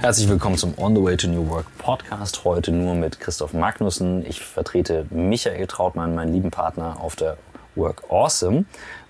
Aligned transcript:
Herzlich 0.00 0.30
willkommen 0.30 0.56
zum 0.56 0.72
On 0.78 0.96
the 0.96 1.02
Way 1.02 1.18
to 1.18 1.28
New 1.28 1.46
Work 1.50 1.66
Podcast. 1.76 2.46
Heute 2.46 2.72
nur 2.72 2.94
mit 2.94 3.20
Christoph 3.20 3.52
Magnussen. 3.52 4.24
Ich 4.24 4.40
vertrete 4.40 5.04
Michael 5.10 5.66
Trautmann, 5.66 6.14
meinen 6.14 6.32
lieben 6.32 6.50
Partner 6.50 6.96
auf 6.98 7.16
der 7.16 7.36
Work 7.74 8.04
Awesome. 8.08 8.64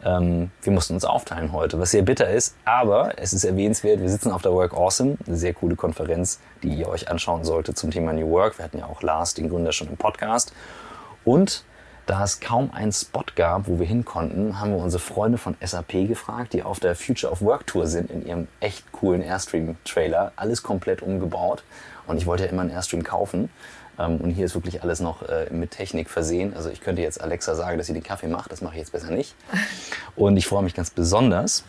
Ähm, 0.05 0.51
wir 0.63 0.73
mussten 0.73 0.95
uns 0.95 1.05
aufteilen 1.05 1.53
heute, 1.53 1.79
was 1.79 1.93
sehr 1.93 2.03
bitter 2.03 2.29
ist, 2.29 2.57
aber 2.65 3.13
es 3.19 3.33
ist 3.33 3.45
erwähnenswert. 3.45 4.01
Wir 4.01 4.11
sitzen 4.11 4.33
auf 4.33 4.43
der 4.43 4.51
Work 4.51 4.75
Awesome, 4.75 5.17
eine 5.29 5.37
sehr 5.37 5.55
coole 5.55 5.77
Konferenz, 5.77 6.41
die 6.65 6.75
ihr 6.75 6.89
euch 6.89 7.09
anschauen 7.09 7.45
solltet 7.45 7.79
zum 7.79 7.93
Thema 7.93 8.13
New 8.13 8.29
Work. 8.29 8.59
Wir 8.59 8.65
hatten 8.65 8.79
ja 8.79 8.87
auch 8.87 9.01
Lars, 9.01 9.35
den 9.35 9.49
Gründer, 9.49 9.71
schon 9.71 9.87
im 9.87 9.97
Podcast. 9.97 10.53
Und 11.25 11.63
da 12.11 12.25
es 12.25 12.41
kaum 12.41 12.73
einen 12.73 12.91
Spot 12.91 13.23
gab, 13.37 13.69
wo 13.69 13.79
wir 13.79 13.87
hin 13.87 14.05
konnten, 14.05 14.59
haben 14.59 14.73
wir 14.73 14.79
unsere 14.79 15.01
Freunde 15.01 15.39
von 15.39 15.57
SAP 15.65 16.09
gefragt, 16.09 16.55
die 16.55 16.65
auf 16.65 16.81
der 16.81 16.97
Future 16.97 17.31
of 17.31 17.41
Work 17.41 17.69
Tour 17.69 17.87
sind, 17.87 18.11
in 18.11 18.27
ihrem 18.27 18.49
echt 18.59 18.91
coolen 18.91 19.23
Airstream-Trailer. 19.23 20.33
Alles 20.35 20.65
komplett 20.65 21.03
umgebaut. 21.03 21.63
Und 22.09 22.17
ich 22.17 22.27
wollte 22.27 22.43
ja 22.45 22.51
immer 22.51 22.63
einen 22.63 22.73
Airstream 22.73 23.05
kaufen. 23.05 23.49
Ähm, 23.97 24.17
und 24.17 24.31
hier 24.31 24.45
ist 24.45 24.57
wirklich 24.57 24.83
alles 24.83 24.99
noch 24.99 25.23
äh, 25.23 25.51
mit 25.53 25.71
Technik 25.71 26.11
versehen. 26.11 26.53
Also 26.57 26.69
ich 26.69 26.81
könnte 26.81 27.01
jetzt 27.01 27.21
Alexa 27.21 27.55
sagen, 27.55 27.79
dass 27.79 27.87
sie 27.87 27.93
den 27.93 28.03
Kaffee 28.03 28.27
macht. 28.27 28.51
Das 28.51 28.61
mache 28.61 28.75
ich 28.75 28.81
jetzt 28.81 28.91
besser 28.91 29.13
nicht. 29.13 29.37
Und 30.17 30.37
ich 30.37 30.49
freue 30.49 30.65
mich 30.65 30.75
ganz 30.75 30.91
besonders, 30.91 31.63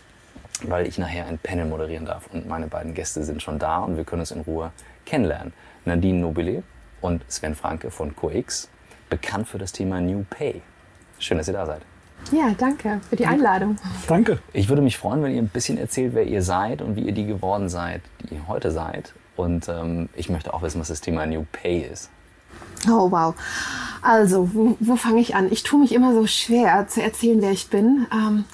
weil 0.63 0.88
ich 0.88 0.98
nachher 0.98 1.27
ein 1.27 1.38
Panel 1.38 1.66
moderieren 1.66 2.05
darf. 2.05 2.26
Und 2.34 2.48
meine 2.48 2.66
beiden 2.66 2.96
Gäste 2.96 3.23
sind 3.23 3.44
schon 3.44 3.60
da 3.60 3.80
und 3.80 3.96
wir 3.96 4.05
können 4.05 4.21
uns 4.21 4.32
in 4.32 4.41
Ruhe 4.41 4.71
kennenlernen. 5.05 5.54
Nadine 5.85 6.20
Nobile 6.20 6.63
und 6.99 7.23
Sven 7.27 7.54
Franke 7.54 7.91
von 7.91 8.16
CoX 8.16 8.70
bekannt 9.12 9.48
für 9.48 9.60
das 9.60 9.72
Thema 9.72 10.02
New 10.02 10.26
Pay. 10.28 10.64
Schön, 11.20 11.38
dass 11.38 11.48
ihr 11.48 11.54
da 11.54 11.68
seid. 11.68 11.84
Ja, 12.32 12.52
danke 12.58 13.02
für 13.10 13.16
die 13.16 13.26
Einladung. 13.26 13.78
Danke. 14.08 14.40
Ich 14.54 14.70
würde 14.70 14.82
mich 14.82 14.98
freuen, 14.98 15.22
wenn 15.22 15.36
ihr 15.36 15.42
ein 15.42 15.50
bisschen 15.50 15.77
erzählt, 15.77 16.16
wer 16.16 16.24
ihr 16.24 16.41
seid 16.41 16.82
und 16.82 16.96
wie 16.96 17.02
ihr 17.02 17.12
die 17.12 17.26
geworden 17.26 17.70
seid, 17.70 18.02
die 18.22 18.35
ihr 18.35 18.48
heute 18.48 18.72
seid. 18.72 19.13
Und 19.35 19.68
ähm, 19.70 20.10
ich 20.16 20.30
möchte 20.30 20.54
auch 20.54 20.62
wissen, 20.62 20.80
was 20.80 20.88
das 20.88 21.02
Thema 21.02 21.26
New 21.26 21.46
Pay 21.52 21.82
ist. 21.91 22.10
Oh, 22.88 23.12
wow. 23.12 23.35
Also, 24.02 24.54
wo, 24.54 24.77
wo 24.80 24.96
fange 24.96 25.22
ich 25.22 25.35
an? 25.35 25.52
Ich 25.52 25.63
tue 25.63 25.80
mich 25.80 25.94
immer 25.94 26.13
so 26.13 26.26
schwer 26.26 26.88
zu 26.88 27.02
erzählen, 27.02 27.41
wer 27.41 27.52
ich 27.52 27.70
bin, 27.70 28.07
ähm, 28.12 28.46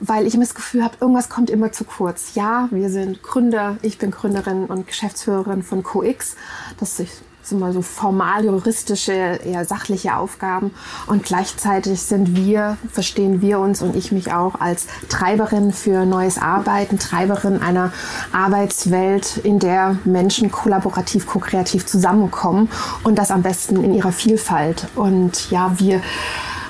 weil 0.00 0.26
ich 0.26 0.34
immer 0.34 0.44
das 0.44 0.54
Gefühl 0.54 0.82
habe, 0.82 0.96
irgendwas 1.00 1.28
kommt 1.28 1.50
immer 1.50 1.72
zu 1.72 1.84
kurz. 1.84 2.34
Ja, 2.34 2.68
wir 2.70 2.90
sind 2.90 3.22
Gründer, 3.22 3.76
ich 3.82 3.98
bin 3.98 4.10
Gründerin 4.10 4.66
und 4.66 4.86
Geschäftsführerin 4.86 5.62
von 5.62 5.82
CoX. 5.82 6.36
Das 6.78 6.98
ist 7.00 7.22
sind 7.48 7.60
mal 7.60 7.72
so 7.72 7.82
formal 7.82 8.44
juristische, 8.44 9.12
eher 9.12 9.64
sachliche 9.64 10.16
Aufgaben. 10.16 10.72
Und 11.06 11.24
gleichzeitig 11.24 12.02
sind 12.02 12.36
wir, 12.36 12.76
verstehen 12.90 13.40
wir 13.40 13.60
uns 13.60 13.82
und 13.82 13.94
ich 13.94 14.12
mich 14.12 14.32
auch 14.32 14.60
als 14.60 14.86
Treiberin 15.08 15.72
für 15.72 16.04
neues 16.04 16.38
Arbeiten, 16.38 16.98
Treiberin 16.98 17.62
einer 17.62 17.92
Arbeitswelt, 18.32 19.38
in 19.38 19.58
der 19.58 19.96
Menschen 20.04 20.50
kollaborativ, 20.50 21.26
ko-kreativ 21.26 21.86
zusammenkommen 21.86 22.68
und 23.04 23.16
das 23.16 23.30
am 23.30 23.42
besten 23.42 23.82
in 23.84 23.94
ihrer 23.94 24.12
Vielfalt. 24.12 24.88
Und 24.94 25.50
ja, 25.50 25.72
wir 25.78 26.00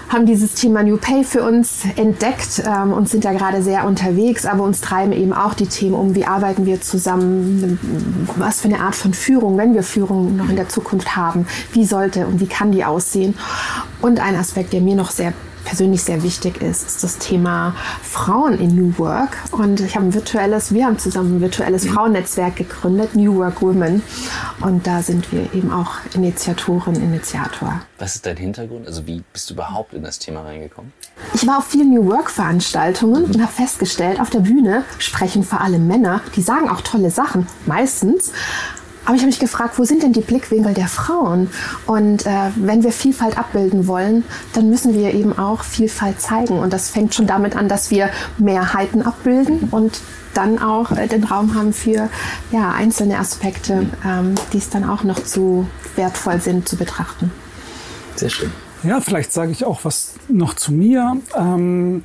haben 0.08 0.26
dieses 0.26 0.54
Thema 0.54 0.82
New 0.82 0.96
Pay 0.96 1.24
für 1.24 1.42
uns 1.42 1.84
entdeckt 1.96 2.62
ähm, 2.64 2.92
und 2.92 3.08
sind 3.08 3.24
da 3.24 3.32
gerade 3.32 3.62
sehr 3.62 3.84
unterwegs, 3.86 4.46
aber 4.46 4.62
uns 4.62 4.80
treiben 4.80 5.12
eben 5.12 5.32
auch 5.32 5.54
die 5.54 5.66
Themen 5.66 5.94
um, 5.94 6.14
wie 6.14 6.24
arbeiten 6.24 6.66
wir 6.66 6.80
zusammen, 6.80 7.78
was 8.36 8.60
für 8.60 8.68
eine 8.68 8.80
Art 8.80 8.94
von 8.94 9.14
Führung, 9.14 9.58
wenn 9.58 9.74
wir 9.74 9.82
Führung 9.82 10.36
noch 10.36 10.48
in 10.48 10.56
der 10.56 10.68
Zukunft 10.68 11.16
haben, 11.16 11.46
wie 11.72 11.84
sollte 11.84 12.26
und 12.26 12.40
wie 12.40 12.46
kann 12.46 12.72
die 12.72 12.84
aussehen. 12.84 13.34
Und 14.00 14.20
ein 14.20 14.36
Aspekt, 14.36 14.72
der 14.72 14.80
mir 14.80 14.94
noch 14.94 15.10
sehr 15.10 15.32
persönlich 15.66 16.02
sehr 16.02 16.22
wichtig 16.22 16.62
ist, 16.62 16.86
ist 16.86 17.04
das 17.04 17.18
Thema 17.18 17.74
Frauen 18.02 18.58
in 18.58 18.74
New 18.74 18.98
Work. 18.98 19.36
Und 19.50 19.80
ich 19.80 19.96
habe 19.96 20.06
ein 20.06 20.14
virtuelles, 20.14 20.72
wir 20.72 20.86
haben 20.86 20.98
zusammen 20.98 21.36
ein 21.36 21.40
virtuelles. 21.40 21.86
Frauennetzwerk 21.86 22.56
gegründet, 22.56 23.14
New 23.14 23.36
Work 23.36 23.60
Women. 23.60 24.02
Und 24.60 24.86
da 24.86 25.02
sind 25.02 25.30
wir 25.32 25.52
eben 25.52 25.72
auch 25.72 25.96
Initiatorin, 26.14 26.94
Initiator. 26.94 27.82
Was 27.98 28.16
ist 28.16 28.26
dein 28.26 28.36
Hintergrund? 28.36 28.86
Also 28.86 29.06
wie 29.06 29.22
bist 29.32 29.50
du 29.50 29.54
überhaupt 29.54 29.92
in 29.92 30.02
das 30.02 30.18
Thema 30.18 30.42
reingekommen? 30.42 30.92
Ich 31.34 31.46
war 31.46 31.58
auf 31.58 31.66
vielen 31.66 31.92
New 31.92 32.06
Work 32.06 32.30
Veranstaltungen 32.30 33.24
mhm. 33.24 33.34
und 33.34 33.42
habe 33.42 33.52
festgestellt, 33.52 34.20
auf 34.20 34.30
der 34.30 34.40
Bühne 34.40 34.84
sprechen 34.98 35.42
vor 35.42 35.60
allem 35.60 35.86
Männer, 35.86 36.20
die 36.36 36.42
sagen 36.42 36.68
auch 36.68 36.80
tolle 36.80 37.10
Sachen, 37.10 37.46
meistens. 37.66 38.32
Aber 39.06 39.14
ich 39.14 39.22
habe 39.22 39.28
mich 39.28 39.38
gefragt, 39.38 39.78
wo 39.78 39.84
sind 39.84 40.02
denn 40.02 40.12
die 40.12 40.20
Blickwinkel 40.20 40.74
der 40.74 40.88
Frauen? 40.88 41.48
Und 41.86 42.26
äh, 42.26 42.50
wenn 42.56 42.82
wir 42.82 42.90
Vielfalt 42.90 43.38
abbilden 43.38 43.86
wollen, 43.86 44.24
dann 44.52 44.68
müssen 44.68 44.94
wir 44.94 45.14
eben 45.14 45.38
auch 45.38 45.62
Vielfalt 45.62 46.20
zeigen. 46.20 46.58
Und 46.58 46.72
das 46.72 46.90
fängt 46.90 47.14
schon 47.14 47.28
damit 47.28 47.56
an, 47.56 47.68
dass 47.68 47.90
wir 47.90 48.10
Mehrheiten 48.36 49.02
abbilden 49.02 49.68
und 49.70 50.00
dann 50.34 50.58
auch 50.58 50.90
äh, 50.90 51.06
den 51.06 51.22
Raum 51.22 51.54
haben 51.54 51.72
für 51.72 52.10
ja, 52.50 52.72
einzelne 52.72 53.18
Aspekte, 53.18 53.86
ähm, 54.04 54.34
die 54.52 54.58
es 54.58 54.70
dann 54.70 54.84
auch 54.84 55.04
noch 55.04 55.22
zu 55.22 55.66
wertvoll 55.94 56.40
sind 56.40 56.68
zu 56.68 56.76
betrachten. 56.76 57.30
Sehr 58.16 58.28
schön. 58.28 58.50
Ja, 58.82 59.00
vielleicht 59.00 59.32
sage 59.32 59.52
ich 59.52 59.64
auch 59.64 59.84
was 59.84 60.14
noch 60.28 60.54
zu 60.54 60.72
mir. 60.72 61.16
Ähm, 61.36 62.02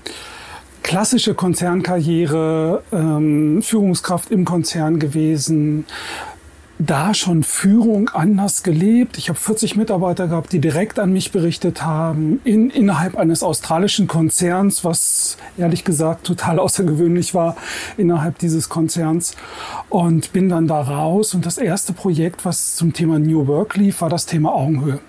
klassische 0.84 1.34
Konzernkarriere, 1.34 2.84
ähm, 2.92 3.62
Führungskraft 3.62 4.32
im 4.32 4.46
Konzern 4.46 5.00
gewesen, 5.00 5.86
da 6.86 7.14
schon 7.14 7.44
Führung 7.44 8.10
anders 8.10 8.64
gelebt. 8.64 9.18
Ich 9.18 9.30
habe 9.30 9.40
40 9.40 9.76
Mitarbeiter 9.76 10.28
gehabt, 10.28 10.52
die 10.52 10.60
direkt 10.60 11.00
an 11.00 11.14
mich 11.14 11.32
berichtet 11.32 11.84
haben, 11.84 12.42
in, 12.44 12.70
innerhalb 12.70 13.16
eines 13.18 13.44
australischen 13.44 14.08
Konzerns, 14.08 14.84
was 14.84 15.38
ehrlich 15.58 15.84
gesagt 15.84 16.26
total 16.26 16.60
außergewöhnlich 16.60 17.34
war 17.34 17.56
innerhalb 17.98 18.40
dieses 18.40 18.70
Konzerns. 18.70 19.36
Und 19.90 20.34
bin 20.34 20.50
dann 20.50 20.68
da 20.68 20.82
raus. 20.82 21.34
Und 21.34 21.46
das 21.46 21.58
erste 21.58 21.94
Projekt, 21.94 22.46
was 22.46 22.76
zum 22.76 22.94
Thema 22.94 23.20
New 23.20 23.48
Work 23.48 23.76
lief, 23.76 24.02
war 24.02 24.10
das 24.10 24.26
Thema 24.26 24.54
Augenhöhe. 24.54 25.00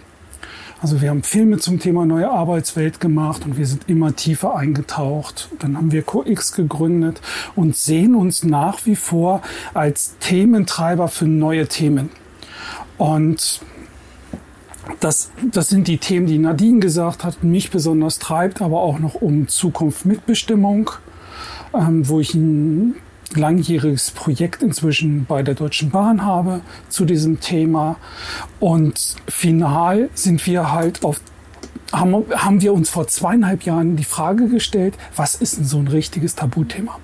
Also 0.82 1.00
wir 1.00 1.10
haben 1.10 1.22
Filme 1.22 1.58
zum 1.58 1.78
Thema 1.78 2.04
neue 2.06 2.28
Arbeitswelt 2.28 2.98
gemacht 2.98 3.44
und 3.44 3.56
wir 3.56 3.66
sind 3.66 3.88
immer 3.88 4.16
tiefer 4.16 4.56
eingetaucht. 4.56 5.48
Dann 5.60 5.76
haben 5.76 5.92
wir 5.92 6.02
CoX 6.02 6.50
gegründet 6.54 7.20
und 7.54 7.76
sehen 7.76 8.16
uns 8.16 8.42
nach 8.42 8.84
wie 8.84 8.96
vor 8.96 9.42
als 9.74 10.16
Thementreiber 10.18 11.06
für 11.06 11.26
neue 11.26 11.68
Themen. 11.68 12.10
Und 12.98 13.60
das, 14.98 15.30
das 15.52 15.68
sind 15.68 15.86
die 15.86 15.98
Themen, 15.98 16.26
die 16.26 16.38
Nadine 16.38 16.80
gesagt 16.80 17.22
hat, 17.22 17.44
mich 17.44 17.70
besonders 17.70 18.18
treibt, 18.18 18.60
aber 18.60 18.80
auch 18.80 18.98
noch 18.98 19.14
um 19.14 19.46
Zukunft 19.46 20.04
Mitbestimmung, 20.04 20.90
ähm, 21.74 22.08
wo 22.08 22.18
ich 22.18 22.34
langjähriges 23.36 24.10
Projekt 24.10 24.62
inzwischen 24.62 25.24
bei 25.26 25.42
der 25.42 25.54
Deutschen 25.54 25.90
Bahn 25.90 26.24
habe 26.24 26.60
zu 26.88 27.04
diesem 27.04 27.40
Thema. 27.40 27.96
Und 28.60 29.16
final 29.28 30.08
sind 30.14 30.46
wir 30.46 30.72
halt 30.72 31.04
auf 31.04 31.20
haben, 31.92 32.24
haben 32.34 32.62
wir 32.62 32.72
uns 32.72 32.88
vor 32.88 33.06
zweieinhalb 33.06 33.64
Jahren 33.64 33.96
die 33.96 34.04
Frage 34.04 34.48
gestellt, 34.48 34.94
was 35.14 35.34
ist 35.34 35.58
denn 35.58 35.64
so 35.64 35.78
ein 35.78 35.88
richtiges 35.88 36.34
Tabuthema? 36.34 36.98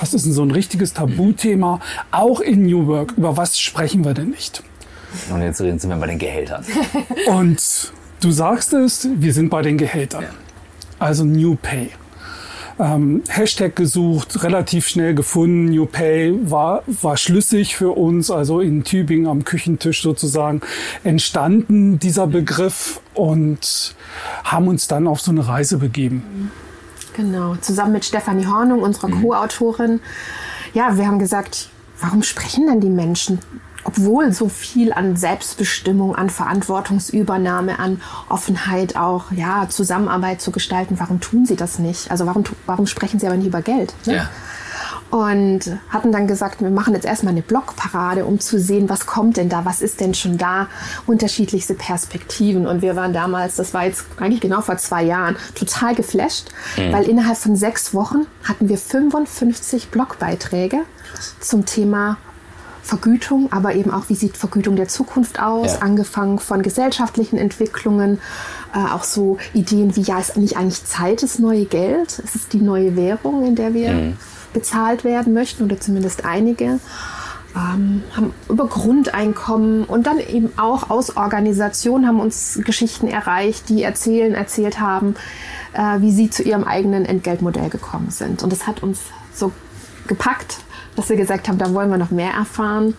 Was 0.00 0.14
ist 0.14 0.26
denn 0.26 0.32
so 0.32 0.42
ein 0.42 0.50
richtiges 0.50 0.94
Tabuthema, 0.94 1.80
auch 2.10 2.40
in 2.40 2.62
New 2.62 2.86
Work? 2.86 3.14
Über 3.16 3.36
was 3.36 3.58
sprechen 3.58 4.04
wir 4.04 4.14
denn 4.14 4.30
nicht? 4.30 4.62
Und 5.32 5.42
jetzt 5.42 5.58
sind 5.58 5.88
wir 5.88 5.96
bei 5.96 6.06
den 6.06 6.18
Gehältern. 6.18 6.64
Und 7.26 7.92
du 8.20 8.30
sagst 8.30 8.72
es, 8.72 9.08
wir 9.14 9.32
sind 9.32 9.50
bei 9.50 9.62
den 9.62 9.76
Gehältern. 9.76 10.24
Also 10.98 11.24
New 11.24 11.56
Pay 11.56 11.90
ähm, 12.78 13.22
Hashtag 13.28 13.76
gesucht, 13.76 14.42
relativ 14.42 14.88
schnell 14.88 15.14
gefunden. 15.14 15.66
New 15.66 15.86
Pay 15.86 16.50
war, 16.50 16.82
war 16.86 17.16
schlüssig 17.16 17.76
für 17.76 17.90
uns, 17.90 18.30
also 18.30 18.60
in 18.60 18.84
Tübingen 18.84 19.26
am 19.26 19.44
Küchentisch 19.44 20.02
sozusagen 20.02 20.60
entstanden 21.04 21.98
dieser 21.98 22.26
Begriff 22.26 23.00
und 23.14 23.94
haben 24.44 24.68
uns 24.68 24.88
dann 24.88 25.06
auf 25.06 25.20
so 25.20 25.30
eine 25.30 25.46
Reise 25.46 25.78
begeben. 25.78 26.50
Genau, 27.14 27.56
zusammen 27.56 27.92
mit 27.92 28.04
Stefanie 28.04 28.46
Hornung, 28.46 28.80
unserer 28.82 29.08
mhm. 29.08 29.22
Co-Autorin. 29.22 30.00
Ja, 30.74 30.96
wir 30.96 31.06
haben 31.06 31.18
gesagt, 31.18 31.68
warum 32.00 32.22
sprechen 32.22 32.66
denn 32.66 32.80
die 32.80 32.90
Menschen 32.90 33.38
obwohl 33.84 34.32
so 34.32 34.48
viel 34.48 34.92
an 34.92 35.16
Selbstbestimmung, 35.16 36.14
an 36.14 36.30
Verantwortungsübernahme, 36.30 37.78
an 37.78 38.00
Offenheit 38.28 38.96
auch, 38.96 39.32
ja, 39.32 39.68
Zusammenarbeit 39.68 40.40
zu 40.40 40.52
gestalten, 40.52 40.96
warum 40.98 41.20
tun 41.20 41.46
sie 41.46 41.56
das 41.56 41.78
nicht? 41.78 42.10
Also 42.10 42.26
warum, 42.26 42.44
warum 42.66 42.86
sprechen 42.86 43.18
sie 43.18 43.26
aber 43.26 43.36
nicht 43.36 43.46
über 43.46 43.62
Geld? 43.62 43.94
Ne? 44.06 44.16
Ja. 44.16 44.30
Und 45.10 45.78
hatten 45.90 46.10
dann 46.10 46.26
gesagt, 46.26 46.62
wir 46.62 46.70
machen 46.70 46.94
jetzt 46.94 47.04
erstmal 47.04 47.32
eine 47.32 47.42
Blockparade, 47.42 48.24
um 48.24 48.40
zu 48.40 48.58
sehen, 48.58 48.88
was 48.88 49.04
kommt 49.04 49.36
denn 49.36 49.50
da, 49.50 49.66
was 49.66 49.82
ist 49.82 50.00
denn 50.00 50.14
schon 50.14 50.38
da, 50.38 50.68
unterschiedlichste 51.06 51.74
Perspektiven. 51.74 52.66
Und 52.66 52.80
wir 52.80 52.96
waren 52.96 53.12
damals, 53.12 53.56
das 53.56 53.74
war 53.74 53.84
jetzt 53.84 54.06
eigentlich 54.18 54.40
genau 54.40 54.62
vor 54.62 54.78
zwei 54.78 55.02
Jahren, 55.02 55.36
total 55.54 55.94
geflasht, 55.94 56.48
mhm. 56.78 56.92
weil 56.92 57.04
innerhalb 57.04 57.36
von 57.36 57.56
sechs 57.56 57.92
Wochen 57.92 58.26
hatten 58.44 58.70
wir 58.70 58.78
55 58.78 59.90
Blogbeiträge 59.90 60.78
zum 61.40 61.66
Thema 61.66 62.16
Vergütung, 62.82 63.52
aber 63.52 63.74
eben 63.74 63.90
auch, 63.90 64.08
wie 64.08 64.14
sieht 64.14 64.36
Vergütung 64.36 64.76
der 64.76 64.88
Zukunft 64.88 65.40
aus, 65.40 65.74
ja. 65.74 65.78
angefangen 65.80 66.38
von 66.38 66.62
gesellschaftlichen 66.62 67.38
Entwicklungen, 67.38 68.18
äh, 68.74 68.92
auch 68.92 69.04
so 69.04 69.38
Ideen 69.54 69.94
wie, 69.96 70.02
ja, 70.02 70.18
ist 70.18 70.36
nicht 70.36 70.56
eigentlich 70.56 70.84
Zeit 70.84 71.22
das 71.22 71.38
neue 71.38 71.64
Geld? 71.64 72.18
Ist 72.18 72.34
es 72.34 72.48
die 72.48 72.60
neue 72.60 72.96
Währung, 72.96 73.46
in 73.46 73.54
der 73.54 73.72
wir 73.74 73.92
mhm. 73.92 74.16
bezahlt 74.52 75.04
werden 75.04 75.32
möchten 75.32 75.64
oder 75.64 75.80
zumindest 75.80 76.24
einige? 76.24 76.80
ähm, 77.54 78.02
haben 78.16 78.32
über 78.48 78.66
Grundeinkommen 78.66 79.84
und 79.84 80.06
dann 80.06 80.18
eben 80.18 80.52
auch 80.58 80.90
aus 80.90 81.16
Organisationen 81.16 82.06
haben 82.06 82.20
uns 82.20 82.60
Geschichten 82.64 83.08
erreicht, 83.08 83.68
die 83.68 83.82
erzählen, 83.82 84.34
erzählt 84.34 84.80
haben, 84.80 85.16
äh, 85.72 86.00
wie 86.00 86.12
sie 86.12 86.30
zu 86.30 86.42
ihrem 86.42 86.64
eigenen 86.64 87.04
Entgeltmodell 87.04 87.68
gekommen 87.68 88.10
sind. 88.10 88.42
Und 88.42 88.52
das 88.52 88.66
hat 88.66 88.82
uns 88.82 89.00
so 89.34 89.52
gepackt, 90.06 90.58
dass 90.96 91.08
wir 91.08 91.16
gesagt 91.16 91.48
haben, 91.48 91.58
da 91.58 91.72
wollen 91.72 91.90
wir 91.90 91.98
noch 91.98 92.10
mehr 92.10 92.32
erfahren. 92.32 92.94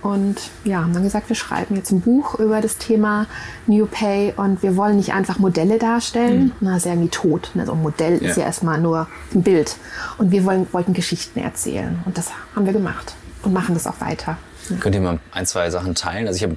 Und 0.00 0.36
ja, 0.64 0.82
haben 0.82 0.92
dann 0.92 1.02
gesagt, 1.02 1.28
wir 1.28 1.34
schreiben 1.34 1.74
jetzt 1.74 1.90
ein 1.90 2.00
Buch 2.00 2.38
über 2.38 2.60
das 2.60 2.78
Thema 2.78 3.26
New 3.66 3.86
Pay 3.86 4.32
und 4.36 4.62
wir 4.62 4.76
wollen 4.76 4.96
nicht 4.96 5.12
einfach 5.12 5.38
Modelle 5.38 5.78
darstellen. 5.78 6.44
Mhm. 6.44 6.52
Na, 6.60 6.76
ist 6.76 6.86
ja 6.86 6.92
irgendwie 6.92 7.08
tot. 7.08 7.50
Also 7.58 7.72
ein 7.72 7.82
Modell 7.82 8.22
ja. 8.22 8.30
ist 8.30 8.36
ja 8.36 8.44
erstmal 8.44 8.80
nur 8.80 9.08
ein 9.34 9.42
Bild. 9.42 9.76
Und 10.18 10.30
wir 10.30 10.44
wollen, 10.44 10.66
wollten 10.72 10.92
Geschichten 10.92 11.40
erzählen. 11.40 11.98
Und 12.04 12.16
das 12.16 12.30
haben 12.54 12.64
wir 12.64 12.72
gemacht 12.72 13.14
und 13.42 13.52
machen 13.52 13.74
das 13.74 13.86
auch 13.88 14.00
weiter. 14.00 14.38
Könnt 14.80 14.94
ihr 14.94 15.00
mal 15.00 15.18
ein, 15.32 15.46
zwei 15.46 15.70
Sachen 15.70 15.94
teilen? 15.94 16.26
Also 16.26 16.36
ich 16.36 16.42
habe 16.42 16.56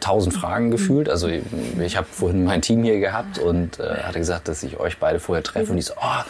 tausend 0.00 0.34
Fragen 0.34 0.70
gefühlt. 0.70 1.08
Also 1.08 1.28
ich 1.28 1.96
habe 1.96 2.06
vorhin 2.10 2.44
mein 2.44 2.62
Team 2.62 2.82
hier 2.82 3.00
gehabt 3.00 3.38
und 3.38 3.78
äh, 3.78 4.02
hatte 4.02 4.18
gesagt, 4.18 4.48
dass 4.48 4.62
ich 4.62 4.78
euch 4.78 4.98
beide 4.98 5.20
vorher 5.20 5.42
treffe 5.42 5.72
und 5.72 5.78
ich 5.78 5.86
so, 5.86 5.94
oh, 5.96 6.22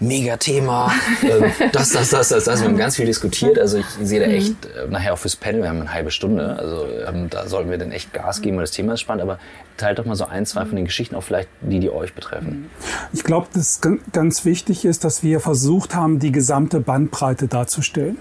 mega 0.00 0.36
Thema, 0.36 0.92
äh, 1.22 1.68
das, 1.72 1.90
das, 1.90 2.10
das, 2.10 2.28
das, 2.28 2.44
das. 2.44 2.60
Wir 2.60 2.68
haben 2.68 2.76
ganz 2.76 2.96
viel 2.96 3.06
diskutiert. 3.06 3.58
Also 3.58 3.78
ich 3.78 3.86
sehe 4.02 4.20
da 4.20 4.26
echt 4.26 4.66
äh, 4.66 4.88
nachher 4.88 5.14
auch 5.14 5.18
fürs 5.18 5.36
Panel, 5.36 5.62
wir 5.62 5.68
haben 5.68 5.80
eine 5.80 5.92
halbe 5.92 6.10
Stunde. 6.10 6.56
Also 6.56 6.86
ähm, 7.06 7.30
da 7.30 7.46
sollten 7.46 7.70
wir 7.70 7.78
dann 7.78 7.92
echt 7.92 8.12
Gas 8.12 8.42
geben, 8.42 8.56
weil 8.56 8.64
das 8.64 8.72
Thema 8.72 8.94
ist 8.94 9.00
spannend. 9.00 9.22
Aber 9.22 9.38
teilt 9.76 9.98
doch 9.98 10.04
mal 10.04 10.16
so 10.16 10.26
ein, 10.26 10.46
zwei 10.46 10.64
von 10.64 10.76
den 10.76 10.84
Geschichten, 10.84 11.14
auch 11.14 11.22
vielleicht 11.22 11.48
die, 11.60 11.80
die 11.80 11.90
euch 11.90 12.14
betreffen. 12.14 12.70
Ich 13.12 13.24
glaube, 13.24 13.48
dass 13.52 13.80
ganz 14.12 14.44
wichtig 14.44 14.84
ist, 14.84 15.04
dass 15.04 15.22
wir 15.22 15.40
versucht 15.40 15.94
haben, 15.94 16.18
die 16.18 16.32
gesamte 16.32 16.80
Bandbreite 16.80 17.48
darzustellen. 17.48 18.18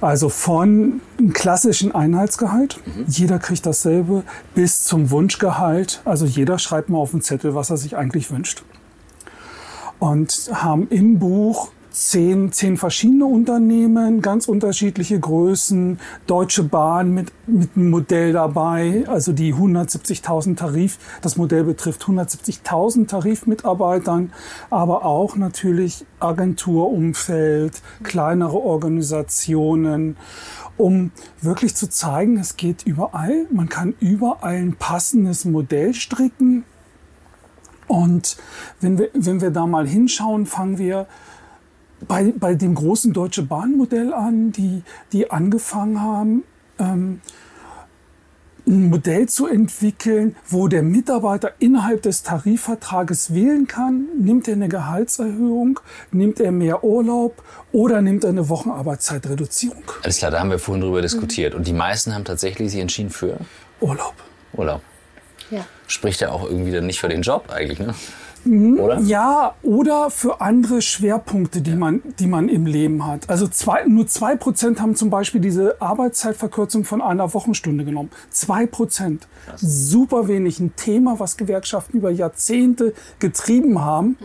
Also 0.00 0.28
von 0.28 1.00
einem 1.18 1.32
klassischen 1.32 1.92
Einheitsgehalt, 1.94 2.80
mhm. 2.86 3.04
jeder 3.08 3.38
kriegt 3.38 3.66
dasselbe, 3.66 4.22
bis 4.54 4.84
zum 4.84 5.10
Wunschgehalt. 5.10 6.00
Also 6.04 6.24
jeder 6.24 6.58
schreibt 6.58 6.88
mal 6.88 6.98
auf 6.98 7.10
den 7.10 7.22
Zettel, 7.22 7.54
was 7.54 7.70
er 7.70 7.76
sich 7.76 7.96
eigentlich 7.96 8.30
wünscht. 8.30 8.62
Und 9.98 10.50
haben 10.52 10.86
im 10.88 11.18
Buch 11.18 11.70
zehn, 11.98 12.52
zehn 12.52 12.76
verschiedene 12.76 13.26
Unternehmen, 13.26 14.22
ganz 14.22 14.46
unterschiedliche 14.48 15.18
Größen, 15.18 15.98
Deutsche 16.26 16.62
Bahn 16.62 17.12
mit, 17.12 17.32
mit 17.46 17.70
einem 17.76 17.90
Modell 17.90 18.32
dabei, 18.32 19.04
also 19.08 19.32
die 19.32 19.52
170.000 19.52 20.56
Tarif, 20.56 20.98
das 21.22 21.36
Modell 21.36 21.64
betrifft 21.64 22.04
170.000 22.04 23.08
Tarifmitarbeitern, 23.08 24.32
aber 24.70 25.04
auch 25.04 25.36
natürlich 25.36 26.06
Agenturumfeld, 26.20 27.82
kleinere 28.02 28.58
Organisationen, 28.58 30.16
um 30.76 31.10
wirklich 31.40 31.74
zu 31.74 31.90
zeigen, 31.90 32.38
es 32.38 32.56
geht 32.56 32.84
überall, 32.84 33.46
man 33.50 33.68
kann 33.68 33.94
überall 33.98 34.56
ein 34.56 34.76
passendes 34.76 35.44
Modell 35.44 35.94
stricken. 35.94 36.64
Und 37.88 38.36
wenn 38.80 38.98
wir, 38.98 39.08
wenn 39.14 39.40
wir 39.40 39.50
da 39.50 39.66
mal 39.66 39.86
hinschauen, 39.86 40.46
fangen 40.46 40.78
wir 40.78 41.06
bei, 42.06 42.32
bei 42.36 42.54
dem 42.54 42.74
großen 42.74 43.12
Deutsche 43.12 43.42
Bahn-Modell 43.42 44.12
an, 44.12 44.52
die, 44.52 44.82
die 45.12 45.30
angefangen 45.30 46.00
haben, 46.00 46.44
ähm, 46.78 47.20
ein 48.68 48.90
Modell 48.90 49.28
zu 49.28 49.46
entwickeln, 49.46 50.36
wo 50.46 50.68
der 50.68 50.82
Mitarbeiter 50.82 51.52
innerhalb 51.58 52.02
des 52.02 52.22
Tarifvertrages 52.22 53.34
wählen 53.34 53.66
kann, 53.66 54.06
nimmt 54.18 54.46
er 54.46 54.54
eine 54.54 54.68
Gehaltserhöhung, 54.68 55.80
nimmt 56.12 56.38
er 56.38 56.52
mehr 56.52 56.84
Urlaub 56.84 57.42
oder 57.72 58.02
nimmt 58.02 58.24
er 58.24 58.30
eine 58.30 58.48
Wochenarbeitszeitreduzierung. 58.48 59.84
Alles 60.02 60.18
klar, 60.18 60.30
da 60.30 60.40
haben 60.40 60.50
wir 60.50 60.58
vorhin 60.58 60.82
drüber 60.82 61.00
diskutiert. 61.00 61.54
Und 61.54 61.66
die 61.66 61.72
meisten 61.72 62.14
haben 62.14 62.24
tatsächlich 62.24 62.70
sich 62.70 62.80
entschieden 62.80 63.10
für 63.10 63.38
Urlaub. 63.80 64.14
Urlaub. 64.52 64.82
Ja. 65.50 65.64
Spricht 65.86 66.20
ja 66.20 66.30
auch 66.30 66.44
irgendwie 66.44 66.72
dann 66.72 66.86
nicht 66.86 67.00
für 67.00 67.08
den 67.08 67.22
Job 67.22 67.50
eigentlich, 67.50 67.78
ne? 67.78 67.94
Mhm. 68.44 68.80
Oder? 68.80 69.00
Ja, 69.00 69.54
oder 69.62 70.10
für 70.10 70.40
andere 70.40 70.82
Schwerpunkte, 70.82 71.60
die, 71.60 71.70
ja. 71.70 71.76
man, 71.76 72.02
die 72.18 72.26
man 72.26 72.48
im 72.48 72.66
Leben 72.66 73.06
hat. 73.06 73.28
Also 73.28 73.46
zwei, 73.48 73.84
nur 73.86 74.06
zwei 74.06 74.36
Prozent 74.36 74.80
haben 74.80 74.94
zum 74.94 75.10
Beispiel 75.10 75.40
diese 75.40 75.80
Arbeitszeitverkürzung 75.80 76.84
von 76.84 77.02
einer 77.02 77.34
Wochenstunde 77.34 77.84
genommen. 77.84 78.10
Zwei 78.30 78.66
Prozent. 78.66 79.28
Super 79.56 80.28
wenig. 80.28 80.60
Ein 80.60 80.74
Thema, 80.76 81.18
was 81.18 81.36
Gewerkschaften 81.36 81.96
über 81.96 82.10
Jahrzehnte 82.10 82.94
getrieben 83.18 83.80
haben, 83.80 84.16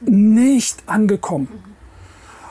mhm. 0.00 0.44
nicht 0.44 0.82
angekommen. 0.86 1.48
Mhm. 1.52 1.76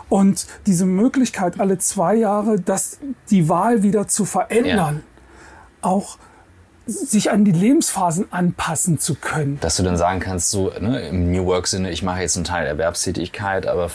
Und 0.08 0.48
diese 0.68 0.86
Möglichkeit, 0.86 1.60
alle 1.60 1.78
zwei 1.80 2.16
Jahre 2.16 2.60
das, 2.60 3.00
die 3.30 3.50
Wahl 3.50 3.84
wieder 3.84 4.08
zu 4.08 4.26
verändern, 4.26 5.02
ja. 5.04 5.90
auch 5.90 6.18
sich 6.86 7.32
an 7.32 7.46
die 7.46 7.52
Lebensphasen 7.52 8.32
anpassen 8.32 9.00
zu 9.00 9.16
können. 9.16 9.60
Dass 9.62 9.78
du 9.78 9.84
dann 9.84 9.98
sagen 9.98 10.20
kannst, 10.20 10.52
so 10.52 10.72
ne, 10.80 11.08
im 11.10 11.32
New 11.32 11.46
Work-Sinne, 11.46 11.92
ich 11.92 12.04
mache 12.04 12.22
jetzt 12.22 12.36
einen 12.36 12.46
Teil 12.46 12.68
Erwerbstätigkeit, 12.68 13.68
aber 13.68 13.90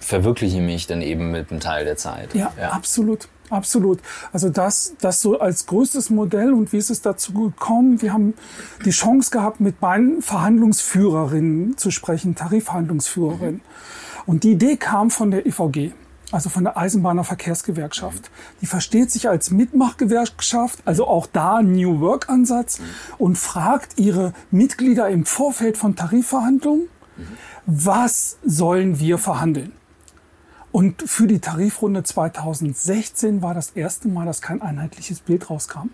verwirkliche 0.00 0.60
mich 0.60 0.86
dann 0.86 1.02
eben 1.02 1.30
mit 1.30 1.50
einem 1.50 1.60
Teil 1.60 1.84
der 1.84 1.96
Zeit. 1.96 2.34
Ja, 2.34 2.52
ja. 2.58 2.70
absolut. 2.70 3.28
Absolut. 3.50 3.98
Also 4.32 4.48
das, 4.48 4.94
das 5.02 5.20
so 5.20 5.38
als 5.38 5.66
größtes 5.66 6.08
Modell 6.08 6.54
und 6.54 6.72
wie 6.72 6.78
ist 6.78 6.88
es 6.88 7.02
dazu 7.02 7.34
gekommen? 7.34 8.00
Wir 8.00 8.14
haben 8.14 8.32
die 8.86 8.90
Chance 8.90 9.30
gehabt, 9.30 9.60
mit 9.60 9.78
beiden 9.78 10.22
Verhandlungsführerinnen 10.22 11.76
zu 11.76 11.90
sprechen, 11.90 12.34
Tarifverhandlungsführerinnen. 12.34 13.60
Und 14.24 14.44
die 14.44 14.52
Idee 14.52 14.76
kam 14.76 15.10
von 15.10 15.30
der 15.30 15.44
EVG 15.44 15.92
also 16.32 16.48
von 16.48 16.64
der 16.64 16.76
Eisenbahner 16.76 17.24
Verkehrsgewerkschaft. 17.24 18.30
Die 18.60 18.66
versteht 18.66 19.10
sich 19.10 19.28
als 19.28 19.50
Mitmachgewerkschaft, 19.50 20.80
also 20.84 21.06
auch 21.06 21.26
da 21.26 21.62
New 21.62 22.00
Work 22.00 22.28
Ansatz 22.28 22.80
und 23.18 23.36
fragt 23.36 23.98
ihre 23.98 24.32
Mitglieder 24.50 25.08
im 25.08 25.24
Vorfeld 25.24 25.76
von 25.76 25.94
Tarifverhandlungen, 25.94 26.88
was 27.66 28.38
sollen 28.42 28.98
wir 28.98 29.18
verhandeln? 29.18 29.72
Und 30.72 31.02
für 31.02 31.26
die 31.26 31.38
Tarifrunde 31.38 32.02
2016 32.02 33.42
war 33.42 33.52
das 33.52 33.70
erste 33.70 34.08
Mal, 34.08 34.24
dass 34.24 34.40
kein 34.40 34.62
einheitliches 34.62 35.20
Bild 35.20 35.50
rauskam. 35.50 35.90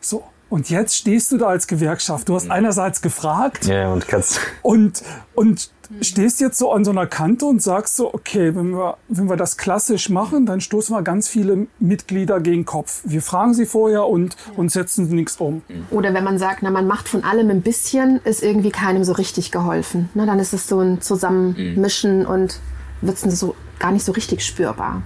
So. 0.00 0.24
Und 0.50 0.70
jetzt 0.70 0.96
stehst 0.96 1.30
du 1.32 1.38
da 1.38 1.46
als 1.48 1.66
Gewerkschaft. 1.66 2.28
Du 2.28 2.34
hast 2.34 2.50
einerseits 2.50 3.02
gefragt. 3.02 3.66
Ja, 3.66 3.92
und 3.92 4.08
kannst. 4.08 4.40
Und, 4.62 5.02
und 5.34 5.70
stehst 6.00 6.40
jetzt 6.40 6.58
so 6.58 6.72
an 6.72 6.84
so 6.84 6.90
einer 6.90 7.06
Kante 7.06 7.46
und 7.46 7.62
sagst 7.62 7.96
so, 7.96 8.12
okay, 8.12 8.54
wenn 8.54 8.70
wir, 8.70 8.96
wenn 9.08 9.28
wir 9.28 9.36
das 9.36 9.56
klassisch 9.56 10.08
machen, 10.08 10.46
dann 10.46 10.60
stoßen 10.60 10.94
wir 10.94 11.02
ganz 11.02 11.28
viele 11.28 11.66
Mitglieder 11.78 12.40
gegen 12.40 12.64
Kopf. 12.64 13.00
Wir 13.04 13.22
fragen 13.22 13.54
sie 13.54 13.66
vorher 13.66 14.06
und, 14.06 14.36
und 14.56 14.70
setzen 14.70 15.08
nichts 15.08 15.36
um. 15.36 15.62
Oder 15.90 16.14
wenn 16.14 16.24
man 16.24 16.38
sagt, 16.38 16.62
na, 16.62 16.70
man 16.70 16.86
macht 16.86 17.08
von 17.08 17.24
allem 17.24 17.50
ein 17.50 17.62
bisschen, 17.62 18.20
ist 18.24 18.42
irgendwie 18.42 18.70
keinem 18.70 19.04
so 19.04 19.12
richtig 19.12 19.50
geholfen. 19.50 20.08
Na, 20.14 20.26
dann 20.26 20.38
ist 20.38 20.52
es 20.52 20.66
so 20.66 20.80
ein 20.80 21.00
Zusammenmischen 21.00 22.20
mhm. 22.20 22.26
und 22.26 22.60
wird 23.00 23.24
es 23.24 23.40
so, 23.40 23.54
gar 23.78 23.92
nicht 23.92 24.04
so 24.04 24.12
richtig 24.12 24.44
spürbar. 24.44 25.02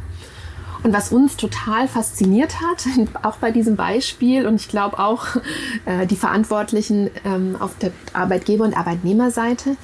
Und 0.82 0.92
was 0.92 1.12
uns 1.12 1.36
total 1.36 1.86
fasziniert 1.86 2.60
hat, 2.60 2.86
auch 3.22 3.36
bei 3.36 3.50
diesem 3.50 3.76
Beispiel 3.76 4.46
und 4.46 4.56
ich 4.56 4.68
glaube 4.68 4.98
auch 4.98 5.26
äh, 5.84 6.06
die 6.06 6.16
Verantwortlichen 6.16 7.10
ähm, 7.24 7.56
auf 7.58 7.76
der 7.78 7.92
Arbeitgeber- 8.12 8.64
und 8.64 8.76
Arbeitnehmerseite, 8.76 9.76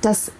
dass 0.00 0.32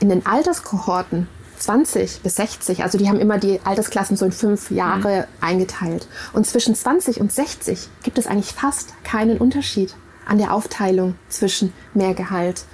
in 0.00 0.08
den 0.08 0.26
Alterskohorten 0.26 1.28
20 1.58 2.20
bis 2.22 2.36
60, 2.36 2.82
also 2.82 2.98
die 2.98 3.08
haben 3.08 3.20
immer 3.20 3.38
die 3.38 3.60
Altersklassen 3.64 4.16
so 4.16 4.26
in 4.26 4.32
fünf 4.32 4.70
Jahre 4.70 5.20
mhm. 5.20 5.44
eingeteilt. 5.46 6.06
Und 6.32 6.46
zwischen 6.46 6.74
20 6.74 7.20
und 7.20 7.32
60 7.32 7.88
gibt 8.02 8.18
es 8.18 8.26
eigentlich 8.26 8.52
fast 8.52 8.92
keinen 9.04 9.38
Unterschied 9.38 9.94
an 10.26 10.38
der 10.38 10.52
Aufteilung 10.52 11.14
zwischen 11.28 11.72
mehr 11.94 12.14
Gehalt 12.14 12.64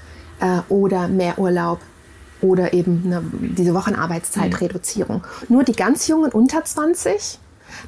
äh, 0.40 0.61
oder 0.69 1.09
mehr 1.09 1.38
Urlaub 1.38 1.81
oder 2.42 2.73
eben 2.73 3.02
eine, 3.04 3.23
diese 3.56 3.75
Wochenarbeitszeitreduzierung. 3.75 5.18
Mhm. 5.18 5.54
Nur 5.54 5.64
die 5.64 5.73
ganz 5.73 6.09
Jungen 6.09 6.32
unter 6.32 6.64
20, 6.64 7.38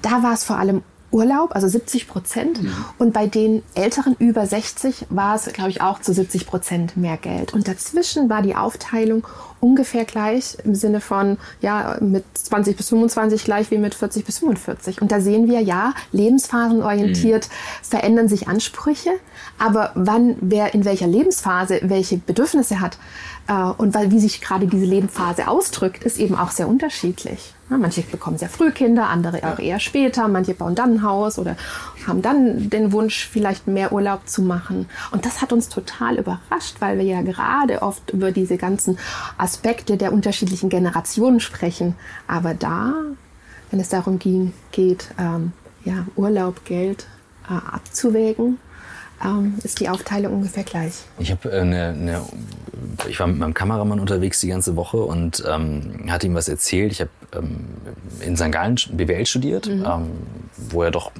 da 0.02 0.22
war 0.22 0.34
es 0.34 0.44
vor 0.44 0.58
allem 0.58 0.82
Urlaub, 1.12 1.54
also 1.54 1.68
70 1.68 2.08
Prozent. 2.08 2.62
Mhm. 2.62 2.74
Und 2.98 3.12
bei 3.12 3.26
den 3.26 3.62
Älteren 3.74 4.16
über 4.18 4.46
60 4.46 5.06
war 5.10 5.36
es, 5.36 5.44
glaube 5.52 5.70
ich, 5.70 5.80
auch 5.80 6.00
zu 6.00 6.12
70 6.12 6.46
Prozent 6.46 6.96
mehr 6.96 7.18
Geld. 7.18 7.52
Und 7.52 7.68
dazwischen 7.68 8.28
war 8.30 8.42
die 8.42 8.56
Aufteilung 8.56 9.26
ungefähr 9.62 10.04
gleich 10.04 10.58
im 10.64 10.74
Sinne 10.74 11.00
von, 11.00 11.38
ja, 11.60 11.96
mit 12.00 12.24
20 12.34 12.76
bis 12.76 12.88
25 12.88 13.44
gleich 13.44 13.70
wie 13.70 13.78
mit 13.78 13.94
40 13.94 14.24
bis 14.24 14.40
45. 14.40 15.00
Und 15.00 15.12
da 15.12 15.20
sehen 15.20 15.48
wir, 15.48 15.60
ja, 15.60 15.94
lebensphasenorientiert 16.10 17.48
mhm. 17.48 17.84
verändern 17.84 18.28
sich 18.28 18.48
Ansprüche. 18.48 19.10
Aber 19.58 19.92
wann, 19.94 20.36
wer 20.40 20.74
in 20.74 20.84
welcher 20.84 21.06
Lebensphase 21.06 21.80
welche 21.84 22.18
Bedürfnisse 22.18 22.80
hat, 22.80 22.98
äh, 23.46 23.52
und 23.52 23.94
weil, 23.94 24.10
wie 24.10 24.18
sich 24.18 24.40
gerade 24.40 24.66
diese 24.66 24.84
Lebensphase 24.84 25.46
ausdrückt, 25.46 26.02
ist 26.02 26.18
eben 26.18 26.34
auch 26.34 26.50
sehr 26.50 26.68
unterschiedlich. 26.68 27.54
Manche 27.78 28.02
bekommen 28.02 28.38
sehr 28.38 28.48
früh 28.48 28.70
Kinder, 28.70 29.08
andere 29.08 29.38
auch 29.44 29.58
eher 29.58 29.80
später. 29.80 30.28
Manche 30.28 30.54
bauen 30.54 30.74
dann 30.74 30.94
ein 30.94 31.02
Haus 31.02 31.38
oder 31.38 31.56
haben 32.06 32.22
dann 32.22 32.70
den 32.70 32.92
Wunsch, 32.92 33.28
vielleicht 33.30 33.66
mehr 33.66 33.92
Urlaub 33.92 34.28
zu 34.28 34.42
machen. 34.42 34.88
Und 35.10 35.26
das 35.26 35.40
hat 35.42 35.52
uns 35.52 35.68
total 35.68 36.18
überrascht, 36.18 36.76
weil 36.80 36.98
wir 36.98 37.04
ja 37.04 37.22
gerade 37.22 37.82
oft 37.82 38.10
über 38.10 38.32
diese 38.32 38.56
ganzen 38.56 38.98
Aspekte 39.38 39.96
der 39.96 40.12
unterschiedlichen 40.12 40.68
Generationen 40.68 41.40
sprechen. 41.40 41.94
Aber 42.26 42.54
da 42.54 42.94
wenn 43.72 43.80
es 43.80 43.88
darum 43.88 44.18
ging, 44.20 44.52
geht, 44.70 45.08
ähm, 45.18 45.52
ja, 45.84 46.06
Urlaub, 46.14 46.64
Geld 46.64 47.06
äh, 47.48 47.54
abzuwägen, 47.54 48.58
ähm, 49.24 49.58
ist 49.62 49.80
die 49.80 49.88
Aufteilung 49.88 50.34
ungefähr 50.34 50.64
gleich. 50.64 50.92
Ich 51.18 51.30
habe 51.30 51.50
äh, 51.50 51.60
eine, 51.60 51.92
ne, 51.92 52.22
ich 53.08 53.18
war 53.20 53.26
mit 53.26 53.38
meinem 53.38 53.54
Kameramann 53.54 54.00
unterwegs 54.00 54.40
die 54.40 54.48
ganze 54.48 54.76
Woche 54.76 54.98
und 54.98 55.42
ähm, 55.48 56.06
hat 56.08 56.24
ihm 56.24 56.34
was 56.34 56.48
erzählt. 56.48 56.92
Ich 56.92 57.00
habe 57.00 57.10
ähm, 57.34 57.68
in 58.20 58.36
St. 58.36 58.52
Gallen 58.52 58.76
BWL 58.92 59.26
studiert, 59.26 59.66
mhm. 59.66 59.84
ähm, 59.86 60.10
wo 60.70 60.84
ja 60.84 60.90
doch 60.90 61.12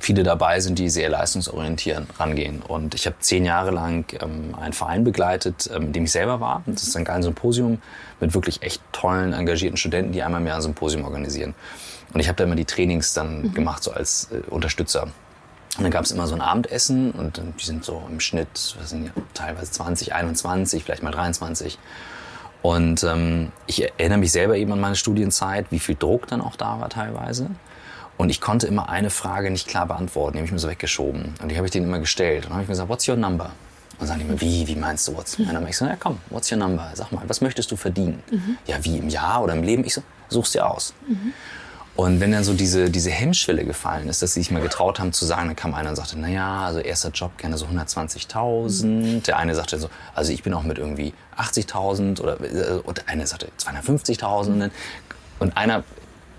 viele 0.00 0.22
dabei 0.22 0.60
sind, 0.60 0.78
die 0.78 0.88
sehr 0.88 1.08
leistungsorientiert 1.08 2.06
rangehen. 2.18 2.62
Und 2.62 2.94
ich 2.94 3.06
habe 3.06 3.16
zehn 3.20 3.44
Jahre 3.44 3.70
lang 3.70 4.04
ähm, 4.20 4.54
einen 4.54 4.72
Verein 4.72 5.04
begleitet, 5.04 5.70
ähm, 5.74 5.84
in 5.84 5.92
dem 5.92 6.04
ich 6.04 6.12
selber 6.12 6.40
war. 6.40 6.62
Das 6.66 6.82
ist 6.82 6.90
St. 6.90 7.04
Gallen 7.04 7.22
Symposium 7.22 7.80
mit 8.20 8.34
wirklich 8.34 8.62
echt 8.62 8.82
tollen, 8.92 9.32
engagierten 9.32 9.76
Studenten, 9.76 10.12
die 10.12 10.22
einmal 10.22 10.40
mehr 10.40 10.54
ein 10.54 10.62
Symposium 10.62 11.04
organisieren. 11.04 11.54
Und 12.12 12.20
ich 12.20 12.28
habe 12.28 12.36
da 12.36 12.44
immer 12.44 12.56
die 12.56 12.64
Trainings 12.64 13.14
dann 13.14 13.42
mhm. 13.42 13.54
gemacht, 13.54 13.82
so 13.82 13.90
als 13.92 14.30
äh, 14.32 14.48
Unterstützer. 14.50 15.08
Und 15.76 15.82
dann 15.82 15.90
gab 15.90 16.04
es 16.04 16.10
immer 16.10 16.26
so 16.26 16.34
ein 16.34 16.40
Abendessen 16.40 17.12
und 17.12 17.40
die 17.60 17.64
sind 17.64 17.84
so 17.84 18.02
im 18.10 18.20
Schnitt, 18.20 18.76
was 18.78 18.90
sind 18.90 19.04
die, 19.04 19.10
teilweise 19.34 19.70
20, 19.70 20.14
21, 20.14 20.84
vielleicht 20.84 21.02
mal 21.02 21.10
23. 21.10 21.78
Und 22.62 23.04
ähm, 23.04 23.52
ich 23.66 23.82
erinnere 23.82 24.18
mich 24.18 24.32
selber 24.32 24.56
eben 24.56 24.72
an 24.72 24.80
meine 24.80 24.96
Studienzeit, 24.96 25.66
wie 25.70 25.78
viel 25.78 25.94
Druck 25.94 26.26
dann 26.28 26.40
auch 26.40 26.56
da 26.56 26.80
war 26.80 26.88
teilweise. 26.88 27.50
Und 28.16 28.30
ich 28.30 28.40
konnte 28.40 28.66
immer 28.66 28.88
eine 28.88 29.10
Frage 29.10 29.50
nicht 29.50 29.68
klar 29.68 29.86
beantworten, 29.86 30.32
die 30.32 30.38
habe 30.38 30.46
ich 30.46 30.52
mir 30.52 30.58
so 30.58 30.68
weggeschoben. 30.68 31.34
Und 31.42 31.50
die 31.50 31.56
habe 31.56 31.66
ich 31.66 31.70
denen 31.70 31.86
immer 31.86 31.98
gestellt. 31.98 32.44
Und 32.44 32.50
dann 32.50 32.52
habe 32.54 32.62
ich 32.62 32.68
mir 32.68 32.72
gesagt, 32.72 32.88
what's 32.88 33.06
your 33.06 33.16
number? 33.16 33.44
Und 33.44 34.00
dann 34.00 34.08
sagen 34.08 34.20
die 34.20 34.26
mir, 34.26 34.40
wie, 34.40 34.66
wie 34.66 34.76
meinst 34.76 35.06
du, 35.06 35.14
what's 35.14 35.38
your 35.38 35.46
number? 35.46 35.68
Ich 35.68 35.76
so, 35.76 35.84
ja 35.84 35.96
komm, 35.96 36.18
what's 36.30 36.50
your 36.50 36.58
number? 36.58 36.90
Sag 36.94 37.12
mal, 37.12 37.22
was 37.26 37.40
möchtest 37.42 37.70
du 37.70 37.76
verdienen? 37.76 38.22
Mhm. 38.30 38.58
Ja, 38.66 38.82
wie 38.82 38.98
im 38.98 39.10
Jahr 39.10 39.42
oder 39.42 39.52
im 39.52 39.62
Leben? 39.62 39.84
Ich 39.84 39.94
so, 39.94 40.02
such's 40.28 40.52
dir 40.52 40.68
aus. 40.68 40.94
Mhm. 41.06 41.34
Und 41.96 42.20
wenn 42.20 42.30
dann 42.30 42.44
so 42.44 42.52
diese, 42.52 42.90
diese 42.90 43.10
Hemmschwelle 43.10 43.64
gefallen 43.64 44.08
ist, 44.08 44.20
dass 44.20 44.34
sie 44.34 44.40
sich 44.40 44.50
mal 44.50 44.60
getraut 44.60 45.00
haben 45.00 45.14
zu 45.14 45.24
sagen, 45.24 45.46
dann 45.46 45.56
kam 45.56 45.74
einer 45.74 45.90
und 45.90 45.96
sagte, 45.96 46.18
naja, 46.18 46.66
also 46.66 46.78
erster 46.78 47.08
Job 47.08 47.38
gerne 47.38 47.56
so 47.56 47.66
120.000. 47.66 48.86
Mhm. 48.86 49.22
Der 49.22 49.38
eine 49.38 49.54
sagte 49.54 49.78
so, 49.78 49.88
also 50.14 50.30
ich 50.30 50.42
bin 50.42 50.52
auch 50.52 50.62
mit 50.62 50.76
irgendwie 50.76 51.14
80.000 51.38 52.20
oder 52.20 52.38
äh, 52.40 52.80
und 52.80 52.98
der 52.98 53.08
eine 53.08 53.26
sagte 53.26 53.48
250.000. 53.58 54.70
Und 55.38 55.56
einer 55.56 55.84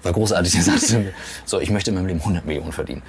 war 0.03 0.13
großartig, 0.13 0.53
der 0.53 0.61
sagte 0.61 1.13
so, 1.45 1.59
ich 1.59 1.71
möchte 1.71 1.89
in 1.89 1.95
meinem 1.95 2.07
Leben 2.07 2.19
100 2.19 2.45
Millionen 2.45 2.71
verdienen. 2.71 3.01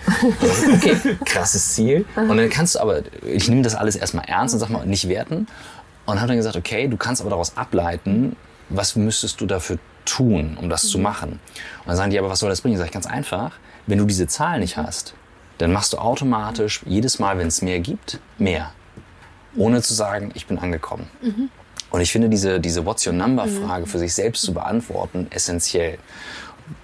Okay, 0.75 0.97
krasses 1.26 1.75
Ziel. 1.75 2.07
Und 2.17 2.37
dann 2.37 2.49
kannst 2.49 2.76
du 2.76 2.81
aber, 2.81 3.02
ich 3.26 3.49
nehme 3.49 3.62
das 3.62 3.75
alles 3.75 3.95
erstmal 3.95 4.25
ernst 4.25 4.55
und 4.55 4.61
sag 4.61 4.71
mal, 4.71 4.87
nicht 4.87 5.09
werten. 5.09 5.47
Und 6.07 6.19
habe 6.19 6.28
dann 6.28 6.38
gesagt, 6.38 6.57
okay, 6.57 6.88
du 6.88 6.97
kannst 6.97 7.21
aber 7.21 7.28
daraus 7.28 7.59
ableiten, 7.59 8.37
was 8.71 8.97
müsstest 8.97 9.40
du 9.40 9.47
dafür 9.47 9.78
tun, 10.09 10.57
um 10.61 10.69
das 10.69 10.88
zu 10.88 10.99
mhm. 10.99 11.05
machen? 11.05 11.31
Und 11.31 11.87
dann 11.87 11.97
sagen 11.97 12.11
die, 12.11 12.19
aber 12.19 12.31
was 12.31 12.41
soll 12.41 12.50
das 12.50 12.61
bringen? 12.61 12.75
Ich 12.75 12.81
sage, 12.81 12.91
ganz 12.91 13.07
einfach, 13.07 13.53
wenn 13.87 13.99
du 13.99 14.05
diese 14.05 14.27
Zahl 14.27 14.61
nicht 14.61 14.77
hast, 14.77 15.15
dann 15.59 15.73
machst 15.73 15.93
du 15.93 15.99
automatisch 15.99 16.83
jedes 16.87 17.19
Mal, 17.19 17.38
wenn 17.38 17.49
es 17.49 17.62
mehr 17.62 17.81
gibt, 17.81 18.21
mehr. 18.38 18.73
Ohne 19.57 19.83
zu 19.83 19.95
sagen, 19.95 20.31
ich 20.35 20.47
bin 20.47 20.59
angekommen. 20.59 21.09
Mhm. 21.21 21.50
Und 21.91 22.00
ich 22.00 22.12
finde 22.12 22.29
diese, 22.29 22.61
diese 22.61 22.85
What's 22.85 23.07
Your 23.07 23.12
Number-Frage 23.15 23.87
mhm. 23.87 23.88
für 23.88 23.99
sich 23.99 24.15
selbst 24.15 24.43
zu 24.43 24.53
beantworten 24.53 25.27
essentiell. 25.31 25.99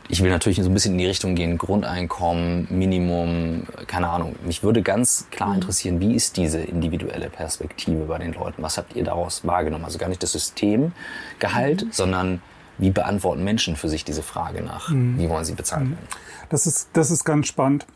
Ich 0.08 0.22
will 0.22 0.30
natürlich 0.30 0.58
so 0.62 0.68
ein 0.68 0.74
bisschen 0.74 0.92
in 0.92 0.98
die 0.98 1.06
Richtung 1.06 1.34
gehen, 1.34 1.58
Grundeinkommen, 1.58 2.66
Minimum, 2.70 3.66
keine 3.86 4.08
Ahnung. 4.08 4.34
Mich 4.44 4.62
würde 4.62 4.82
ganz 4.82 5.28
klar 5.30 5.50
mhm. 5.50 5.56
interessieren, 5.56 6.00
wie 6.00 6.14
ist 6.14 6.36
diese 6.36 6.58
individuelle 6.60 7.30
Perspektive 7.30 8.04
bei 8.04 8.18
den 8.18 8.32
Leuten? 8.32 8.62
Was 8.62 8.78
habt 8.78 8.96
ihr 8.96 9.04
daraus 9.04 9.46
wahrgenommen? 9.46 9.84
Also 9.84 9.98
gar 9.98 10.08
nicht 10.08 10.22
das 10.22 10.32
Systemgehalt, 10.32 11.84
mhm. 11.84 11.92
sondern 11.92 12.42
wie 12.78 12.90
beantworten 12.90 13.44
Menschen 13.44 13.76
für 13.76 13.88
sich 13.88 14.04
diese 14.04 14.22
Frage 14.22 14.62
nach, 14.62 14.90
mhm. 14.90 15.18
wie 15.18 15.28
wollen 15.28 15.44
sie 15.44 15.54
bezahlt 15.54 15.90
werden? 15.90 16.08
Das 16.48 16.66
ist, 16.66 16.88
das 16.92 17.10
ist 17.10 17.24
ganz 17.24 17.46
spannend 17.46 17.86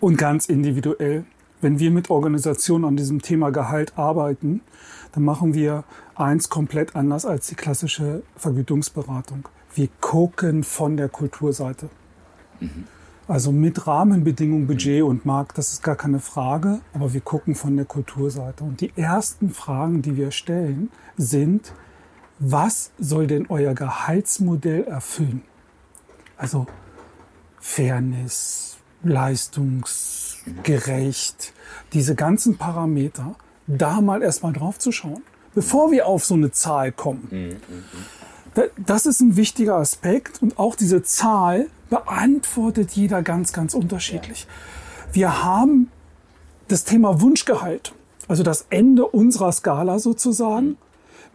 und 0.00 0.16
ganz 0.16 0.46
individuell. 0.46 1.24
Wenn 1.60 1.78
wir 1.78 1.90
mit 1.90 2.10
Organisationen 2.10 2.84
an 2.84 2.96
diesem 2.96 3.22
Thema 3.22 3.50
Gehalt 3.50 3.96
arbeiten, 3.96 4.60
dann 5.12 5.24
machen 5.24 5.54
wir 5.54 5.84
eins 6.14 6.48
komplett 6.48 6.94
anders 6.94 7.24
als 7.24 7.46
die 7.46 7.54
klassische 7.54 8.22
Vergütungsberatung. 8.36 9.48
Wir 9.74 9.88
gucken 10.00 10.62
von 10.62 10.96
der 10.96 11.08
Kulturseite. 11.08 11.88
Mhm. 12.60 12.84
Also 13.26 13.52
mit 13.52 13.86
Rahmenbedingungen, 13.86 14.66
Budget 14.66 15.02
mhm. 15.02 15.08
und 15.08 15.24
Markt, 15.24 15.56
das 15.56 15.72
ist 15.72 15.82
gar 15.82 15.96
keine 15.96 16.20
Frage, 16.20 16.80
aber 16.92 17.14
wir 17.14 17.22
gucken 17.22 17.54
von 17.54 17.76
der 17.76 17.86
Kulturseite. 17.86 18.64
Und 18.64 18.80
die 18.80 18.92
ersten 18.96 19.50
Fragen, 19.50 20.02
die 20.02 20.16
wir 20.16 20.30
stellen, 20.30 20.90
sind, 21.16 21.72
was 22.38 22.92
soll 22.98 23.26
denn 23.26 23.46
euer 23.48 23.74
Gehaltsmodell 23.74 24.84
erfüllen? 24.84 25.42
Also 26.36 26.66
Fairness, 27.60 28.76
leistungsgerecht, 29.02 31.52
diese 31.92 32.14
ganzen 32.14 32.56
Parameter, 32.56 33.34
da 33.66 34.00
mal 34.00 34.22
erstmal 34.22 34.52
drauf 34.52 34.78
zu 34.78 34.92
schauen, 34.92 35.22
bevor 35.54 35.90
wir 35.90 36.06
auf 36.06 36.24
so 36.24 36.34
eine 36.34 36.50
Zahl 36.50 36.92
kommen. 36.92 37.28
Mhm, 37.30 37.48
mhm. 37.48 37.58
Das 38.84 39.06
ist 39.06 39.20
ein 39.20 39.36
wichtiger 39.36 39.76
Aspekt 39.76 40.42
und 40.42 40.58
auch 40.58 40.76
diese 40.76 41.02
Zahl 41.02 41.68
beantwortet 41.90 42.92
jeder 42.92 43.22
ganz, 43.22 43.52
ganz 43.52 43.74
unterschiedlich. 43.74 44.46
Wir 45.12 45.42
haben 45.42 45.90
das 46.68 46.84
Thema 46.84 47.20
Wunschgehalt, 47.20 47.92
also 48.28 48.42
das 48.42 48.66
Ende 48.70 49.06
unserer 49.06 49.52
Skala 49.52 49.98
sozusagen 49.98 50.76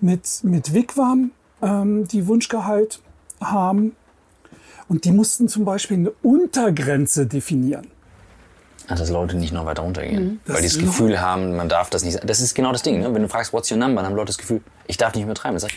mit, 0.01 0.43
mit 0.43 0.73
Wigwam, 0.73 1.31
ähm, 1.61 2.07
die 2.07 2.27
Wunschgehalt 2.27 3.01
haben. 3.41 3.95
Und 4.87 5.05
die 5.05 5.11
mussten 5.11 5.47
zum 5.47 5.65
Beispiel 5.65 5.97
eine 5.97 6.11
Untergrenze 6.23 7.27
definieren. 7.27 7.87
Ach, 8.87 8.97
dass 8.97 9.11
Leute 9.11 9.37
nicht 9.37 9.53
noch 9.53 9.65
weiter 9.65 9.83
runtergehen. 9.83 10.23
Mhm. 10.23 10.39
Weil 10.47 10.61
die 10.61 10.67
das 10.67 10.79
Gefühl 10.79 11.21
haben, 11.21 11.55
man 11.55 11.69
darf 11.69 11.91
das 11.91 12.03
nicht. 12.03 12.27
Das 12.27 12.41
ist 12.41 12.55
genau 12.55 12.71
das 12.71 12.81
Ding. 12.81 12.99
Ne? 12.99 13.13
Wenn 13.13 13.21
du 13.21 13.29
fragst, 13.29 13.53
what's 13.53 13.69
your 13.69 13.77
number, 13.77 13.97
dann 13.97 14.07
haben 14.07 14.15
Leute 14.15 14.27
das 14.27 14.39
Gefühl, 14.39 14.61
ich 14.87 14.97
darf 14.97 15.13
nicht 15.13 15.23
übertreiben. 15.23 15.59
Sag 15.59 15.71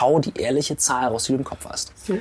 hau 0.00 0.18
die 0.18 0.34
ehrliche 0.36 0.76
Zahl 0.76 1.08
raus, 1.08 1.24
die 1.24 1.32
du 1.32 1.38
im 1.38 1.44
Kopf 1.44 1.64
hast. 1.66 1.92
Mhm. 2.08 2.20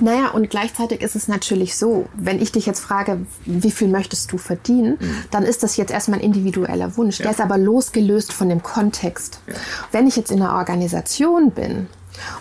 Naja, 0.00 0.28
und 0.28 0.50
gleichzeitig 0.50 1.00
ist 1.02 1.16
es 1.16 1.28
natürlich 1.28 1.76
so, 1.76 2.06
wenn 2.14 2.40
ich 2.40 2.52
dich 2.52 2.66
jetzt 2.66 2.80
frage, 2.80 3.26
wie 3.44 3.70
viel 3.70 3.88
möchtest 3.88 4.32
du 4.32 4.38
verdienen, 4.38 4.98
mhm. 5.00 5.24
dann 5.30 5.42
ist 5.44 5.62
das 5.62 5.76
jetzt 5.76 5.90
erstmal 5.90 6.18
ein 6.20 6.24
individueller 6.24 6.96
Wunsch. 6.96 7.18
Ja. 7.18 7.24
Der 7.24 7.32
ist 7.32 7.40
aber 7.40 7.58
losgelöst 7.58 8.32
von 8.32 8.48
dem 8.48 8.62
Kontext. 8.62 9.40
Ja. 9.46 9.54
Wenn 9.92 10.06
ich 10.06 10.16
jetzt 10.16 10.30
in 10.30 10.42
einer 10.42 10.54
Organisation 10.54 11.50
bin 11.50 11.86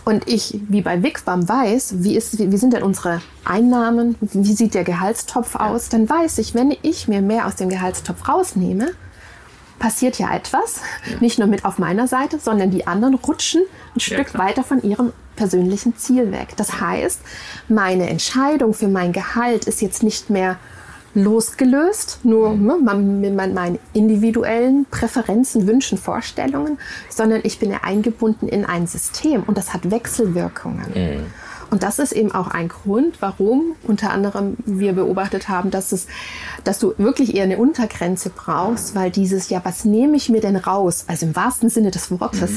und 0.05 0.27
ich, 0.27 0.59
wie 0.67 0.81
bei 0.81 1.03
Wigwam, 1.03 1.47
weiß, 1.47 1.95
wie, 1.97 2.15
ist, 2.15 2.39
wie, 2.39 2.51
wie 2.51 2.57
sind 2.57 2.73
denn 2.73 2.83
unsere 2.83 3.21
Einnahmen, 3.45 4.15
wie 4.21 4.53
sieht 4.53 4.73
der 4.73 4.83
Gehaltstopf 4.83 5.55
aus, 5.55 5.89
dann 5.89 6.09
weiß 6.09 6.39
ich, 6.39 6.55
wenn 6.55 6.75
ich 6.81 7.07
mir 7.07 7.21
mehr 7.21 7.47
aus 7.47 7.55
dem 7.55 7.69
Gehaltstopf 7.69 8.27
rausnehme, 8.27 8.91
passiert 9.79 10.17
ja 10.17 10.33
etwas, 10.33 10.81
ja. 11.09 11.17
nicht 11.19 11.37
nur 11.39 11.47
mit 11.47 11.65
auf 11.65 11.77
meiner 11.77 12.07
Seite, 12.07 12.39
sondern 12.39 12.71
die 12.71 12.87
anderen 12.87 13.15
rutschen 13.15 13.61
ein 13.95 13.99
Stück 13.99 14.27
klar. 14.27 14.47
weiter 14.47 14.63
von 14.63 14.81
ihrem 14.81 15.13
persönlichen 15.37 15.95
Ziel 15.95 16.33
weg. 16.33 16.49
Das 16.57 16.81
heißt, 16.81 17.21
meine 17.69 18.09
Entscheidung 18.09 18.73
für 18.73 18.89
mein 18.89 19.13
Gehalt 19.13 19.65
ist 19.65 19.81
jetzt 19.81 20.03
nicht 20.03 20.29
mehr 20.29 20.57
losgelöst, 21.13 22.19
nur 22.23 22.51
mhm. 22.51 22.65
ne, 22.65 23.29
mit 23.29 23.35
meinen 23.35 23.79
individuellen 23.93 24.85
Präferenzen, 24.91 25.65
Wünschen, 25.65 25.97
Vorstellungen, 25.97 26.77
sondern 27.09 27.41
ich 27.43 27.59
bin 27.59 27.71
ja 27.71 27.79
eingebunden 27.83 28.47
in 28.47 28.65
ein 28.65 28.85
System 28.87 29.43
und 29.43 29.57
das 29.57 29.73
hat 29.73 29.89
Wechselwirkungen. 29.89 30.85
Mhm. 30.93 31.25
Und 31.69 31.83
das 31.83 31.99
ist 31.99 32.13
eben 32.13 32.31
auch 32.31 32.47
ein 32.47 32.69
Grund, 32.69 33.21
warum 33.21 33.75
unter 33.83 34.11
anderem 34.11 34.55
wir 34.65 34.93
beobachtet 34.93 35.49
haben, 35.49 35.69
dass, 35.69 35.91
es, 35.91 36.07
dass 36.63 36.79
du 36.79 36.93
wirklich 36.97 37.35
eher 37.35 37.43
eine 37.43 37.57
Untergrenze 37.57 38.29
brauchst, 38.29 38.95
weil 38.95 39.11
dieses, 39.11 39.49
ja, 39.49 39.59
was 39.63 39.83
nehme 39.83 40.15
ich 40.15 40.29
mir 40.29 40.39
denn 40.39 40.55
raus? 40.55 41.05
Also 41.07 41.25
im 41.25 41.35
wahrsten 41.35 41.69
Sinne 41.69 41.91
des 41.91 42.09
Wortes. 42.11 42.51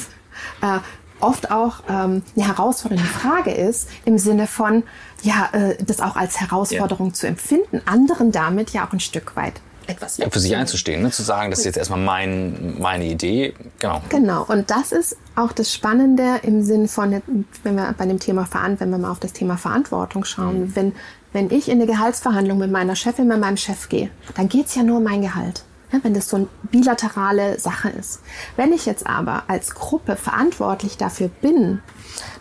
Mhm. 0.61 0.69
Äh, 0.69 0.79
oft 1.21 1.50
auch 1.50 1.81
ähm, 1.89 2.23
eine 2.37 2.47
herausfordernde 2.47 3.05
Frage 3.05 3.53
ist, 3.53 3.89
im 4.05 4.19
Sinne 4.19 4.47
von, 4.47 4.83
ja, 5.23 5.49
äh, 5.53 5.77
das 5.85 6.00
auch 6.00 6.17
als 6.17 6.41
Herausforderung 6.41 7.09
ja. 7.09 7.15
zu 7.15 7.27
empfinden, 7.27 7.83
anderen 7.85 8.33
damit 8.33 8.71
ja 8.71 8.87
auch 8.87 8.93
ein 8.93 9.00
Stück 9.00 9.37
weit 9.37 9.55
etwas 9.87 10.19
ja, 10.19 10.31
für 10.31 10.39
sich 10.39 10.55
einzustehen, 10.57 11.03
ne? 11.03 11.11
zu 11.11 11.23
sagen, 11.23 11.50
das 11.50 11.61
ist 11.61 11.65
jetzt 11.65 11.77
erstmal 11.77 11.99
mein, 11.99 12.77
meine 12.79 13.07
Idee. 13.07 13.55
Genau. 13.81 14.00
Genau. 14.09 14.45
Und 14.45 14.71
das 14.71 14.93
ist 14.93 15.17
auch 15.35 15.53
das 15.53 15.73
Spannende 15.73 16.41
im 16.43 16.62
Sinn 16.62 16.89
von, 16.89 17.23
wenn 17.65 17.75
wir 17.75 17.95
bei 17.97 18.07
dem 18.07 18.19
Thema 18.19 18.47
wenn 18.79 18.91
wir 18.91 18.99
mal 18.99 19.11
auf 19.11 19.21
das 19.21 19.33
Thema 19.33 19.57
Verantwortung 19.57 20.25
schauen, 20.25 20.61
mhm. 20.61 20.77
wenn, 20.77 20.93
wenn 21.33 21.50
ich 21.50 21.69
in 21.69 21.81
eine 21.81 21.87
Gehaltsverhandlung 21.87 22.59
mit 22.59 22.71
meiner 22.71 22.95
Chefin, 22.95 23.27
mit 23.27 23.41
meinem 23.41 23.57
Chef 23.57 23.89
gehe, 23.89 24.11
dann 24.37 24.49
geht 24.49 24.67
es 24.67 24.75
ja 24.75 24.83
nur 24.83 24.99
um 24.99 25.05
mein 25.05 25.23
Gehalt 25.23 25.65
wenn 26.02 26.14
das 26.14 26.28
so 26.28 26.37
eine 26.37 26.49
bilaterale 26.70 27.59
Sache 27.59 27.90
ist. 27.90 28.20
Wenn 28.56 28.73
ich 28.73 28.87
jetzt 28.87 29.06
aber 29.06 29.44
als 29.49 29.75
Gruppe 29.75 30.16
verantwortlich 30.16 30.97
dafür 30.97 31.28
bin, 31.28 31.80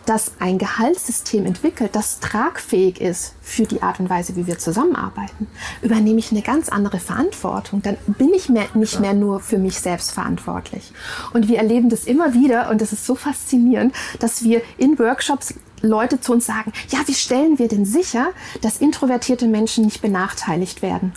dass 0.06 0.32
ein 0.40 0.58
Gehaltssystem 0.58 1.46
entwickelt, 1.46 1.94
das 1.94 2.20
tragfähig 2.20 3.00
ist 3.00 3.34
für 3.42 3.64
die 3.64 3.82
Art 3.82 4.00
und 4.00 4.10
Weise, 4.10 4.36
wie 4.36 4.46
wir 4.46 4.58
zusammenarbeiten, 4.58 5.46
übernehme 5.82 6.18
ich 6.18 6.30
eine 6.30 6.42
ganz 6.42 6.68
andere 6.68 6.98
Verantwortung. 6.98 7.82
Dann 7.82 7.96
bin 8.06 8.32
ich 8.34 8.48
mehr, 8.48 8.66
nicht 8.74 9.00
mehr 9.00 9.14
nur 9.14 9.40
für 9.40 9.58
mich 9.58 9.78
selbst 9.78 10.12
verantwortlich. 10.12 10.92
Und 11.32 11.48
wir 11.48 11.58
erleben 11.58 11.90
das 11.90 12.04
immer 12.04 12.34
wieder 12.34 12.70
und 12.70 12.80
das 12.80 12.92
ist 12.92 13.06
so 13.06 13.14
faszinierend, 13.14 13.94
dass 14.18 14.42
wir 14.42 14.62
in 14.78 14.98
Workshops 14.98 15.54
Leute 15.82 16.20
zu 16.20 16.32
uns 16.32 16.46
sagen, 16.46 16.72
ja, 16.88 16.98
wie 17.06 17.14
stellen 17.14 17.58
wir 17.58 17.68
denn 17.68 17.86
sicher, 17.86 18.28
dass 18.60 18.78
introvertierte 18.78 19.46
Menschen 19.46 19.84
nicht 19.84 20.02
benachteiligt 20.02 20.82
werden? 20.82 21.12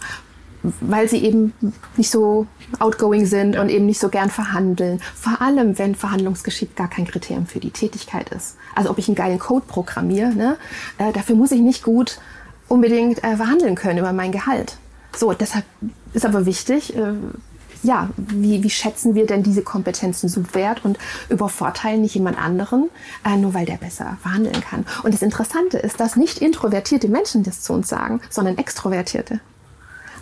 Weil 0.82 1.10
sie 1.10 1.24
eben 1.24 1.54
nicht 1.98 2.10
so 2.10 2.48
outgoing 2.80 3.26
sind 3.26 3.58
und 3.58 3.70
eben 3.70 3.86
nicht 3.86 4.00
so 4.00 4.10
gern 4.10 4.30
verhandeln. 4.30 5.00
Vor 5.16 5.42
allem, 5.42 5.78
wenn 5.78 5.96
Verhandlungsgeschick 5.96 6.76
gar 6.76 6.90
kein 6.90 7.06
Kriterium 7.06 7.46
für 7.46 7.60
die 7.60 7.72
Tätigkeit 7.72 8.30
ist. 8.30 8.56
Also 8.76 8.90
ob 8.90 8.98
ich 8.98 9.08
einen 9.08 9.16
geilen 9.16 9.40
Code 9.40 9.66
programmiere, 9.68 10.34
ne, 10.34 10.58
äh, 10.98 11.12
dafür 11.12 11.36
muss 11.36 11.52
ich 11.52 11.62
nicht 11.62 11.84
gut 11.84 12.20
unbedingt 12.68 13.24
äh, 13.24 13.36
verhandeln 13.36 13.76
können 13.76 14.00
über 14.00 14.14
mein 14.14 14.32
Gehalt. 14.32 14.78
So, 15.16 15.34
deshalb 15.34 15.66
ist 16.14 16.26
aber 16.26 16.46
wichtig, 16.46 16.96
äh, 16.96 17.14
ja, 17.84 18.10
wie, 18.16 18.64
wie 18.64 18.70
schätzen 18.70 19.14
wir 19.14 19.26
denn 19.26 19.44
diese 19.44 19.62
Kompetenzen 19.62 20.30
so 20.30 20.42
wert 20.54 20.86
und 20.86 20.98
übervorteilen 21.30 22.02
nicht 22.02 22.16
jemand 22.16 22.40
anderen, 22.40 22.90
äh, 23.26 23.36
nur 23.36 23.54
weil 23.54 23.66
der 23.66 23.78
besser 23.78 24.18
verhandeln 24.22 24.62
kann. 24.62 24.86
Und 25.04 25.14
das 25.14 25.22
Interessante 25.22 25.78
ist, 25.78 26.00
dass 26.00 26.16
nicht 26.16 26.40
introvertierte 26.40 27.10
Menschen 27.10 27.44
das 27.44 27.62
zu 27.62 27.74
uns 27.74 27.90
sagen, 27.90 28.22
sondern 28.30 28.58
extrovertierte. 28.58 29.42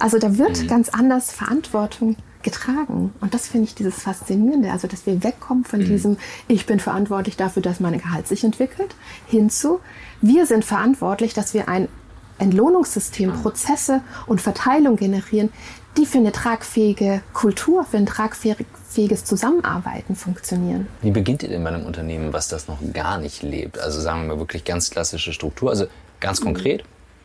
Also 0.02 0.18
da 0.18 0.38
wird 0.38 0.64
mhm. 0.64 0.68
ganz 0.68 0.90
anders 0.90 1.32
Verantwortung 1.32 2.16
getragen. 2.44 3.14
Und 3.22 3.34
das 3.34 3.48
finde 3.48 3.68
ich 3.68 3.76
dieses 3.76 4.02
Faszinierende. 4.02 4.72
Also, 4.72 4.88
dass 4.88 5.06
wir 5.06 5.24
wegkommen 5.24 5.64
von 5.64 5.80
mhm. 5.80 5.86
diesem, 5.86 6.18
ich 6.48 6.66
bin 6.66 6.80
verantwortlich 6.80 7.38
dafür, 7.38 7.62
dass 7.62 7.80
mein 7.80 7.98
Gehalt 7.98 8.28
sich 8.28 8.44
entwickelt, 8.44 8.96
hinzu, 9.28 9.80
wir 10.22 10.46
sind 10.46 10.66
verantwortlich, 10.66 11.34
dass 11.34 11.54
wir 11.54 11.68
ein 11.68 11.88
Entlohnungssystem, 12.40 13.34
Prozesse 13.34 14.02
und 14.26 14.42
Verteilung 14.42 14.96
generieren, 14.96 15.50
die 15.98 16.08
für 16.08 16.18
eine 16.18 16.32
tragfähige 16.32 17.22
Kultur, 17.34 17.84
für 17.84 17.98
ein 17.98 18.08
tragfähiges 18.08 19.26
Zusammenarbeiten 19.26 20.16
funktionieren. 20.16 20.88
Wie 21.02 21.12
beginnt 21.12 21.44
ihr 21.44 21.50
denn 21.50 21.64
bei 21.64 21.70
einem 21.70 21.86
Unternehmen, 21.86 22.34
was 22.34 22.48
das 22.48 22.68
noch 22.68 22.80
gar 22.94 23.20
nicht 23.20 23.44
lebt? 23.44 23.78
Also 23.78 24.02
sagen 24.02 24.22
wir 24.22 24.36
mal 24.36 24.40
wirklich 24.40 24.64
ganz 24.64 24.90
klassische 24.90 25.34
Struktur. 25.34 25.70
Also 25.70 25.86
ganz 26.20 26.40
mhm. 26.40 26.46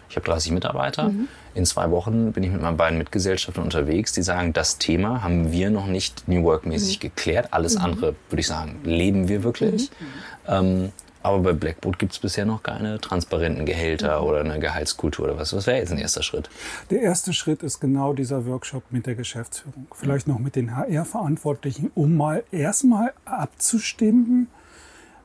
Ich 0.09 0.17
habe 0.17 0.27
30 0.27 0.53
Mitarbeiter. 0.53 1.11
Mhm. 1.11 1.29
In 1.55 1.65
zwei 1.65 1.91
Wochen 1.91 2.33
bin 2.33 2.43
ich 2.43 2.51
mit 2.51 2.61
meinen 2.61 2.77
beiden 2.77 2.99
Mitgesellschaftern 2.99 3.65
unterwegs, 3.65 4.13
die 4.13 4.23
sagen, 4.23 4.53
das 4.53 4.79
Thema 4.79 5.23
haben 5.23 5.53
wir 5.53 5.71
noch 5.71 5.87
nicht 5.87 6.29
New 6.29 6.43
Work-mäßig 6.45 6.99
mhm. 6.99 7.01
geklärt. 7.01 7.49
Alles 7.53 7.77
mhm. 7.77 7.85
andere, 7.85 8.15
würde 8.29 8.41
ich 8.41 8.47
sagen, 8.47 8.81
leben 8.85 9.29
wir 9.29 9.43
wirklich. 9.43 9.91
Mhm. 9.99 10.07
Ähm, 10.49 10.93
aber 11.27 11.41
bei 11.41 11.53
Blackboard 11.55 11.99
gibt 11.99 12.13
es 12.13 12.21
bisher 12.21 12.45
noch 12.45 12.63
keine 12.63 13.01
transparenten 13.01 13.67
Gehälter 13.67 14.21
mhm. 14.21 14.27
oder 14.29 14.41
eine 14.41 14.61
Gehaltskultur 14.61 15.25
oder 15.25 15.39
was. 15.39 15.53
Was 15.55 15.67
wäre 15.67 15.79
jetzt 15.79 15.91
ein 15.91 15.99
erster 15.99 16.23
Schritt? 16.23 16.49
Der 16.91 17.01
erste 17.01 17.33
Schritt 17.33 17.65
ist 17.65 17.81
genau 17.81 18.13
dieser 18.13 18.47
Workshop 18.47 18.85
mit 18.91 19.07
der 19.07 19.17
Geschäftsführung. 19.17 19.89
Vielleicht 19.93 20.29
noch 20.29 20.39
mit 20.39 20.55
den 20.55 20.77
HR-Verantwortlichen, 20.77 21.91
um 21.97 22.17
mal 22.17 22.45
erstmal 22.53 23.13
abzustimmen, 23.25 24.49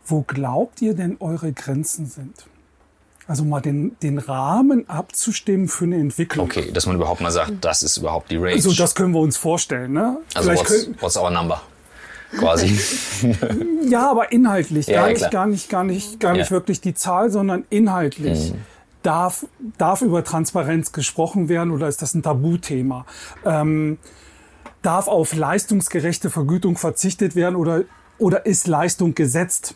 wo 0.04 0.22
glaubt 0.24 0.82
ihr 0.82 0.96
denn 0.96 1.18
eure 1.20 1.54
Grenzen 1.54 2.08
sind? 2.08 2.48
Also 3.28 3.44
mal 3.44 3.62
den, 3.62 3.98
den 4.02 4.18
Rahmen 4.18 4.90
abzustimmen 4.90 5.68
für 5.68 5.86
eine 5.86 5.98
Entwicklung. 5.98 6.46
Okay, 6.46 6.72
dass 6.72 6.86
man 6.86 6.96
überhaupt 6.96 7.22
mal 7.22 7.32
sagt, 7.32 7.54
das 7.62 7.84
ist 7.84 7.98
überhaupt 7.98 8.32
die 8.32 8.38
Range. 8.38 8.54
Also 8.54 8.74
das 8.74 8.96
können 8.96 9.14
wir 9.14 9.20
uns 9.20 9.38
vorstellen. 9.38 9.94
Ne? 9.94 10.18
Also 10.34 10.50
Vielleicht 10.50 10.70
what's, 10.70 10.84
können, 10.84 10.96
what's 11.00 11.18
our 11.18 11.30
number? 11.30 11.62
Quasi. 12.38 12.80
ja, 13.90 14.10
aber 14.10 14.32
inhaltlich, 14.32 14.88
ja, 14.88 15.02
gar, 15.02 15.08
ja, 15.08 15.14
nicht, 15.14 15.32
gar 15.32 15.48
nicht, 15.48 15.70
gar 15.70 15.84
nicht, 15.84 16.20
gar 16.20 16.34
nicht 16.34 16.46
ja. 16.46 16.52
wirklich 16.52 16.82
die 16.82 16.94
Zahl, 16.94 17.30
sondern 17.30 17.66
inhaltlich. 17.70 18.54
Mhm. 18.54 18.62
Darf, 19.04 19.46
darf 19.78 20.02
über 20.02 20.24
Transparenz 20.24 20.92
gesprochen 20.92 21.50
werden 21.50 21.72
oder 21.72 21.88
ist 21.88 22.02
das 22.02 22.14
ein 22.14 22.24
Tabuthema? 22.24 23.06
Ähm, 23.46 23.98
darf 24.82 25.08
auf 25.08 25.34
leistungsgerechte 25.36 26.30
Vergütung 26.30 26.78
verzichtet 26.78 27.36
werden 27.36 27.56
oder, 27.56 27.84
oder 28.18 28.46
ist 28.46 28.68
Leistung 28.68 29.16
gesetzt? 29.16 29.76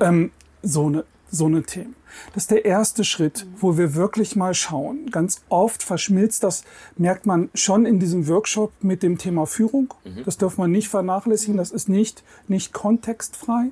Ähm, 0.00 0.30
so 0.62 0.86
eine, 0.86 1.04
so 1.34 1.46
eine 1.46 1.62
Themen. 1.62 1.96
Das 2.32 2.44
ist 2.44 2.50
der 2.50 2.64
erste 2.64 3.04
Schritt, 3.04 3.46
wo 3.56 3.76
wir 3.76 3.94
wirklich 3.94 4.36
mal 4.36 4.54
schauen. 4.54 5.10
Ganz 5.10 5.42
oft 5.48 5.82
verschmilzt 5.82 6.44
das, 6.44 6.64
merkt 6.96 7.26
man 7.26 7.50
schon 7.54 7.86
in 7.86 7.98
diesem 7.98 8.28
Workshop 8.28 8.72
mit 8.80 9.02
dem 9.02 9.18
Thema 9.18 9.46
Führung. 9.46 9.92
Mhm. 10.04 10.24
Das 10.24 10.38
darf 10.38 10.58
man 10.58 10.70
nicht 10.70 10.88
vernachlässigen. 10.88 11.56
Das 11.56 11.70
ist 11.70 11.88
nicht, 11.88 12.22
nicht 12.48 12.72
kontextfrei. 12.72 13.70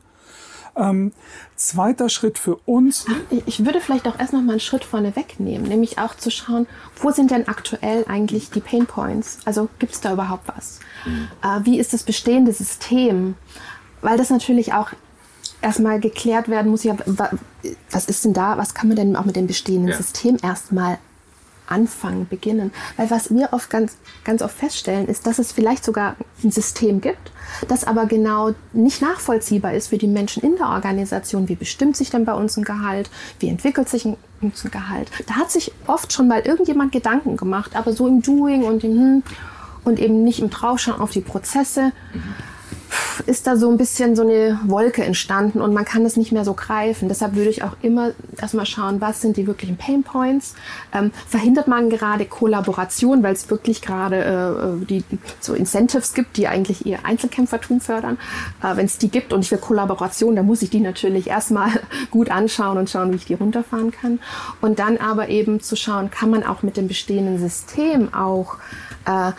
Ähm, 0.75 1.13
zweiter 1.55 2.09
Schritt 2.09 2.39
für 2.39 2.57
uns. 2.65 3.05
Ich 3.45 3.65
würde 3.65 3.81
vielleicht 3.81 4.09
auch 4.09 4.19
erst 4.19 4.33
noch 4.33 4.41
mal 4.41 4.53
einen 4.53 4.61
Schritt 4.61 4.85
vorne 4.85 5.15
wegnehmen, 5.15 5.69
nämlich 5.69 5.99
auch 5.99 6.15
zu 6.17 6.31
schauen, 6.31 6.67
wo 6.97 7.11
sind 7.11 7.31
denn 7.31 7.47
aktuell 7.47 8.07
eigentlich 8.09 8.51
die 8.51 8.61
Pain 8.61 8.87
Points? 8.87 9.39
Also 9.45 9.69
gibt 9.79 9.93
es 9.93 10.01
da 10.01 10.15
überhaupt 10.15 10.49
was? 10.49 10.81
Mhm. 11.05 11.29
Äh, 11.43 11.65
wie 11.67 11.79
ist 11.79 11.93
das 11.93 12.05
bestehende 12.05 12.53
System? 12.53 13.35
Weil 14.01 14.17
das 14.17 14.31
natürlich 14.31 14.73
auch 14.73 14.89
erstmal 15.63 16.01
geklärt 16.01 16.49
werden 16.49 16.71
muss, 16.71 16.85
ja, 16.85 16.97
was 17.91 18.05
ist 18.07 18.25
denn 18.25 18.33
da, 18.33 18.59
was 18.59 18.75
kann 18.75 18.89
man 18.89 18.97
denn 18.97 19.17
auch 19.17 19.25
mit 19.25 19.37
dem 19.37 19.47
bestehenden 19.47 19.91
ja. 19.91 19.97
System 19.97 20.37
erstmal 20.43 20.99
anfangen, 21.67 22.29
beginnen. 22.29 22.73
Weil 22.97 23.11
was 23.11 23.31
wir 23.31 23.53
oft 23.53 23.71
ganz, 23.71 23.97
ganz 24.25 24.43
oft 24.43 24.55
feststellen, 24.55 25.07
ist, 25.09 25.27
dass 25.27 25.39
es 25.39 25.53
vielleicht 25.53 25.85
sogar 25.85 26.17
ein 26.45 26.51
System 26.51 27.01
gibt, 27.01 27.33
das 27.69 27.85
aber 27.85 28.07
genau 28.07 28.55
nicht 28.73 29.01
nachvollziehbar 29.01 29.73
ist 29.73 29.89
für 29.89 29.99
die 29.99 30.07
Menschen 30.07 30.43
in 30.43 30.57
der 30.57 30.69
Organisation. 30.69 31.49
Wie 31.49 31.55
bestimmt 31.55 31.97
sich 31.97 32.11
denn 32.11 32.25
bei 32.25 32.35
uns 32.35 32.57
ein 32.57 32.65
Gehalt? 32.65 33.11
Wie 33.39 33.49
entwickelt 33.49 33.89
sich 33.89 34.05
ein, 34.05 34.17
ein 34.43 34.53
Gehalt? 34.71 35.11
Da 35.27 35.35
hat 35.35 35.51
sich 35.51 35.73
oft 35.87 36.13
schon 36.13 36.29
mal 36.29 36.41
irgendjemand 36.41 36.93
Gedanken 36.93 37.37
gemacht, 37.37 37.75
aber 37.75 37.93
so 37.93 38.07
im 38.07 38.21
Doing 38.21 38.65
und 38.65 38.85
im 38.85 38.93
hm 38.93 39.23
und 39.85 39.99
eben 39.99 40.23
nicht 40.23 40.39
im 40.39 40.49
Draufschauen 40.49 41.01
auf 41.01 41.11
die 41.11 41.23
Prozesse. 41.23 41.91
Mhm 42.15 42.35
ist 43.27 43.47
da 43.47 43.57
so 43.57 43.71
ein 43.71 43.77
bisschen 43.77 44.17
so 44.17 44.23
eine 44.23 44.59
Wolke 44.67 45.05
entstanden 45.05 45.61
und 45.61 45.75
man 45.75 45.85
kann 45.85 46.05
es 46.05 46.17
nicht 46.17 46.33
mehr 46.33 46.45
so 46.45 46.55
greifen. 46.55 47.09
Deshalb 47.09 47.35
würde 47.35 47.51
ich 47.51 47.63
auch 47.63 47.77
immer 47.83 48.13
erstmal 48.41 48.67
schauen, 48.67 49.01
was 49.01 49.21
sind 49.21 49.37
die 49.37 49.47
wirklichen 49.47 49.77
Pain 49.77 50.03
Points. 50.03 50.55
Ähm, 50.93 51.11
verhindert 51.29 51.69
man 51.69 51.91
gerade 51.91 52.25
Kollaboration, 52.25 53.23
weil 53.23 53.35
es 53.35 53.51
wirklich 53.51 53.83
gerade 53.83 54.81
äh, 54.83 54.87
die 54.87 55.05
so 55.41 55.55
Incentives 55.55 56.15
gibt, 56.15 56.37
die 56.37 56.49
eigentlich 56.49 56.87
eher 56.87 57.05
Einzelkämpfertum 57.05 57.81
fördern. 57.81 58.19
Äh, 58.63 58.77
Wenn 58.77 58.87
es 58.87 58.99
die 58.99 59.09
gibt 59.09 59.33
und 59.33 59.41
ich 59.45 59.51
will 59.51 59.59
Kollaboration, 59.59 60.37
dann 60.37 60.47
muss 60.47 60.63
ich 60.63 60.71
die 60.71 60.81
natürlich 60.81 61.29
erstmal 61.29 61.71
gut 62.11 62.31
anschauen 62.31 62.79
und 62.79 62.91
schauen, 62.91 63.13
wie 63.13 63.17
ich 63.17 63.25
die 63.25 63.35
runterfahren 63.35 63.91
kann. 63.91 64.21
Und 64.61 64.79
dann 64.79 64.99
aber 64.99 65.29
eben 65.29 65.61
zu 65.61 65.77
schauen, 65.77 66.11
kann 66.11 66.31
man 66.31 66.45
auch 66.45 66.63
mit 66.63 66.77
dem 66.77 66.89
bestehenden 66.89 67.39
System 67.39 68.13
auch 68.15 68.57
äh, 69.07 69.33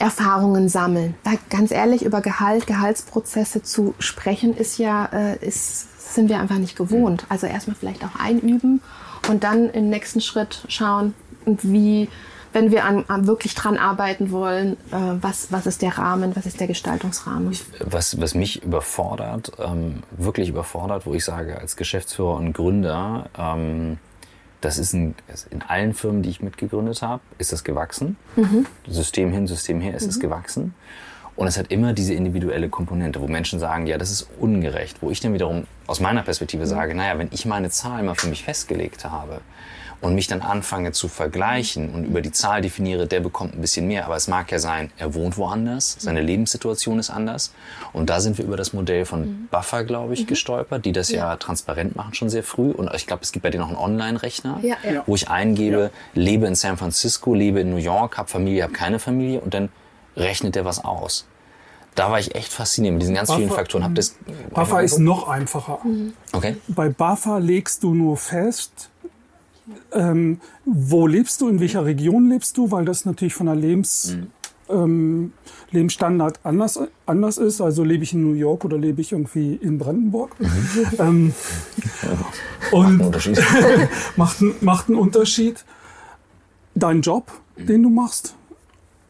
Erfahrungen 0.00 0.68
sammeln. 0.68 1.14
Weil 1.24 1.38
ganz 1.50 1.70
ehrlich, 1.70 2.04
über 2.04 2.22
Gehalt, 2.22 2.66
Gehaltsprozesse 2.66 3.62
zu 3.62 3.94
sprechen, 3.98 4.56
ist 4.56 4.78
ja, 4.78 5.06
äh, 5.12 5.36
ist, 5.46 6.14
sind 6.14 6.28
wir 6.28 6.40
einfach 6.40 6.56
nicht 6.56 6.74
gewohnt. 6.74 7.26
Also 7.28 7.46
erstmal 7.46 7.76
vielleicht 7.76 8.02
auch 8.04 8.18
einüben 8.18 8.80
und 9.28 9.44
dann 9.44 9.68
im 9.70 9.90
nächsten 9.90 10.20
Schritt 10.20 10.64
schauen, 10.68 11.14
wie, 11.44 12.08
wenn 12.52 12.70
wir 12.70 12.84
an, 12.84 13.04
an 13.08 13.26
wirklich 13.26 13.54
dran 13.54 13.76
arbeiten 13.76 14.30
wollen, 14.30 14.72
äh, 14.90 14.96
was, 15.20 15.52
was 15.52 15.66
ist 15.66 15.82
der 15.82 15.98
Rahmen, 15.98 16.34
was 16.34 16.46
ist 16.46 16.60
der 16.60 16.66
Gestaltungsrahmen? 16.66 17.54
Was, 17.84 18.18
was 18.18 18.34
mich 18.34 18.62
überfordert, 18.62 19.52
ähm, 19.58 20.02
wirklich 20.16 20.48
überfordert, 20.48 21.04
wo 21.04 21.12
ich 21.12 21.24
sage, 21.24 21.58
als 21.58 21.76
Geschäftsführer 21.76 22.36
und 22.36 22.54
Gründer, 22.54 23.28
ähm, 23.38 23.98
das 24.60 24.78
ist 24.78 24.92
ein, 24.92 25.14
in 25.50 25.62
allen 25.62 25.94
Firmen, 25.94 26.22
die 26.22 26.30
ich 26.30 26.42
mitgegründet 26.42 27.02
habe, 27.02 27.22
ist 27.38 27.52
das 27.52 27.64
gewachsen. 27.64 28.16
Mhm. 28.36 28.66
System 28.86 29.32
hin, 29.32 29.46
System 29.46 29.80
her 29.80 29.94
ist 29.94 30.04
mhm. 30.04 30.10
es 30.10 30.20
gewachsen. 30.20 30.74
Und 31.36 31.46
es 31.46 31.56
hat 31.56 31.70
immer 31.70 31.94
diese 31.94 32.12
individuelle 32.12 32.68
Komponente, 32.68 33.20
wo 33.20 33.26
Menschen 33.26 33.58
sagen, 33.60 33.86
ja, 33.86 33.96
das 33.96 34.10
ist 34.10 34.28
ungerecht. 34.38 34.98
Wo 35.00 35.10
ich 35.10 35.20
dann 35.20 35.32
wiederum 35.32 35.66
aus 35.86 36.00
meiner 36.00 36.22
Perspektive 36.22 36.64
mhm. 36.64 36.68
sage, 36.68 36.94
naja, 36.94 37.18
wenn 37.18 37.28
ich 37.30 37.46
meine 37.46 37.70
Zahl 37.70 38.02
mal 38.02 38.14
für 38.14 38.28
mich 38.28 38.44
festgelegt 38.44 39.04
habe, 39.04 39.40
und 40.00 40.14
mich 40.14 40.26
dann 40.26 40.40
anfange 40.40 40.92
zu 40.92 41.08
vergleichen 41.08 41.90
und 41.90 42.04
über 42.04 42.22
die 42.22 42.32
Zahl 42.32 42.62
definiere, 42.62 43.06
der 43.06 43.20
bekommt 43.20 43.54
ein 43.54 43.60
bisschen 43.60 43.86
mehr. 43.86 44.06
Aber 44.06 44.16
es 44.16 44.28
mag 44.28 44.50
ja 44.50 44.58
sein, 44.58 44.90
er 44.96 45.14
wohnt 45.14 45.36
woanders, 45.36 45.96
seine 45.98 46.22
Lebenssituation 46.22 46.98
ist 46.98 47.10
anders. 47.10 47.52
Und 47.92 48.08
da 48.08 48.20
sind 48.20 48.38
wir 48.38 48.44
über 48.44 48.56
das 48.56 48.72
Modell 48.72 49.04
von 49.04 49.20
mhm. 49.20 49.48
Buffer, 49.50 49.84
glaube 49.84 50.14
ich, 50.14 50.22
mhm. 50.22 50.26
gestolpert, 50.28 50.84
die 50.84 50.92
das 50.92 51.10
ja. 51.10 51.30
ja. 51.30 51.36
transparent 51.36 51.96
machen 51.96 52.14
schon 52.14 52.30
sehr 52.30 52.42
früh. 52.42 52.70
Und 52.70 52.90
ich 52.94 53.06
glaube, 53.06 53.22
es 53.22 53.32
gibt 53.32 53.42
bei 53.42 53.50
denen 53.50 53.62
noch 53.62 53.68
einen 53.68 53.78
Online-Rechner, 53.78 54.60
ja, 54.62 54.76
ja. 54.90 55.02
wo 55.06 55.14
ich 55.14 55.28
eingebe, 55.28 55.90
lebe 56.14 56.46
in 56.46 56.54
San 56.54 56.78
Francisco, 56.78 57.34
lebe 57.34 57.60
in 57.60 57.70
New 57.70 57.76
York, 57.76 58.16
habe 58.16 58.28
Familie, 58.28 58.62
habe 58.62 58.72
keine 58.72 58.98
Familie 58.98 59.40
und 59.40 59.52
dann 59.52 59.68
rechnet 60.16 60.54
der 60.54 60.64
was 60.64 60.84
aus 60.84 61.26
da 61.94 62.10
war 62.10 62.18
ich 62.18 62.34
echt 62.34 62.52
fasziniert 62.52 62.94
mit 62.94 63.02
diesen 63.02 63.14
ganz 63.14 63.28
Buffer, 63.28 63.38
vielen 63.38 63.50
Faktoren. 63.50 63.84
Hab 63.84 63.94
das 63.94 64.16
Buffer 64.54 64.82
ist 64.82 64.98
noch 64.98 65.28
einfacher. 65.28 65.80
Mhm. 65.84 66.14
Okay. 66.32 66.56
Bei 66.68 66.88
Buffer 66.88 67.40
legst 67.40 67.82
du 67.82 67.94
nur 67.94 68.16
fest, 68.16 68.90
ähm, 69.92 70.40
wo 70.64 71.06
lebst 71.06 71.40
du, 71.40 71.48
in 71.48 71.60
welcher 71.60 71.84
Region 71.84 72.28
lebst 72.28 72.56
du, 72.56 72.70
weil 72.70 72.84
das 72.84 73.04
natürlich 73.04 73.34
von 73.34 73.46
der 73.46 73.56
Lebens, 73.56 74.16
mhm. 74.16 74.74
ähm, 74.74 75.32
Lebensstandard 75.70 76.40
anders, 76.42 76.80
anders 77.06 77.38
ist. 77.38 77.60
Also 77.60 77.84
lebe 77.84 78.04
ich 78.04 78.12
in 78.12 78.22
New 78.22 78.34
York 78.34 78.64
oder 78.64 78.78
lebe 78.78 79.00
ich 79.00 79.12
irgendwie 79.12 79.54
in 79.54 79.78
Brandenburg. 79.78 80.38
Mhm. 80.38 80.48
Ähm, 80.98 81.34
ja. 82.02 82.78
und 82.78 82.82
macht 82.82 82.88
einen 82.88 83.00
Unterschied. 83.00 83.42
macht, 84.16 84.62
macht 84.62 84.88
einen 84.88 84.98
Unterschied. 84.98 85.64
Dein 86.74 87.00
Job, 87.02 87.30
mhm. 87.56 87.66
den 87.66 87.82
du 87.82 87.90
machst 87.90 88.34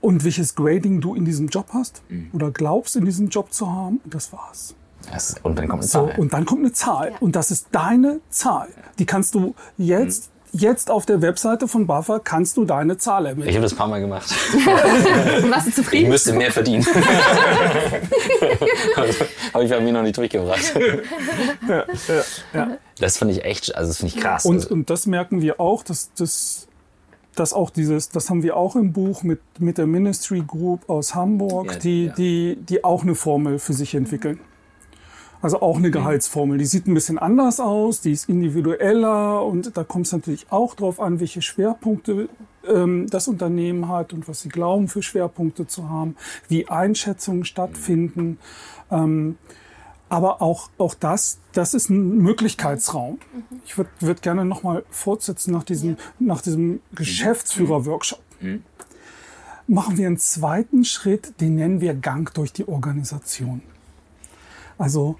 und 0.00 0.24
welches 0.24 0.54
Grading 0.54 1.00
du 1.00 1.14
in 1.14 1.24
diesem 1.24 1.48
Job 1.48 1.66
hast 1.72 2.02
mhm. 2.08 2.30
oder 2.32 2.50
glaubst 2.50 2.96
in 2.96 3.04
diesem 3.04 3.28
Job 3.28 3.52
zu 3.52 3.70
haben, 3.70 4.00
das 4.04 4.32
war's. 4.32 4.74
Das, 5.10 5.36
und 5.42 5.58
dann 5.58 5.68
kommt 5.68 5.82
eine 5.82 5.88
So, 5.88 6.06
Zahl. 6.06 6.18
und 6.18 6.32
dann 6.32 6.44
kommt 6.44 6.60
eine 6.60 6.72
Zahl. 6.72 7.12
Und 7.20 7.36
das 7.36 7.50
ist 7.50 7.68
deine 7.72 8.20
Zahl. 8.28 8.68
Die 8.98 9.06
kannst 9.06 9.34
du 9.34 9.54
jetzt, 9.78 10.30
jetzt 10.52 10.90
auf 10.90 11.06
der 11.06 11.22
Webseite 11.22 11.68
von 11.68 11.86
BAFA 11.86 12.18
kannst 12.18 12.56
du 12.56 12.64
deine 12.64 12.96
Zahl 12.98 13.24
ich 13.24 13.28
ermitteln. 13.30 13.54
habe 13.54 13.62
das 13.62 13.72
ein 13.72 13.76
paar 13.78 13.88
Mal 13.88 14.00
gemacht. 14.00 14.30
Warst 15.50 15.66
du 15.66 15.70
Ich 15.70 15.74
zufrieden? 15.76 16.08
müsste 16.10 16.32
mehr 16.32 16.50
verdienen. 16.52 16.84
habe 19.54 19.64
ich 19.64 19.70
bei 19.70 19.80
mir 19.80 19.92
noch 19.92 20.02
nicht 20.02 20.16
durchgebracht. 20.16 20.74
Ja, 21.68 21.84
ja, 22.08 22.22
ja. 22.54 22.76
Das 22.98 23.18
finde 23.18 23.34
ich 23.34 23.44
echt, 23.44 23.74
also 23.74 23.88
das 23.90 23.98
finde 23.98 24.14
ich 24.14 24.20
krass. 24.20 24.44
Und, 24.44 24.56
also, 24.56 24.70
und 24.70 24.90
das 24.90 25.06
merken 25.06 25.40
wir 25.40 25.60
auch, 25.60 25.82
dass, 25.82 26.12
dass, 26.14 26.66
dass 27.34 27.52
auch 27.52 27.70
dieses, 27.70 28.08
das 28.10 28.28
haben 28.30 28.42
wir 28.42 28.56
auch 28.56 28.76
im 28.76 28.92
Buch 28.92 29.22
mit, 29.22 29.40
mit 29.58 29.78
der 29.78 29.86
Ministry 29.86 30.42
Group 30.46 30.88
aus 30.88 31.14
Hamburg, 31.14 31.72
Ja, 31.72 31.78
die, 31.78 32.04
ja. 32.06 32.12
die, 32.14 32.56
die 32.60 32.84
auch 32.84 33.02
eine 33.02 33.14
Formel 33.14 33.58
für 33.58 33.72
sich 33.72 33.94
entwickeln. 33.94 34.40
Also 35.42 35.62
auch 35.62 35.78
eine 35.78 35.90
Gehaltsformel. 35.90 36.58
Die 36.58 36.66
sieht 36.66 36.86
ein 36.86 36.94
bisschen 36.94 37.18
anders 37.18 37.60
aus, 37.60 38.02
die 38.02 38.12
ist 38.12 38.28
individueller 38.28 39.44
und 39.44 39.76
da 39.76 39.84
kommt 39.84 40.06
es 40.06 40.12
natürlich 40.12 40.46
auch 40.50 40.74
drauf 40.74 41.00
an, 41.00 41.18
welche 41.18 41.40
Schwerpunkte 41.40 42.28
ähm, 42.66 43.06
das 43.08 43.26
Unternehmen 43.26 43.88
hat 43.88 44.12
und 44.12 44.28
was 44.28 44.42
sie 44.42 44.50
glauben 44.50 44.88
für 44.88 45.02
Schwerpunkte 45.02 45.66
zu 45.66 45.88
haben, 45.88 46.16
wie 46.48 46.68
Einschätzungen 46.68 47.44
stattfinden. 47.44 48.38
Ähm, 48.90 49.38
aber 50.10 50.42
auch, 50.42 50.68
auch 50.76 50.94
das, 50.94 51.38
das 51.52 51.72
ist 51.72 51.88
ein 51.88 52.18
Möglichkeitsraum. 52.18 53.18
Ich 53.64 53.78
würde 53.78 53.90
würd 54.00 54.22
gerne 54.22 54.44
nochmal 54.44 54.84
fortsetzen 54.90 55.52
nach 55.52 55.62
diesem, 55.62 55.96
nach 56.18 56.42
diesem 56.42 56.80
Geschäftsführer-Workshop. 56.92 58.20
Machen 59.68 59.96
wir 59.96 60.08
einen 60.08 60.18
zweiten 60.18 60.84
Schritt, 60.84 61.40
den 61.40 61.54
nennen 61.54 61.80
wir 61.80 61.94
Gang 61.94 62.34
durch 62.34 62.52
die 62.52 62.66
Organisation. 62.66 63.62
Also 64.78 65.16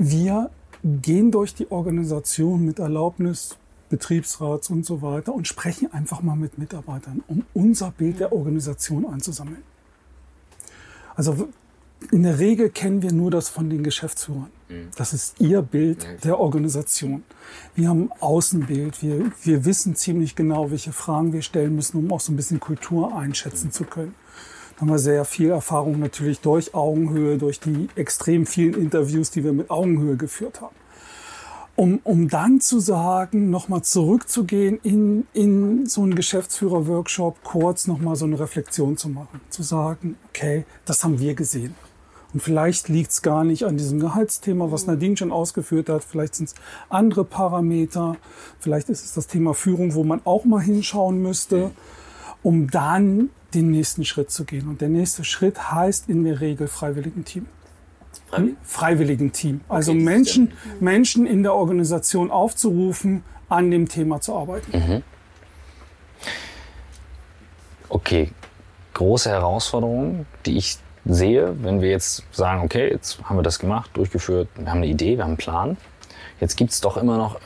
wir 0.00 0.50
gehen 0.82 1.30
durch 1.30 1.54
die 1.54 1.70
Organisation 1.70 2.64
mit 2.64 2.78
Erlaubnis 2.78 3.58
Betriebsrats 3.90 4.70
und 4.70 4.86
so 4.86 5.02
weiter 5.02 5.34
und 5.34 5.46
sprechen 5.46 5.92
einfach 5.92 6.22
mal 6.22 6.36
mit 6.36 6.56
Mitarbeitern, 6.56 7.22
um 7.28 7.44
unser 7.52 7.90
Bild 7.90 8.18
der 8.20 8.32
Organisation 8.32 9.04
einzusammeln. 9.04 9.62
Also 11.16 11.48
in 12.12 12.22
der 12.22 12.38
Regel 12.38 12.70
kennen 12.70 13.02
wir 13.02 13.12
nur 13.12 13.30
das 13.30 13.50
von 13.50 13.68
den 13.68 13.82
Geschäftsführern. 13.82 14.50
Das 14.96 15.12
ist 15.12 15.38
ihr 15.38 15.60
Bild 15.60 16.06
der 16.24 16.40
Organisation. 16.40 17.24
Wir 17.74 17.90
haben 17.90 18.04
ein 18.04 18.22
Außenbild. 18.22 19.02
Wir, 19.02 19.30
wir 19.42 19.64
wissen 19.66 19.96
ziemlich 19.96 20.34
genau, 20.34 20.70
welche 20.70 20.92
Fragen 20.92 21.34
wir 21.34 21.42
stellen 21.42 21.74
müssen, 21.74 21.98
um 21.98 22.10
auch 22.10 22.20
so 22.20 22.32
ein 22.32 22.36
bisschen 22.36 22.58
Kultur 22.58 23.14
einschätzen 23.14 23.70
zu 23.70 23.84
können. 23.84 24.14
Haben 24.80 24.88
wir 24.88 24.98
sehr 24.98 25.26
viel 25.26 25.50
Erfahrung 25.50 25.98
natürlich 25.98 26.40
durch 26.40 26.74
Augenhöhe, 26.74 27.36
durch 27.36 27.60
die 27.60 27.90
extrem 27.96 28.46
vielen 28.46 28.72
Interviews, 28.72 29.30
die 29.30 29.44
wir 29.44 29.52
mit 29.52 29.68
Augenhöhe 29.68 30.16
geführt 30.16 30.62
haben. 30.62 30.74
Um, 31.76 32.00
um 32.02 32.28
dann 32.28 32.62
zu 32.62 32.80
sagen, 32.80 33.50
nochmal 33.50 33.82
zurückzugehen 33.82 34.80
in, 34.82 35.26
in 35.34 35.84
so 35.84 36.02
einen 36.02 36.14
Geschäftsführer-Workshop, 36.14 37.44
kurz 37.44 37.86
nochmal 37.88 38.16
so 38.16 38.24
eine 38.24 38.40
Reflexion 38.40 38.96
zu 38.96 39.10
machen. 39.10 39.42
Zu 39.50 39.62
sagen, 39.62 40.16
okay, 40.30 40.64
das 40.86 41.04
haben 41.04 41.18
wir 41.18 41.34
gesehen. 41.34 41.74
Und 42.32 42.42
vielleicht 42.42 42.88
liegt 42.88 43.10
es 43.10 43.20
gar 43.20 43.44
nicht 43.44 43.64
an 43.64 43.76
diesem 43.76 44.00
Gehaltsthema, 44.00 44.70
was 44.70 44.86
Nadine 44.86 45.16
schon 45.16 45.30
ausgeführt 45.30 45.90
hat. 45.90 46.04
Vielleicht 46.04 46.36
sind 46.36 46.48
es 46.48 46.54
andere 46.88 47.24
Parameter. 47.24 48.16
Vielleicht 48.58 48.88
ist 48.88 49.04
es 49.04 49.12
das 49.12 49.26
Thema 49.26 49.52
Führung, 49.52 49.94
wo 49.94 50.04
man 50.04 50.22
auch 50.24 50.46
mal 50.46 50.62
hinschauen 50.62 51.20
müsste, 51.20 51.70
um 52.42 52.70
dann 52.70 53.28
den 53.54 53.70
nächsten 53.70 54.04
Schritt 54.04 54.30
zu 54.30 54.44
gehen. 54.44 54.68
Und 54.68 54.80
der 54.80 54.88
nächste 54.88 55.24
Schritt 55.24 55.72
heißt 55.72 56.08
in 56.08 56.24
der 56.24 56.40
Regel 56.40 56.68
Freiwilligenteam. 56.68 57.46
Freiwilligenteam. 58.62 59.60
Also 59.68 59.92
das 59.92 59.98
ist 59.98 60.04
Menschen, 60.04 60.52
Menschen 60.80 61.26
in 61.26 61.42
der 61.42 61.54
Organisation 61.54 62.30
aufzurufen, 62.30 63.24
an 63.48 63.70
dem 63.70 63.88
Thema 63.88 64.20
zu 64.20 64.34
arbeiten. 64.34 64.72
okay, 67.88 68.30
große 68.94 69.30
Herausforderung, 69.30 70.26
die 70.46 70.56
ich 70.56 70.78
sehe, 71.04 71.54
wenn 71.62 71.80
wir 71.80 71.90
jetzt 71.90 72.22
sagen, 72.32 72.62
okay, 72.62 72.90
jetzt 72.90 73.22
haben 73.24 73.36
wir 73.36 73.42
das 73.42 73.58
gemacht, 73.58 73.90
durchgeführt, 73.94 74.48
wir 74.56 74.70
haben 74.70 74.78
eine 74.78 74.86
Idee, 74.86 75.16
wir 75.16 75.24
haben 75.24 75.30
einen 75.30 75.36
Plan. 75.36 75.76
Jetzt 76.40 76.56
gibt 76.56 76.70
es 76.70 76.80
doch 76.80 76.96
immer 76.96 77.16
noch 77.16 77.40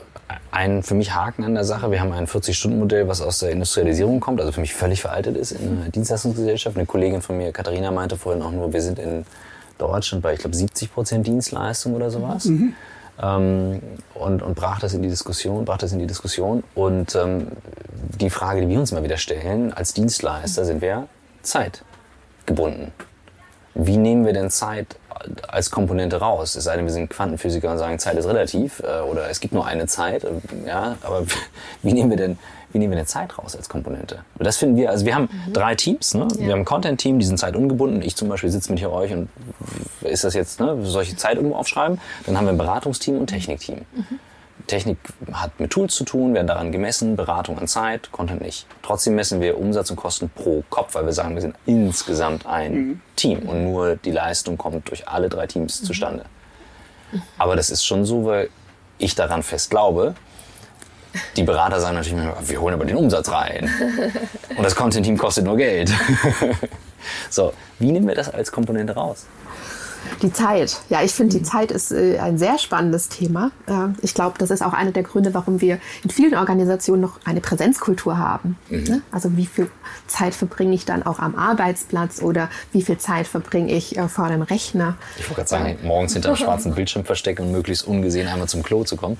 einen 0.51 0.83
für 0.83 0.95
mich 0.95 1.13
Haken 1.13 1.43
an 1.43 1.53
der 1.53 1.63
Sache. 1.63 1.91
Wir 1.91 1.99
haben 1.99 2.11
ein 2.11 2.27
40-Stunden-Modell, 2.27 3.07
was 3.07 3.21
aus 3.21 3.39
der 3.39 3.51
Industrialisierung 3.51 4.19
kommt, 4.19 4.39
also 4.39 4.51
für 4.51 4.61
mich 4.61 4.73
völlig 4.73 5.01
veraltet 5.01 5.37
ist 5.37 5.51
in 5.51 5.81
einer 5.81 5.89
Dienstleistungsgesellschaft. 5.89 6.77
Eine 6.77 6.85
Kollegin 6.85 7.21
von 7.21 7.37
mir, 7.37 7.51
Katharina, 7.51 7.91
meinte 7.91 8.17
vorhin 8.17 8.41
auch 8.41 8.51
nur, 8.51 8.73
wir 8.73 8.81
sind 8.81 8.97
in 8.97 9.25
Deutschland 9.77 10.23
bei, 10.23 10.33
ich 10.33 10.39
glaube, 10.39 10.55
70 10.55 10.93
Prozent 10.93 11.27
Dienstleistung 11.27 11.93
oder 11.93 12.09
sowas. 12.09 12.45
Ähm, 13.21 13.81
und, 14.13 14.41
und 14.41 14.55
brach 14.55 14.79
das 14.79 14.93
in 14.93 15.01
die 15.01 15.09
Diskussion, 15.09 15.65
brach 15.65 15.77
das 15.77 15.93
in 15.93 15.99
die 15.99 16.07
Diskussion. 16.07 16.63
Und 16.73 17.15
ähm, 17.15 17.47
die 18.19 18.29
Frage, 18.29 18.61
die 18.61 18.69
wir 18.69 18.79
uns 18.79 18.91
immer 18.91 19.03
wieder 19.03 19.17
stellen, 19.17 19.73
als 19.73 19.93
Dienstleister 19.93 20.65
sind 20.65 20.81
wir 20.81 21.07
zeitgebunden. 21.41 22.91
Wie 23.73 23.97
nehmen 23.97 24.25
wir 24.25 24.33
denn 24.33 24.49
Zeit 24.49 24.97
als 25.47 25.71
Komponente 25.71 26.17
raus? 26.17 26.55
Es 26.55 26.63
sei 26.65 26.75
denn, 26.75 26.85
wir 26.85 26.93
sind 26.93 27.09
Quantenphysiker 27.09 27.71
und 27.71 27.77
sagen, 27.77 27.97
Zeit 27.99 28.17
ist 28.17 28.27
relativ 28.27 28.81
äh, 28.81 29.01
oder 29.01 29.29
es 29.29 29.39
gibt 29.39 29.53
nur 29.53 29.65
eine 29.65 29.87
Zeit. 29.87 30.23
äh, 30.23 30.29
Ja, 30.67 30.97
aber 31.01 31.23
wie 31.81 31.93
nehmen 31.93 32.09
wir 32.09 32.17
denn, 32.17 32.37
wie 32.71 32.79
nehmen 32.79 32.91
wir 32.91 32.97
denn 32.97 33.07
Zeit 33.07 33.37
raus 33.37 33.55
als 33.55 33.69
Komponente? 33.69 34.19
Und 34.37 34.45
das 34.45 34.57
finden 34.57 34.75
wir, 34.75 34.89
also 34.89 35.05
wir 35.05 35.15
haben 35.15 35.29
drei 35.53 35.75
Teams. 35.75 36.13
Ne? 36.13 36.27
Wir 36.37 36.51
haben 36.51 36.59
ein 36.59 36.65
Content-Team, 36.65 37.19
die 37.19 37.25
sind 37.25 37.37
zeitungebunden. 37.37 38.01
Ich 38.01 38.15
zum 38.15 38.27
Beispiel 38.27 38.49
sitze 38.49 38.69
mit 38.71 38.79
hier 38.79 38.91
euch 38.91 39.13
und 39.13 39.29
ist 40.01 40.23
das 40.23 40.33
jetzt, 40.33 40.59
ne, 40.59 40.77
die 40.77 41.15
Zeit 41.15 41.35
irgendwo 41.35 41.55
aufschreiben? 41.55 41.99
Dann 42.25 42.37
haben 42.37 42.45
wir 42.45 42.51
ein 42.51 42.57
Beratungsteam 42.57 43.15
und 43.15 43.23
ein 43.23 43.27
Technikteam. 43.27 43.81
Technik 44.67 44.97
hat 45.33 45.59
mit 45.59 45.71
Tools 45.71 45.95
zu 45.95 46.03
tun, 46.03 46.33
werden 46.33 46.47
daran 46.47 46.71
gemessen, 46.71 47.15
Beratung 47.15 47.57
an 47.59 47.67
Zeit, 47.67 48.11
Content 48.11 48.41
nicht. 48.41 48.65
Trotzdem 48.81 49.15
messen 49.15 49.41
wir 49.41 49.57
Umsatz 49.57 49.89
und 49.89 49.95
Kosten 49.95 50.29
pro 50.29 50.63
Kopf, 50.69 50.95
weil 50.95 51.05
wir 51.05 51.13
sagen, 51.13 51.35
wir 51.35 51.41
sind 51.41 51.55
insgesamt 51.65 52.45
ein 52.45 53.01
Team 53.15 53.39
und 53.47 53.63
nur 53.63 53.95
die 53.95 54.11
Leistung 54.11 54.57
kommt 54.57 54.89
durch 54.89 55.07
alle 55.07 55.29
drei 55.29 55.47
Teams 55.47 55.83
zustande. 55.83 56.25
Aber 57.37 57.55
das 57.55 57.69
ist 57.69 57.85
schon 57.85 58.05
so, 58.05 58.25
weil 58.25 58.49
ich 58.97 59.15
daran 59.15 59.43
fest 59.43 59.69
glaube. 59.69 60.15
Die 61.37 61.43
Berater 61.43 61.79
sagen 61.79 61.95
natürlich, 61.95 62.19
immer, 62.19 62.35
wir 62.41 62.59
holen 62.59 62.73
aber 62.73 62.85
den 62.85 62.97
Umsatz 62.97 63.31
rein. 63.31 63.69
Und 64.57 64.63
das 64.63 64.75
Content-Team 64.75 65.17
kostet 65.17 65.45
nur 65.45 65.57
Geld. 65.57 65.91
So, 67.29 67.53
wie 67.77 67.91
nehmen 67.91 68.07
wir 68.07 68.15
das 68.15 68.29
als 68.33 68.51
Komponente 68.51 68.93
raus? 68.93 69.27
Die 70.21 70.31
Zeit. 70.31 70.77
Ja, 70.89 71.03
ich 71.03 71.11
finde, 71.11 71.37
die 71.37 71.43
Zeit 71.43 71.71
ist 71.71 71.91
äh, 71.91 72.19
ein 72.19 72.37
sehr 72.37 72.57
spannendes 72.57 73.09
Thema. 73.09 73.51
Äh, 73.67 73.87
ich 74.01 74.13
glaube, 74.13 74.37
das 74.37 74.49
ist 74.49 74.63
auch 74.63 74.73
einer 74.73 74.91
der 74.91 75.03
Gründe, 75.03 75.33
warum 75.33 75.61
wir 75.61 75.79
in 76.03 76.09
vielen 76.09 76.35
Organisationen 76.35 77.01
noch 77.01 77.19
eine 77.25 77.41
Präsenzkultur 77.41 78.17
haben. 78.17 78.57
Ne? 78.69 79.01
Also 79.11 79.35
wie 79.37 79.45
viel 79.45 79.69
Zeit 80.07 80.35
verbringe 80.35 80.73
ich 80.73 80.85
dann 80.85 81.03
auch 81.03 81.19
am 81.19 81.35
Arbeitsplatz 81.35 82.21
oder 82.21 82.49
wie 82.71 82.81
viel 82.81 82.97
Zeit 82.97 83.27
verbringe 83.27 83.71
ich 83.71 83.97
äh, 83.97 84.07
vor 84.07 84.29
dem 84.29 84.41
Rechner? 84.41 84.95
Ich 85.17 85.23
wollte 85.23 85.35
gerade 85.35 85.49
sagen, 85.49 85.77
morgens 85.83 86.13
hinter 86.13 86.29
einem 86.29 86.37
schwarzen 86.37 86.73
Bildschirm 86.75 87.05
verstecken 87.05 87.43
und 87.43 87.51
möglichst 87.51 87.87
ungesehen 87.87 88.27
einmal 88.27 88.47
zum 88.47 88.63
Klo 88.63 88.83
zu 88.83 88.95
kommen 88.95 89.17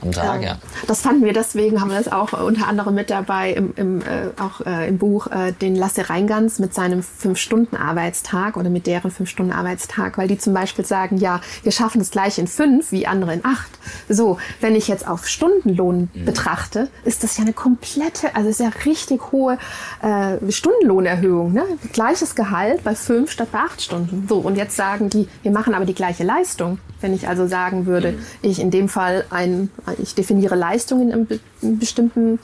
am 0.00 0.12
Tag, 0.12 0.42
ja. 0.42 0.58
Das 0.86 1.00
fanden 1.00 1.24
wir 1.24 1.32
deswegen, 1.32 1.80
haben 1.80 1.90
wir 1.90 1.98
das 1.98 2.10
auch 2.10 2.32
unter 2.32 2.68
anderem 2.68 2.94
mit 2.94 3.10
dabei 3.10 3.52
im, 3.52 3.72
im, 3.76 4.00
äh, 4.02 4.30
auch, 4.40 4.64
äh, 4.64 4.88
im 4.88 4.98
Buch, 4.98 5.26
äh, 5.28 5.52
den 5.52 5.74
Lasse 5.74 6.08
Reingans 6.08 6.58
mit 6.58 6.74
seinem 6.74 7.02
Fünf-Stunden-Arbeitstag 7.02 8.56
oder 8.56 8.70
mit 8.70 8.86
deren 8.86 9.10
Fünf-Stunden-Arbeitstag, 9.10 10.18
weil 10.18 10.27
die 10.28 10.38
zum 10.38 10.54
Beispiel 10.54 10.84
sagen, 10.84 11.16
ja, 11.16 11.40
wir 11.62 11.72
schaffen 11.72 12.00
es 12.00 12.10
gleich 12.10 12.38
in 12.38 12.46
fünf, 12.46 12.92
wie 12.92 13.06
andere 13.06 13.34
in 13.34 13.44
acht. 13.44 13.70
So, 14.08 14.38
wenn 14.60 14.76
ich 14.76 14.88
jetzt 14.88 15.06
auf 15.08 15.26
Stundenlohn 15.26 16.10
betrachte, 16.24 16.88
ist 17.04 17.24
das 17.24 17.36
ja 17.36 17.44
eine 17.44 17.52
komplette, 17.52 18.34
also 18.36 18.48
ist 18.48 18.60
ja 18.60 18.70
richtig 18.84 19.32
hohe 19.32 19.58
äh, 20.02 20.36
Stundenlohnerhöhung. 20.50 21.52
Ne? 21.52 21.64
Gleiches 21.92 22.34
Gehalt 22.34 22.84
bei 22.84 22.94
fünf 22.94 23.30
statt 23.30 23.48
bei 23.52 23.58
acht 23.58 23.82
Stunden. 23.82 24.26
So, 24.28 24.38
und 24.38 24.56
jetzt 24.56 24.76
sagen 24.76 25.08
die, 25.10 25.28
wir 25.42 25.50
machen 25.50 25.74
aber 25.74 25.84
die 25.84 25.94
gleiche 25.94 26.24
Leistung. 26.24 26.78
Wenn 27.00 27.14
ich 27.14 27.28
also 27.28 27.46
sagen 27.46 27.86
würde, 27.86 28.18
ich 28.42 28.60
in 28.60 28.70
dem 28.70 28.88
Fall 28.88 29.24
ein, 29.30 29.70
ich 30.02 30.14
definiere 30.14 30.56
Leistung 30.56 31.00
in 31.02 31.12
einem, 31.12 31.26
be 31.26 31.40
einem 31.62 31.78
bestimmten 31.78 32.38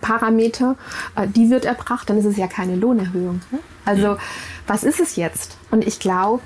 Parameter, 0.00 0.76
äh, 1.14 1.26
die 1.26 1.50
wird 1.50 1.64
erbracht, 1.64 2.10
dann 2.10 2.18
ist 2.18 2.24
es 2.24 2.36
ja 2.36 2.46
keine 2.46 2.76
Lohnerhöhung. 2.76 3.40
Ne? 3.50 3.58
Also, 3.84 4.16
was 4.66 4.84
ist 4.84 5.00
es 5.00 5.16
jetzt? 5.16 5.56
Und 5.70 5.86
ich 5.86 5.98
glaube, 5.98 6.42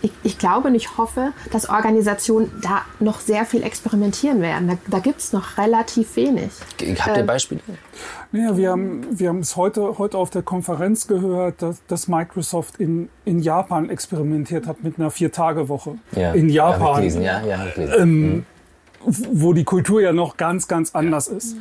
ich, 0.00 0.12
ich 0.22 0.38
glaube 0.38 0.68
und 0.68 0.74
ich 0.74 0.96
hoffe, 0.96 1.32
dass 1.50 1.68
Organisationen 1.68 2.50
da 2.62 2.82
noch 3.00 3.20
sehr 3.20 3.44
viel 3.44 3.62
experimentieren 3.62 4.40
werden. 4.40 4.68
Da, 4.68 4.78
da 4.88 4.98
gibt 5.00 5.20
es 5.20 5.32
noch 5.32 5.58
relativ 5.58 6.14
wenig. 6.16 6.50
Habt 7.00 7.16
ihr 7.16 7.24
Beispiele? 7.24 7.60
Naja, 8.30 8.56
wir 8.56 8.70
haben, 8.70 9.06
wir 9.18 9.28
haben 9.30 9.40
es 9.40 9.56
heute, 9.56 9.98
heute 9.98 10.18
auf 10.18 10.30
der 10.30 10.42
Konferenz 10.42 11.06
gehört, 11.06 11.62
dass, 11.62 11.84
dass 11.86 12.08
Microsoft 12.08 12.76
in, 12.78 13.08
in 13.24 13.40
Japan 13.40 13.90
experimentiert 13.90 14.66
hat 14.66 14.84
mit 14.84 14.98
einer 14.98 15.10
Vier-Tage-Woche. 15.10 15.96
in 16.12 16.20
Ja, 16.20 16.34
ich 16.34 16.54
Japan. 16.54 17.20
ja, 17.20 17.42
ähm, 17.96 18.46
wo 19.04 19.52
die 19.52 19.64
Kultur 19.64 20.00
ja 20.00 20.12
noch 20.12 20.36
ganz, 20.36 20.68
ganz 20.68 20.94
anders 20.94 21.28
ist. 21.28 21.56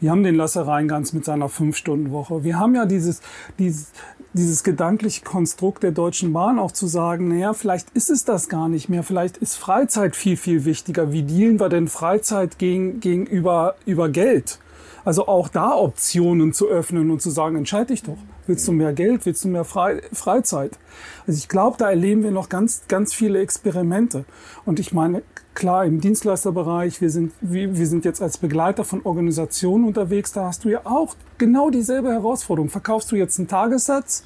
Wir 0.00 0.10
haben 0.10 0.22
den 0.22 0.34
Lasse 0.36 0.66
Reingans 0.66 1.12
mit 1.12 1.24
seiner 1.24 1.48
Fünf-Stunden-Woche. 1.48 2.44
Wir 2.44 2.58
haben 2.58 2.74
ja 2.74 2.86
dieses, 2.86 3.20
dieses 3.58 3.88
dieses 4.34 4.64
gedankliche 4.64 5.24
Konstrukt 5.24 5.82
der 5.82 5.92
Deutschen 5.92 6.32
Bahn 6.32 6.58
auch 6.58 6.72
zu 6.72 6.86
sagen, 6.86 7.28
naja, 7.28 7.52
vielleicht 7.52 7.90
ist 7.90 8.10
es 8.10 8.24
das 8.24 8.48
gar 8.48 8.68
nicht 8.68 8.88
mehr, 8.88 9.02
vielleicht 9.02 9.36
ist 9.36 9.56
Freizeit 9.56 10.16
viel, 10.16 10.36
viel 10.36 10.64
wichtiger. 10.64 11.12
Wie 11.12 11.22
dealen 11.22 11.60
wir 11.60 11.68
denn 11.68 11.88
Freizeit 11.88 12.58
gegen, 12.58 13.00
gegenüber 13.00 13.76
über 13.84 14.08
Geld? 14.08 14.58
Also 15.04 15.26
auch 15.26 15.48
da 15.48 15.74
Optionen 15.74 16.52
zu 16.52 16.68
öffnen 16.68 17.10
und 17.10 17.20
zu 17.20 17.30
sagen, 17.30 17.56
entscheide 17.56 17.86
dich 17.86 18.04
doch. 18.04 18.18
Willst 18.46 18.66
du 18.66 18.72
mehr 18.72 18.92
Geld? 18.92 19.26
Willst 19.26 19.44
du 19.44 19.48
mehr 19.48 19.64
Fre 19.64 20.00
Freizeit? 20.12 20.78
Also 21.26 21.38
ich 21.38 21.48
glaube, 21.48 21.76
da 21.78 21.90
erleben 21.90 22.22
wir 22.22 22.30
noch 22.30 22.48
ganz, 22.48 22.82
ganz 22.88 23.12
viele 23.14 23.40
Experimente. 23.40 24.24
Und 24.64 24.80
ich 24.80 24.92
meine, 24.92 25.22
klar, 25.54 25.84
im 25.84 26.00
Dienstleisterbereich, 26.00 27.00
wir 27.00 27.10
sind, 27.10 27.32
wir 27.40 27.86
sind 27.86 28.04
jetzt 28.04 28.22
als 28.22 28.38
Begleiter 28.38 28.84
von 28.84 29.02
Organisationen 29.04 29.84
unterwegs, 29.84 30.32
da 30.32 30.46
hast 30.46 30.64
du 30.64 30.68
ja 30.68 30.80
auch 30.84 31.14
genau 31.38 31.70
dieselbe 31.70 32.10
Herausforderung. 32.10 32.70
Verkaufst 32.70 33.12
du 33.12 33.16
jetzt 33.16 33.38
einen 33.38 33.48
Tagessatz? 33.48 34.24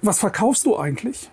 Was 0.00 0.18
verkaufst 0.18 0.66
du 0.66 0.76
eigentlich? 0.76 1.30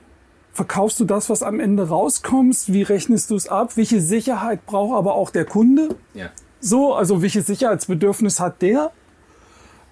Verkaufst 0.53 0.99
du 0.99 1.05
das, 1.05 1.29
was 1.29 1.43
am 1.43 1.59
Ende 1.59 1.87
rauskommt? 1.87 2.67
Wie 2.67 2.81
rechnest 2.81 3.29
du 3.29 3.35
es 3.35 3.47
ab? 3.47 3.77
Welche 3.77 4.01
Sicherheit 4.01 4.65
braucht 4.65 4.97
aber 4.97 5.15
auch 5.15 5.29
der 5.29 5.45
Kunde? 5.45 5.95
Ja. 6.13 6.31
So, 6.59 6.93
also 6.93 7.21
welches 7.21 7.45
Sicherheitsbedürfnis 7.45 8.39
hat 8.39 8.61
der? 8.61 8.91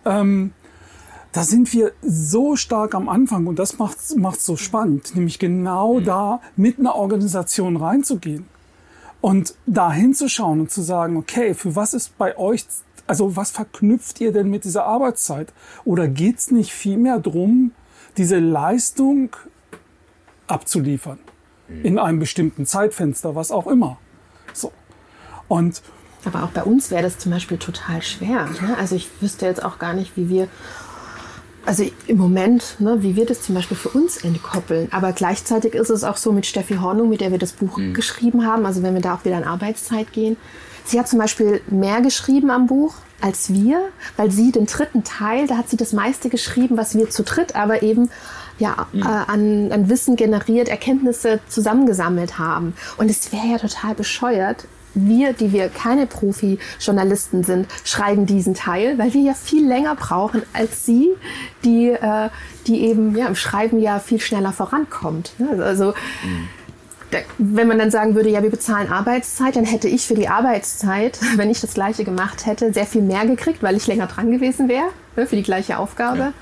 Ähm, 0.05 0.51
da 1.37 1.43
sind 1.43 1.71
wir 1.71 1.91
so 2.01 2.55
stark 2.55 2.95
am 2.95 3.09
Anfang 3.09 3.45
und 3.45 3.59
das 3.59 3.77
macht 3.77 3.99
es 3.99 4.45
so 4.45 4.57
spannend, 4.57 5.15
nämlich 5.15 5.37
genau 5.37 5.99
mhm. 5.99 6.05
da 6.05 6.41
mit 6.55 6.79
einer 6.79 6.95
Organisation 6.95 7.77
reinzugehen 7.77 8.47
und 9.21 9.53
da 9.67 9.91
hinzuschauen 9.91 10.61
und 10.61 10.71
zu 10.71 10.81
sagen, 10.81 11.15
okay, 11.15 11.53
für 11.53 11.75
was 11.75 11.93
ist 11.93 12.17
bei 12.17 12.37
euch, 12.37 12.65
also 13.05 13.35
was 13.35 13.51
verknüpft 13.51 14.19
ihr 14.19 14.31
denn 14.31 14.49
mit 14.49 14.63
dieser 14.63 14.85
Arbeitszeit? 14.85 15.53
Oder 15.85 16.07
geht 16.07 16.39
es 16.39 16.49
nicht 16.49 16.71
vielmehr 16.71 17.19
darum, 17.19 17.71
diese 18.17 18.39
Leistung 18.39 19.35
abzuliefern 20.47 21.19
mhm. 21.67 21.85
in 21.85 21.99
einem 21.99 22.19
bestimmten 22.19 22.65
Zeitfenster, 22.65 23.35
was 23.35 23.51
auch 23.51 23.67
immer. 23.67 23.97
So. 24.53 24.71
Und 25.47 25.83
aber 26.25 26.43
auch 26.43 26.49
bei 26.49 26.63
uns 26.63 26.91
wäre 26.91 27.03
das 27.03 27.19
zum 27.19 27.31
Beispiel 27.31 27.57
total 27.57 28.01
schwer. 28.01 28.49
Ne? 28.61 28.75
Also 28.77 28.95
ich 28.95 29.09
wüsste 29.21 29.45
jetzt 29.45 29.63
auch 29.63 29.79
gar 29.79 29.93
nicht, 29.93 30.17
wie 30.17 30.29
wir, 30.29 30.47
also 31.67 31.83
im 32.07 32.17
Moment, 32.17 32.77
ne, 32.79 33.03
wie 33.03 33.17
wir 33.17 33.25
das 33.25 33.41
zum 33.41 33.53
Beispiel 33.53 33.75
für 33.75 33.89
uns 33.89 34.17
entkoppeln. 34.17 34.87
Aber 34.91 35.11
gleichzeitig 35.11 35.73
ist 35.73 35.89
es 35.89 36.05
auch 36.05 36.15
so 36.15 36.31
mit 36.31 36.45
Steffi 36.45 36.75
Hornung, 36.75 37.09
mit 37.09 37.19
der 37.19 37.31
wir 37.31 37.39
das 37.39 37.51
Buch 37.51 37.77
mhm. 37.77 37.93
geschrieben 37.93 38.45
haben, 38.45 38.65
also 38.65 38.83
wenn 38.83 38.93
wir 38.93 39.01
da 39.01 39.15
auch 39.15 39.25
wieder 39.25 39.37
in 39.37 39.43
Arbeitszeit 39.43 40.13
gehen. 40.13 40.37
Sie 40.85 40.97
hat 40.97 41.09
zum 41.09 41.19
Beispiel 41.19 41.59
mehr 41.67 41.99
geschrieben 42.01 42.49
am 42.51 42.67
Buch 42.67 42.95
als 43.19 43.51
wir, 43.51 43.89
weil 44.15 44.31
sie 44.31 44.51
den 44.51 44.67
dritten 44.67 45.03
Teil, 45.03 45.47
da 45.47 45.57
hat 45.57 45.69
sie 45.69 45.75
das 45.75 45.91
meiste 45.91 46.29
geschrieben, 46.29 46.77
was 46.77 46.95
wir 46.95 47.09
zu 47.09 47.23
dritt 47.23 47.55
aber 47.55 47.83
eben 47.83 48.09
ja, 48.59 48.87
mhm. 48.93 49.01
äh, 49.01 49.05
an, 49.05 49.71
an 49.71 49.89
Wissen 49.89 50.15
generiert, 50.15 50.69
Erkenntnisse 50.69 51.41
zusammengesammelt 51.49 52.39
haben. 52.39 52.75
Und 52.97 53.11
es 53.11 53.31
wäre 53.33 53.47
ja 53.47 53.57
total 53.57 53.93
bescheuert, 53.93 54.67
wir, 54.97 55.33
die 55.33 55.51
wir 55.53 55.69
keine 55.69 56.05
Profi-Journalisten 56.05 57.43
sind, 57.43 57.67
schreiben 57.83 58.25
diesen 58.25 58.53
Teil, 58.53 58.97
weil 58.97 59.13
wir 59.13 59.21
ja 59.21 59.33
viel 59.33 59.67
länger 59.67 59.95
brauchen 59.95 60.43
als 60.53 60.85
Sie, 60.85 61.09
die, 61.63 61.89
äh, 61.89 62.29
die 62.67 62.81
eben 62.81 63.15
ja, 63.15 63.27
im 63.27 63.35
Schreiben 63.35 63.79
ja 63.79 63.99
viel 63.99 64.19
schneller 64.19 64.51
vorankommt. 64.51 65.33
Also 65.59 65.93
mhm 66.23 66.49
wenn 67.37 67.67
man 67.67 67.77
dann 67.77 67.91
sagen 67.91 68.15
würde, 68.15 68.29
ja, 68.29 68.43
wir 68.43 68.49
bezahlen 68.49 68.91
Arbeitszeit, 68.91 69.55
dann 69.55 69.63
hätte 69.63 69.87
ich 69.87 70.05
für 70.05 70.13
die 70.13 70.27
Arbeitszeit, 70.27 71.19
wenn 71.37 71.49
ich 71.49 71.61
das 71.61 71.73
gleiche 71.73 72.03
gemacht 72.03 72.45
hätte, 72.45 72.73
sehr 72.73 72.85
viel 72.85 73.01
mehr 73.01 73.25
gekriegt, 73.25 73.63
weil 73.63 73.77
ich 73.77 73.87
länger 73.87 74.07
dran 74.07 74.31
gewesen 74.31 74.67
wäre 74.67 74.89
für 75.25 75.35
die 75.35 75.43
gleiche 75.43 75.79
Aufgabe. 75.79 76.33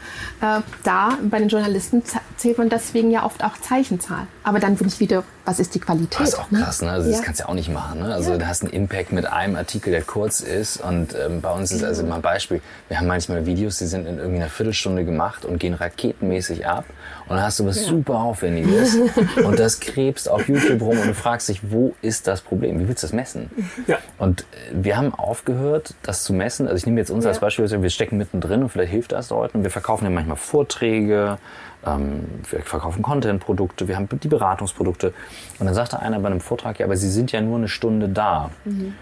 Ja. 0.41 0.57
Äh, 0.57 0.61
da 0.83 1.17
bei 1.23 1.39
den 1.39 1.49
Journalisten 1.49 2.03
zählt 2.37 2.57
man 2.57 2.69
deswegen 2.69 3.11
ja 3.11 3.23
oft 3.23 3.43
auch 3.43 3.57
Zeichenzahl. 3.57 4.27
Aber 4.43 4.59
dann 4.59 4.75
bin 4.75 4.87
ich 4.87 4.99
wieder, 4.99 5.23
was 5.45 5.59
ist 5.59 5.75
die 5.75 5.79
Qualität? 5.79 6.19
Das 6.19 6.29
ist 6.29 6.39
auch 6.39 6.51
ne? 6.51 6.61
krass, 6.61 6.81
ne? 6.81 6.91
Also 6.91 7.09
ja. 7.09 7.15
das 7.15 7.25
kannst 7.25 7.39
du 7.39 7.43
ja 7.43 7.49
auch 7.49 7.53
nicht 7.53 7.69
machen. 7.69 7.99
Ne? 7.99 8.13
Also 8.13 8.31
ja. 8.31 8.37
du 8.37 8.47
hast 8.47 8.63
einen 8.63 8.73
Impact 8.73 9.11
mit 9.11 9.25
einem 9.25 9.55
Artikel, 9.55 9.91
der 9.91 10.01
kurz 10.01 10.41
ist. 10.41 10.77
Und 10.77 11.15
ähm, 11.15 11.41
bei 11.41 11.51
uns 11.51 11.71
ist 11.71 11.83
also 11.83 12.03
mal 12.03 12.15
ein 12.15 12.21
Beispiel, 12.21 12.61
wir 12.89 12.99
haben 12.99 13.07
manchmal 13.07 13.45
Videos, 13.45 13.77
die 13.77 13.85
sind 13.85 14.05
in 14.05 14.17
irgendwie 14.17 14.41
einer 14.41 14.49
Viertelstunde 14.49 15.05
gemacht 15.05 15.45
und 15.45 15.59
gehen 15.59 15.73
raketenmäßig 15.73 16.67
ab. 16.67 16.85
Und 17.27 17.37
dann 17.37 17.45
hast 17.45 17.59
du 17.59 17.65
was 17.65 17.81
ja. 17.81 17.87
super 17.87 18.19
Aufwendiges 18.19 18.97
und 19.43 19.57
das 19.57 19.79
krebst 19.79 20.29
auf 20.29 20.47
YouTube 20.47 20.81
rum 20.81 20.99
und 20.99 21.07
du 21.07 21.13
fragst 21.13 21.49
dich, 21.49 21.71
wo 21.71 21.95
ist 22.01 22.27
das 22.27 22.41
Problem? 22.41 22.79
Wie 22.79 22.87
willst 22.87 23.03
du 23.03 23.07
das 23.07 23.13
messen? 23.13 23.49
Ja. 23.87 23.97
Und 24.19 24.41
äh, 24.41 24.45
wir 24.73 24.97
haben 24.97 25.13
aufgehört, 25.13 25.95
das 26.03 26.23
zu 26.23 26.33
messen. 26.33 26.67
Also 26.67 26.77
ich 26.77 26.85
nehme 26.85 26.99
jetzt 26.99 27.09
uns 27.09 27.23
ja. 27.23 27.31
als 27.31 27.39
Beispiel, 27.39 27.69
wir 27.81 27.89
stecken 27.89 28.17
mittendrin 28.17 28.61
und 28.61 28.69
vielleicht 28.69 28.91
hilft 28.91 29.11
das 29.11 29.31
Leuten. 29.31 29.63
Wir 29.63 29.71
verkaufen 29.71 30.03
ja 30.03 30.11
manchmal 30.11 30.37
Vorträge, 30.37 31.39
ähm, 31.85 32.25
wir 32.49 32.61
verkaufen 32.61 33.01
Content-Produkte, 33.01 33.87
wir 33.87 33.95
haben 33.95 34.07
die 34.21 34.27
Beratungsprodukte. 34.27 35.13
Und 35.59 35.65
dann 35.65 35.75
sagte 35.75 35.99
einer 35.99 36.19
bei 36.19 36.27
einem 36.27 36.41
Vortrag, 36.41 36.79
ja, 36.79 36.85
aber 36.85 36.97
Sie 36.97 37.09
sind 37.09 37.31
ja 37.31 37.41
nur 37.41 37.57
eine 37.57 37.67
Stunde 37.67 38.07
da. 38.07 38.51
Mhm. 38.65 38.93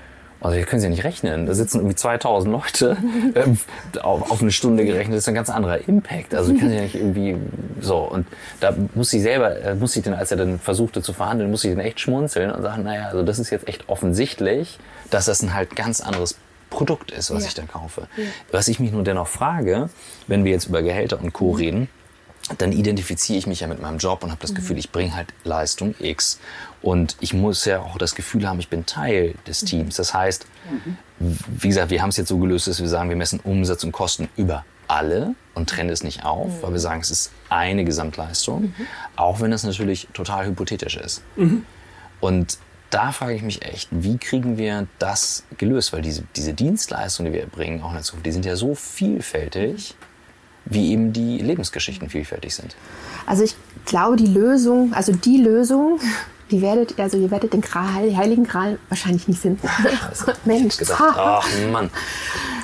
Also 0.43 0.57
hier 0.57 0.65
können 0.65 0.81
Sie 0.81 0.87
ja 0.87 0.91
nicht 0.91 1.05
rechnen. 1.05 1.45
Da 1.45 1.53
sitzen 1.53 1.77
irgendwie 1.77 1.95
2000 1.95 2.51
Leute 2.51 2.97
ähm, 3.35 3.57
auf, 4.01 4.29
auf, 4.29 4.41
eine 4.41 4.51
Stunde 4.51 4.83
gerechnet. 4.83 5.15
Das 5.15 5.23
ist 5.23 5.27
ein 5.29 5.35
ganz 5.35 5.49
anderer 5.49 5.87
Impact. 5.87 6.35
Also 6.35 6.53
können 6.53 6.69
Sie 6.69 6.75
ja 6.75 6.81
nicht 6.81 6.95
irgendwie 6.95 7.37
so. 7.79 7.99
Und 7.99 8.27
da 8.59 8.75
muss 8.93 9.09
sie 9.09 9.21
selber, 9.21 9.55
äh, 9.61 9.73
muss 9.73 9.95
ich 9.95 10.03
dann, 10.03 10.13
als 10.13 10.31
er 10.31 10.37
dann 10.37 10.59
versuchte 10.59 11.01
zu 11.01 11.13
verhandeln, 11.13 11.49
muss 11.49 11.63
ich 11.63 11.71
dann 11.71 11.79
echt 11.79 12.01
schmunzeln 12.01 12.51
und 12.51 12.61
sagen, 12.61 12.83
naja, 12.83 13.07
also 13.07 13.23
das 13.23 13.39
ist 13.39 13.51
jetzt 13.51 13.69
echt 13.69 13.87
offensichtlich, 13.87 14.79
dass 15.09 15.25
das 15.25 15.41
ein 15.41 15.53
halt 15.53 15.77
ganz 15.77 16.01
anderes 16.01 16.35
Produkt 16.69 17.11
ist, 17.11 17.33
was 17.33 17.43
ja. 17.43 17.47
ich 17.47 17.53
da 17.53 17.63
kaufe. 17.63 18.07
Ja. 18.17 18.23
Was 18.51 18.67
ich 18.67 18.81
mich 18.81 18.91
nur 18.91 19.03
dennoch 19.03 19.27
frage, 19.27 19.89
wenn 20.27 20.43
wir 20.43 20.51
jetzt 20.51 20.67
über 20.67 20.81
Gehälter 20.81 21.21
und 21.21 21.31
Co. 21.31 21.51
Reden, 21.51 21.87
dann 22.57 22.73
identifiziere 22.73 23.39
ich 23.39 23.47
mich 23.47 23.61
ja 23.61 23.67
mit 23.67 23.81
meinem 23.81 23.97
Job 23.97 24.23
und 24.23 24.31
habe 24.31 24.41
das 24.41 24.51
mhm. 24.51 24.55
Gefühl, 24.55 24.77
ich 24.77 24.91
bringe 24.91 25.15
halt 25.15 25.33
Leistung 25.43 25.95
X. 25.99 26.39
Und 26.83 27.15
ich 27.21 27.33
muss 27.33 27.63
ja 27.65 27.79
auch 27.79 27.97
das 27.97 28.13
Gefühl 28.13 28.47
haben, 28.47 28.59
ich 28.59 28.69
bin 28.69 28.85
Teil 28.85 29.35
des. 29.47 29.61
Teams. 29.63 29.95
Das 29.95 30.13
heißt, 30.13 30.45
wie 31.19 31.67
gesagt, 31.69 31.89
wir 31.89 32.01
haben 32.01 32.09
es 32.09 32.17
jetzt 32.17 32.27
so 32.27 32.37
gelöst, 32.37 32.67
dass 32.67 32.81
wir 32.81 32.89
sagen, 32.89 33.09
wir 33.09 33.15
messen 33.15 33.39
Umsatz 33.39 33.83
und 33.85 33.93
Kosten 33.93 34.27
über 34.35 34.65
alle 34.89 35.35
und 35.53 35.69
trennen 35.69 35.89
es 35.89 36.03
nicht 36.03 36.25
auf, 36.25 36.47
mhm. 36.47 36.61
weil 36.61 36.73
wir 36.73 36.79
sagen, 36.79 36.99
es 36.99 37.09
ist 37.09 37.31
eine 37.49 37.85
Gesamtleistung, 37.85 38.63
mhm. 38.63 38.87
auch 39.15 39.39
wenn 39.39 39.51
das 39.51 39.63
natürlich 39.63 40.09
total 40.13 40.45
hypothetisch 40.45 40.97
ist. 40.97 41.23
Mhm. 41.37 41.65
Und 42.19 42.57
da 42.89 43.11
frage 43.11 43.33
ich 43.33 43.41
mich 43.41 43.63
echt, 43.63 43.87
wie 43.91 44.17
kriegen 44.17 44.57
wir 44.57 44.87
das 44.99 45.45
gelöst? 45.57 45.93
Weil 45.93 46.01
diese, 46.01 46.23
diese 46.35 46.53
Dienstleistungen, 46.53 47.31
die 47.31 47.37
wir 47.37 47.43
erbringen, 47.43 47.81
auch 47.81 47.89
in 47.89 47.95
der 47.95 48.03
Zukunft, 48.03 48.25
die 48.25 48.31
sind 48.31 48.45
ja 48.45 48.55
so 48.55 48.75
vielfältig 48.75 49.95
wie 50.65 50.91
eben 50.91 51.11
die 51.11 51.39
Lebensgeschichten 51.39 52.09
vielfältig 52.09 52.55
sind. 52.55 52.75
Also 53.25 53.43
ich 53.43 53.55
glaube, 53.85 54.15
die 54.15 54.27
Lösung, 54.27 54.93
also 54.93 55.11
die 55.11 55.37
Lösung, 55.37 55.99
die 56.51 56.61
werdet, 56.61 56.99
also 56.99 57.17
ihr 57.17 57.31
werdet 57.31 57.53
den 57.53 57.61
Gral, 57.61 58.15
Heiligen 58.15 58.43
Gral 58.43 58.77
wahrscheinlich 58.89 59.27
nicht 59.27 59.41
finden. 59.41 59.67
Also, 60.09 60.31
Mensch, 60.45 60.77
ach 60.91 61.47
Mann. 61.71 61.89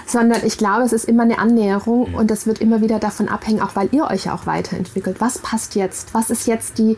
Sondern 0.05 0.45
ich 0.45 0.57
glaube, 0.57 0.83
es 0.83 0.93
ist 0.93 1.05
immer 1.05 1.23
eine 1.23 1.39
Annäherung 1.39 2.09
mhm. 2.09 2.15
und 2.15 2.31
das 2.31 2.47
wird 2.47 2.59
immer 2.59 2.81
wieder 2.81 2.99
davon 2.99 3.29
abhängen, 3.29 3.61
auch 3.61 3.75
weil 3.75 3.89
ihr 3.91 4.05
euch 4.05 4.25
ja 4.25 4.33
auch 4.33 4.45
weiterentwickelt. 4.45 5.21
Was 5.21 5.39
passt 5.39 5.75
jetzt? 5.75 6.13
Was 6.13 6.29
ist 6.29 6.47
jetzt 6.47 6.77
die 6.77 6.97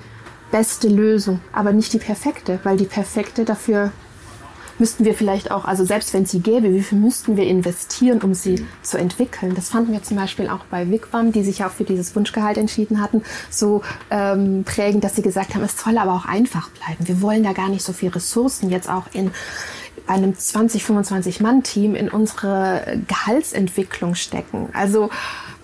beste 0.52 0.88
Lösung? 0.88 1.39
Aber 1.52 1.74
nicht 1.74 1.94
die 1.94 2.00
perfekte, 2.00 2.60
weil 2.63 2.78
die 2.78 2.86
perfekte 2.86 3.46
dafür 3.46 3.91
müssten 4.82 5.06
wir 5.06 5.13
vielleicht 5.13 5.52
auch, 5.52 5.63
also 5.63 5.86
selbst 5.86 6.12
wenn 6.13 6.26
sie 6.26 6.39
gäbe, 6.39 6.74
wie 6.74 6.82
viel 6.82 6.98
müssten 6.98 7.38
wir 7.38 7.46
investieren, 7.46 8.20
um 8.22 8.34
sie 8.34 8.54
mhm. 8.54 8.67
zu 8.82 8.98
entwickeln? 8.98 9.54
Das 9.54 9.70
fanden 9.70 9.94
wir 9.94 10.02
zum 10.02 10.17
Beispiel 10.17 10.50
auch 10.50 10.65
bei 10.72 10.89
Wigwam, 10.89 11.32
die 11.32 11.44
sich 11.44 11.63
auch 11.63 11.70
für 11.70 11.84
dieses 11.84 12.15
Wunschgehalt 12.15 12.58
entschieden 12.58 13.00
hatten, 13.00 13.24
so 13.52 13.84
ähm, 14.10 14.63
prägend, 14.65 15.04
dass 15.04 15.15
sie 15.15 15.22
gesagt 15.22 15.54
haben, 15.54 15.63
es 15.63 15.80
soll 15.80 16.00
aber 16.00 16.13
auch 16.13 16.26
einfach 16.26 16.70
bleiben. 16.72 17.08
Wir 17.08 17.22
wollen 17.22 17.44
da 17.44 17.54
gar 17.54 17.70
nicht 17.70 17.84
so 17.84 17.94
viel 17.94 18.10
Ressourcen 18.10 18.72
jetzt 18.72 18.89
auch 18.89 19.06
in 19.13 19.30
einem 20.08 20.36
20, 20.36 20.84
25 20.84 21.41
Mann-Team 21.41 21.94
in 21.94 22.10
unsere 22.10 23.00
Gehaltsentwicklung 23.08 24.15
stecken. 24.15 24.70
Also 24.74 25.12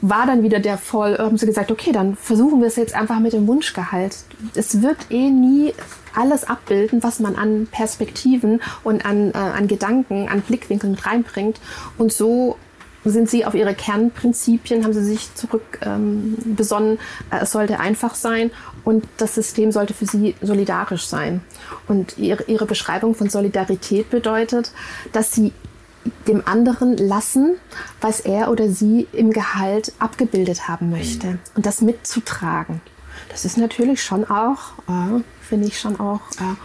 war 0.01 0.27
dann 0.27 0.43
wieder 0.43 0.59
der 0.59 0.77
Voll, 0.77 1.17
haben 1.17 1.37
sie 1.37 1.47
gesagt, 1.47 1.71
okay, 1.71 1.91
dann 1.91 2.15
versuchen 2.15 2.61
wir 2.61 2.67
es 2.67 2.75
jetzt 2.75 2.93
einfach 2.93 3.19
mit 3.19 3.33
dem 3.33 3.47
Wunschgehalt. 3.47 4.15
Es 4.53 4.83
wird 4.83 4.97
eh 5.09 5.31
nie 5.31 5.73
alles 6.17 6.43
abbilden, 6.43 7.03
was 7.03 7.19
man 7.19 7.35
an 7.35 7.67
Perspektiven 7.67 8.61
und 8.83 9.05
an, 9.05 9.31
äh, 9.31 9.37
an 9.37 9.67
Gedanken, 9.67 10.27
an 10.27 10.41
Blickwinkeln 10.41 10.95
reinbringt. 10.95 11.59
Und 11.97 12.11
so 12.11 12.57
sind 13.05 13.29
sie 13.29 13.45
auf 13.45 13.53
ihre 13.53 13.73
Kernprinzipien, 13.73 14.83
haben 14.83 14.93
sie 14.93 15.03
sich 15.03 15.33
zurück 15.35 15.79
ähm, 15.81 16.35
besonnen, 16.45 16.99
äh, 17.31 17.39
es 17.41 17.51
sollte 17.51 17.79
einfach 17.79 18.15
sein 18.15 18.51
und 18.83 19.05
das 19.17 19.35
System 19.35 19.71
sollte 19.71 19.93
für 19.93 20.05
sie 20.05 20.35
solidarisch 20.41 21.07
sein. 21.07 21.41
Und 21.87 22.17
ihre, 22.17 22.43
ihre 22.43 22.65
Beschreibung 22.65 23.15
von 23.15 23.29
Solidarität 23.29 24.09
bedeutet, 24.09 24.71
dass 25.13 25.31
sie 25.31 25.53
dem 26.27 26.45
anderen 26.47 26.95
lassen, 26.95 27.55
was 27.99 28.21
er 28.21 28.49
oder 28.49 28.69
sie 28.69 29.07
im 29.11 29.31
Gehalt 29.31 29.91
abgebildet 29.99 30.67
haben 30.67 30.89
möchte 30.89 31.37
und 31.55 31.65
das 31.65 31.81
mitzutragen. 31.81 32.81
Das 33.37 33.45
ist 33.45 33.59
natürlich 33.59 34.01
schon 34.01 34.25
auch, 34.25 34.57
äh, 34.89 35.21
finde 35.47 35.67
ich 35.67 35.79
schon 35.79 35.99
auch, 35.99 36.21
äh, 36.39 36.55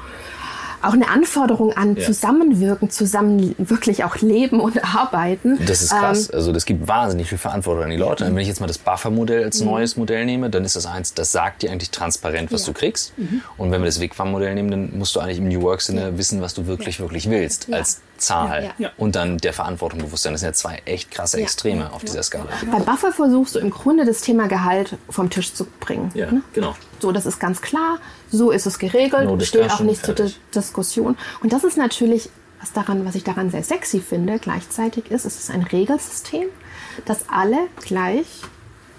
auch 0.80 0.94
eine 0.94 1.10
Anforderung 1.10 1.74
an 1.74 1.96
ja. 1.96 2.06
Zusammenwirken, 2.06 2.88
zusammen 2.88 3.54
wirklich 3.58 4.04
auch 4.04 4.16
leben 4.16 4.58
und 4.58 4.82
arbeiten. 4.82 5.58
Das 5.66 5.82
ist 5.82 5.90
krass. 5.90 6.30
Ähm, 6.30 6.34
also 6.34 6.50
das 6.50 6.64
gibt 6.64 6.88
wahnsinnig 6.88 7.28
viel 7.28 7.36
Verantwortung 7.36 7.84
an 7.84 7.90
die 7.90 7.98
Leute. 7.98 8.24
Und 8.24 8.34
wenn 8.34 8.40
ich 8.40 8.48
jetzt 8.48 8.60
mal 8.60 8.68
das 8.68 8.78
Buffer-Modell 8.78 9.44
als 9.44 9.60
mhm. 9.60 9.66
neues 9.66 9.98
Modell 9.98 10.24
nehme, 10.24 10.48
dann 10.48 10.64
ist 10.64 10.74
das 10.74 10.86
eins, 10.86 11.12
das 11.12 11.30
sagt 11.30 11.60
dir 11.60 11.70
eigentlich 11.70 11.90
transparent, 11.90 12.50
was 12.52 12.62
ja. 12.62 12.72
du 12.72 12.78
kriegst. 12.78 13.18
Mhm. 13.18 13.42
Und 13.58 13.70
wenn 13.70 13.82
wir 13.82 13.86
das 13.86 14.00
Wigwam-Modell 14.00 14.54
nehmen, 14.54 14.70
dann 14.70 14.98
musst 14.98 15.14
du 15.14 15.20
eigentlich 15.20 15.38
im 15.38 15.48
New 15.48 15.60
Work-Sinne 15.60 16.16
wissen, 16.16 16.40
was 16.40 16.54
du 16.54 16.66
wirklich, 16.66 17.00
wirklich 17.00 17.28
willst 17.28 17.70
als 17.70 18.00
Zahl. 18.22 18.72
Und 18.96 19.16
dann 19.16 19.38
der 19.38 19.52
Verantwortung 19.52 20.00
Bewusstsein. 20.00 20.32
Das 20.32 20.40
sind 20.40 20.48
ja 20.48 20.52
zwei 20.54 20.82
echt 20.84 21.10
krasse 21.10 21.40
Extreme 21.40 21.92
auf 21.92 22.04
dieser 22.04 22.22
Skala. 22.22 22.48
Bei 22.70 22.78
Buffer 22.78 23.12
versuchst 23.12 23.54
du 23.54 23.58
im 23.58 23.70
Grunde 23.70 24.04
das 24.04 24.20
Thema 24.20 24.48
Gehalt 24.48 24.96
vom 25.10 25.30
Tisch 25.30 25.52
zu 25.52 25.66
bringen. 25.80 26.10
Ja, 26.14 26.30
ne? 26.30 26.42
genau. 26.52 26.74
So, 27.00 27.12
das 27.12 27.26
ist 27.26 27.38
ganz 27.38 27.60
klar. 27.60 27.98
So 28.30 28.50
ist 28.50 28.66
es 28.66 28.78
geregelt. 28.78 29.24
No 29.24 29.38
steht 29.40 29.70
auch 29.70 29.80
nicht 29.80 30.04
zur 30.04 30.14
Diskussion. 30.54 31.16
Und 31.42 31.52
das 31.52 31.64
ist 31.64 31.76
natürlich 31.76 32.30
was 32.62 32.72
daran, 32.72 33.04
was 33.04 33.16
ich 33.16 33.24
daran 33.24 33.50
sehr 33.50 33.64
sexy 33.64 34.00
finde, 34.00 34.38
gleichzeitig 34.38 35.10
ist, 35.10 35.24
es 35.24 35.36
ist 35.36 35.50
ein 35.50 35.62
Regelsystem, 35.62 36.46
das 37.04 37.28
alle 37.28 37.58
gleich 37.84 38.42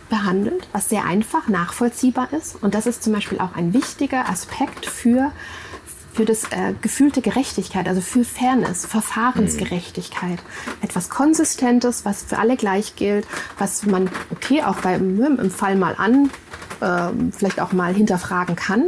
behandelt, 0.09 0.67
was 0.73 0.89
sehr 0.89 1.05
einfach 1.05 1.47
nachvollziehbar 1.47 2.33
ist. 2.33 2.61
Und 2.61 2.75
das 2.75 2.85
ist 2.85 3.03
zum 3.03 3.13
Beispiel 3.13 3.39
auch 3.39 3.55
ein 3.55 3.73
wichtiger 3.73 4.29
Aspekt 4.29 4.85
für, 4.85 5.31
für 6.13 6.25
das 6.25 6.43
äh, 6.45 6.73
gefühlte 6.81 7.21
Gerechtigkeit, 7.21 7.87
also 7.87 7.99
für 8.01 8.23
Fairness, 8.23 8.85
Verfahrensgerechtigkeit. 8.85 10.39
Mhm. 10.39 10.71
Etwas 10.81 11.09
Konsistentes, 11.09 12.05
was 12.05 12.23
für 12.23 12.37
alle 12.37 12.55
gleich 12.55 12.95
gilt, 12.95 13.27
was 13.57 13.85
man, 13.85 14.09
okay, 14.31 14.63
auch 14.63 14.77
beim, 14.77 15.15
ne, 15.15 15.37
im 15.39 15.51
Fall 15.51 15.75
mal 15.75 15.95
an, 15.97 16.29
äh, 16.81 17.31
vielleicht 17.31 17.59
auch 17.59 17.73
mal 17.73 17.93
hinterfragen 17.93 18.55
kann, 18.55 18.87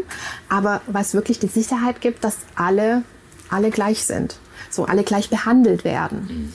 aber 0.49 0.81
was 0.87 1.13
wirklich 1.13 1.39
die 1.39 1.47
Sicherheit 1.47 1.99
gibt, 1.99 2.23
dass 2.23 2.37
alle, 2.55 3.03
alle 3.49 3.71
gleich 3.71 4.05
sind, 4.05 4.37
so 4.69 4.85
alle 4.85 5.03
gleich 5.03 5.29
behandelt 5.29 5.83
werden. 5.83 6.27
Mhm. 6.29 6.53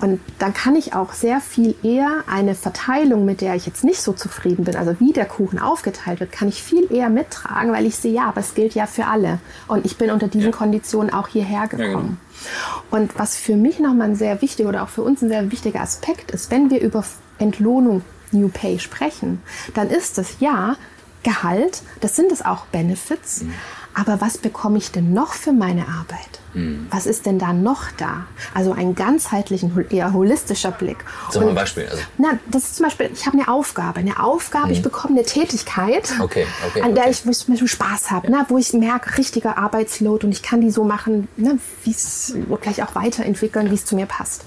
Und 0.00 0.20
dann 0.38 0.54
kann 0.54 0.76
ich 0.76 0.94
auch 0.94 1.12
sehr 1.12 1.40
viel 1.40 1.74
eher 1.82 2.22
eine 2.28 2.54
Verteilung, 2.54 3.24
mit 3.24 3.40
der 3.40 3.56
ich 3.56 3.66
jetzt 3.66 3.82
nicht 3.82 4.00
so 4.00 4.12
zufrieden 4.12 4.64
bin, 4.64 4.76
also 4.76 5.00
wie 5.00 5.12
der 5.12 5.24
Kuchen 5.24 5.58
aufgeteilt 5.58 6.20
wird, 6.20 6.30
kann 6.30 6.48
ich 6.48 6.62
viel 6.62 6.92
eher 6.92 7.08
mittragen, 7.08 7.72
weil 7.72 7.84
ich 7.84 7.96
sehe, 7.96 8.12
ja, 8.12 8.28
aber 8.28 8.40
es 8.40 8.54
gilt 8.54 8.74
ja 8.74 8.86
für 8.86 9.06
alle. 9.06 9.40
Und 9.66 9.84
ich 9.84 9.98
bin 9.98 10.10
unter 10.10 10.28
diesen 10.28 10.52
ja. 10.52 10.56
Konditionen 10.56 11.12
auch 11.12 11.28
hierher 11.28 11.66
gekommen. 11.66 12.18
Ja, 12.20 12.82
genau. 12.90 13.02
Und 13.02 13.18
was 13.18 13.36
für 13.36 13.56
mich 13.56 13.80
nochmal 13.80 14.10
ein 14.10 14.16
sehr 14.16 14.40
wichtiger 14.40 14.68
oder 14.68 14.84
auch 14.84 14.88
für 14.88 15.02
uns 15.02 15.20
ein 15.22 15.28
sehr 15.28 15.50
wichtiger 15.50 15.80
Aspekt 15.80 16.30
ist, 16.30 16.50
wenn 16.50 16.70
wir 16.70 16.80
über 16.80 17.04
Entlohnung 17.38 18.02
New 18.30 18.48
Pay 18.48 18.78
sprechen, 18.78 19.42
dann 19.74 19.88
ist 19.88 20.18
es 20.18 20.36
ja 20.38 20.76
Gehalt, 21.24 21.82
das 22.00 22.14
sind 22.14 22.30
es 22.30 22.44
auch 22.44 22.66
Benefits, 22.66 23.42
mhm. 23.42 23.52
aber 23.92 24.20
was 24.20 24.38
bekomme 24.38 24.78
ich 24.78 24.92
denn 24.92 25.12
noch 25.12 25.34
für 25.34 25.52
meine 25.52 25.82
Arbeit? 25.88 26.40
Mhm. 26.58 26.86
Was 26.90 27.06
ist 27.06 27.26
denn 27.26 27.38
da 27.38 27.52
noch 27.52 27.90
da? 27.96 28.26
Also 28.54 28.72
ein 28.72 28.94
ganzheitlichen, 28.94 29.72
eher 29.90 30.12
holistischer 30.12 30.72
Blick. 30.72 30.98
Sag 31.30 31.42
mal 31.42 31.50
ein 31.50 31.54
Beispiel. 31.54 31.86
Also. 31.90 32.02
Na, 32.18 32.38
das 32.46 32.64
ist 32.64 32.76
zum 32.76 32.86
Beispiel, 32.86 33.10
ich 33.12 33.26
habe 33.26 33.38
eine 33.38 33.48
Aufgabe. 33.48 34.00
Eine 34.00 34.22
Aufgabe, 34.22 34.66
mhm. 34.66 34.72
ich 34.72 34.82
bekomme 34.82 35.14
eine 35.14 35.24
Tätigkeit, 35.24 36.12
okay, 36.20 36.46
okay, 36.66 36.82
an 36.82 36.94
der 36.94 37.04
okay. 37.04 37.12
ich 37.12 37.22
zum 37.22 37.52
Beispiel 37.52 37.68
Spaß 37.68 38.10
habe, 38.10 38.30
ja. 38.30 38.38
ne, 38.38 38.46
wo 38.48 38.58
ich 38.58 38.72
merke, 38.72 39.18
richtiger 39.18 39.58
Arbeitsload 39.58 40.26
und 40.26 40.32
ich 40.32 40.42
kann 40.42 40.60
die 40.60 40.70
so 40.70 40.84
machen, 40.84 41.28
ne, 41.36 41.58
wie 41.84 41.90
es 41.90 42.34
gleich 42.60 42.82
auch 42.82 42.94
weiterentwickeln, 42.94 43.70
wie 43.70 43.74
es 43.74 43.84
zu 43.84 43.94
mir 43.94 44.06
passt. 44.06 44.44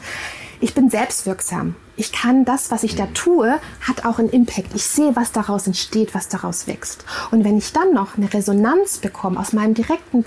Ich 0.59 0.75
bin 0.75 0.91
selbstwirksam. 0.91 1.75
Ich 1.95 2.11
kann 2.11 2.45
das, 2.45 2.69
was 2.71 2.83
ich 2.83 2.95
da 2.95 3.05
mhm. 3.05 3.13
tue, 3.13 3.59
hat 3.81 4.05
auch 4.05 4.19
einen 4.19 4.29
Impact. 4.29 4.75
Ich 4.75 4.83
sehe, 4.85 5.15
was 5.15 5.31
daraus 5.31 5.65
entsteht, 5.67 6.13
was 6.13 6.29
daraus 6.29 6.67
wächst. 6.67 7.03
Und 7.31 7.43
wenn 7.43 7.57
ich 7.57 7.73
dann 7.73 7.93
noch 7.93 8.17
eine 8.17 8.31
Resonanz 8.31 8.99
bekomme 8.99 9.39
aus 9.39 9.53
meinem 9.53 9.73
direkten 9.73 10.23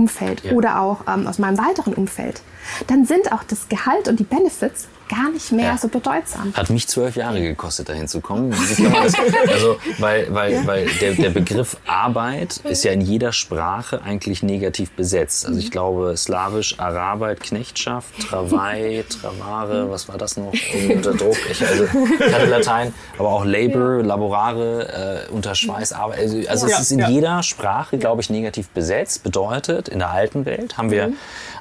Umfeld 0.00 0.44
ja. 0.44 0.52
oder 0.52 0.80
auch 0.80 1.06
ähm, 1.06 1.26
aus 1.26 1.38
meinem 1.38 1.58
weiteren 1.58 1.94
Umfeld, 1.94 2.42
dann 2.86 3.04
sind 3.04 3.32
auch 3.32 3.42
das 3.44 3.68
Gehalt 3.68 4.08
und 4.08 4.18
die 4.18 4.24
Benefits 4.24 4.88
gar 5.10 5.30
nicht 5.30 5.50
mehr 5.50 5.72
ja. 5.72 5.78
so 5.78 5.88
bedeutsam. 5.88 6.54
Hat 6.54 6.70
mich 6.70 6.86
zwölf 6.86 7.16
Jahre 7.16 7.40
gekostet, 7.40 7.88
dahin 7.88 8.06
zu 8.06 8.20
kommen. 8.20 8.52
also, 9.48 9.76
weil, 9.98 10.32
weil, 10.32 10.52
ja. 10.52 10.66
weil 10.66 10.86
der, 11.00 11.14
der 11.14 11.30
Begriff 11.30 11.76
Arbeit 11.86 12.58
ist 12.58 12.84
ja 12.84 12.92
in 12.92 13.00
jeder 13.00 13.32
Sprache 13.32 14.02
eigentlich 14.02 14.42
negativ 14.42 14.92
besetzt. 14.92 15.46
Also 15.46 15.58
ich 15.58 15.66
mhm. 15.66 15.70
glaube, 15.70 16.16
Slawisch, 16.16 16.78
Arbeit, 16.78 17.40
Knechtschaft, 17.40 18.20
Travai, 18.20 19.04
Travare, 19.20 19.90
was 19.90 20.08
war 20.08 20.16
das 20.16 20.36
noch? 20.36 20.52
unter 20.88 21.14
Druck. 21.14 21.36
Ich, 21.50 21.66
also, 21.66 21.84
ich 21.84 22.32
hatte 22.32 22.46
Latein, 22.46 22.94
aber 23.18 23.30
auch 23.30 23.44
Labor, 23.44 23.98
ja. 23.98 24.06
Laborare, 24.06 25.26
äh, 25.28 25.32
unter 25.32 25.54
Schweiß, 25.54 25.92
Arbeit. 25.92 26.20
Also, 26.20 26.38
also 26.48 26.66
es 26.66 26.80
ist 26.80 26.92
in 26.92 27.04
jeder 27.08 27.42
Sprache, 27.42 27.98
glaube 27.98 28.22
ich, 28.22 28.30
negativ 28.30 28.68
besetzt. 28.68 29.24
Bedeutet, 29.24 29.88
in 29.88 29.98
der 29.98 30.10
alten 30.10 30.44
Welt 30.44 30.78
haben 30.78 30.90
wir 30.90 31.08
mhm. 31.08 31.16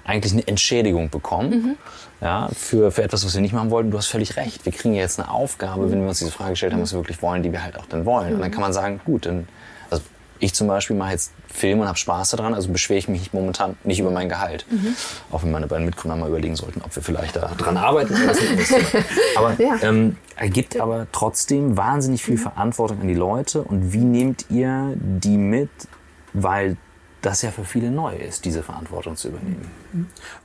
eigentlich 0.05 0.33
eine 0.33 0.47
Entschädigung 0.47 1.09
bekommen. 1.09 1.49
Mhm 1.49 1.77
ja, 2.21 2.49
für, 2.53 2.91
für 2.91 3.03
etwas, 3.03 3.25
was 3.25 3.33
wir 3.33 3.41
nicht 3.41 3.53
machen 3.53 3.71
wollten. 3.71 3.91
Du 3.91 3.97
hast 3.97 4.07
völlig 4.07 4.35
recht. 4.35 4.65
Wir 4.65 4.73
kriegen 4.73 4.93
ja 4.93 5.01
jetzt 5.01 5.19
eine 5.19 5.29
Aufgabe, 5.31 5.89
wenn 5.91 6.01
wir 6.01 6.09
uns 6.09 6.19
diese 6.19 6.31
Frage 6.31 6.51
gestellt 6.51 6.73
haben, 6.73 6.81
was 6.81 6.91
wir 6.91 6.99
wirklich 6.99 7.21
wollen, 7.21 7.43
die 7.43 7.51
wir 7.51 7.63
halt 7.63 7.77
auch 7.77 7.85
dann 7.85 8.05
wollen. 8.05 8.33
Und 8.33 8.41
dann 8.41 8.51
kann 8.51 8.61
man 8.61 8.73
sagen, 8.73 8.99
gut, 9.05 9.25
dann, 9.25 9.47
also 9.89 10.03
ich 10.39 10.53
zum 10.53 10.67
Beispiel 10.67 10.97
mache 10.97 11.11
jetzt 11.11 11.31
Film 11.47 11.79
und 11.79 11.87
habe 11.87 11.97
Spaß 11.97 12.31
daran, 12.31 12.53
also 12.53 12.69
beschwere 12.69 12.99
ich 12.99 13.07
mich 13.07 13.31
momentan 13.31 13.77
nicht 13.85 13.99
über 13.99 14.11
mein 14.11 14.27
Gehalt. 14.27 14.65
Mhm. 14.69 14.95
Auch 15.31 15.43
wenn 15.43 15.51
meine 15.51 15.67
beiden 15.67 15.85
Mitgründer 15.85 16.17
mal 16.17 16.27
überlegen 16.27 16.57
sollten, 16.57 16.81
ob 16.81 16.93
wir 16.93 17.03
vielleicht 17.03 17.37
daran 17.37 17.77
arbeiten. 17.77 18.13
aber 19.35 19.55
ja. 19.57 19.77
ähm, 19.81 20.17
ergibt 20.35 20.77
aber 20.77 21.07
trotzdem 21.13 21.77
wahnsinnig 21.77 22.21
viel 22.23 22.37
Verantwortung 22.37 22.99
an 23.01 23.07
die 23.07 23.13
Leute. 23.13 23.61
Und 23.63 23.93
wie 23.93 24.03
nehmt 24.03 24.45
ihr 24.49 24.93
die 24.95 25.37
mit? 25.37 25.69
Weil 26.33 26.75
das 27.21 27.41
ja 27.41 27.51
für 27.51 27.65
viele 27.65 27.91
neu 27.91 28.15
ist, 28.15 28.45
diese 28.45 28.63
Verantwortung 28.63 29.15
zu 29.15 29.29
übernehmen. 29.29 29.69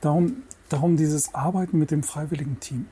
Darum 0.01 0.43
darum 0.68 0.96
dieses 0.96 1.35
Arbeiten 1.35 1.79
mit 1.79 1.90
dem 1.90 2.03
freiwilligen 2.03 2.61
Team. 2.61 2.87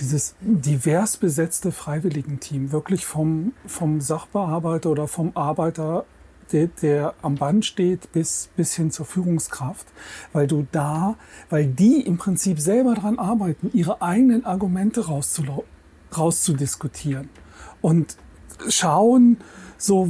Dieses 0.00 0.34
divers 0.40 1.16
besetzte 1.16 1.72
freiwilligen 1.72 2.38
Team, 2.40 2.70
wirklich 2.70 3.04
vom, 3.04 3.52
vom 3.66 4.00
Sachbearbeiter 4.00 4.90
oder 4.90 5.08
vom 5.08 5.32
Arbeiter, 5.34 6.04
der, 6.52 6.68
der 6.68 7.14
am 7.20 7.34
Band 7.34 7.64
steht, 7.66 8.12
bis, 8.12 8.48
bis 8.56 8.74
hin 8.74 8.90
zur 8.90 9.06
Führungskraft. 9.06 9.86
Weil 10.32 10.46
du 10.46 10.66
da, 10.70 11.16
weil 11.50 11.66
die 11.66 12.00
im 12.00 12.16
Prinzip 12.16 12.60
selber 12.60 12.94
daran 12.94 13.18
arbeiten, 13.18 13.70
ihre 13.74 14.00
eigenen 14.00 14.44
Argumente 14.44 15.06
rauszudiskutieren. 16.16 17.28
Und 17.80 18.16
schauen, 18.68 19.38
so, 19.76 20.08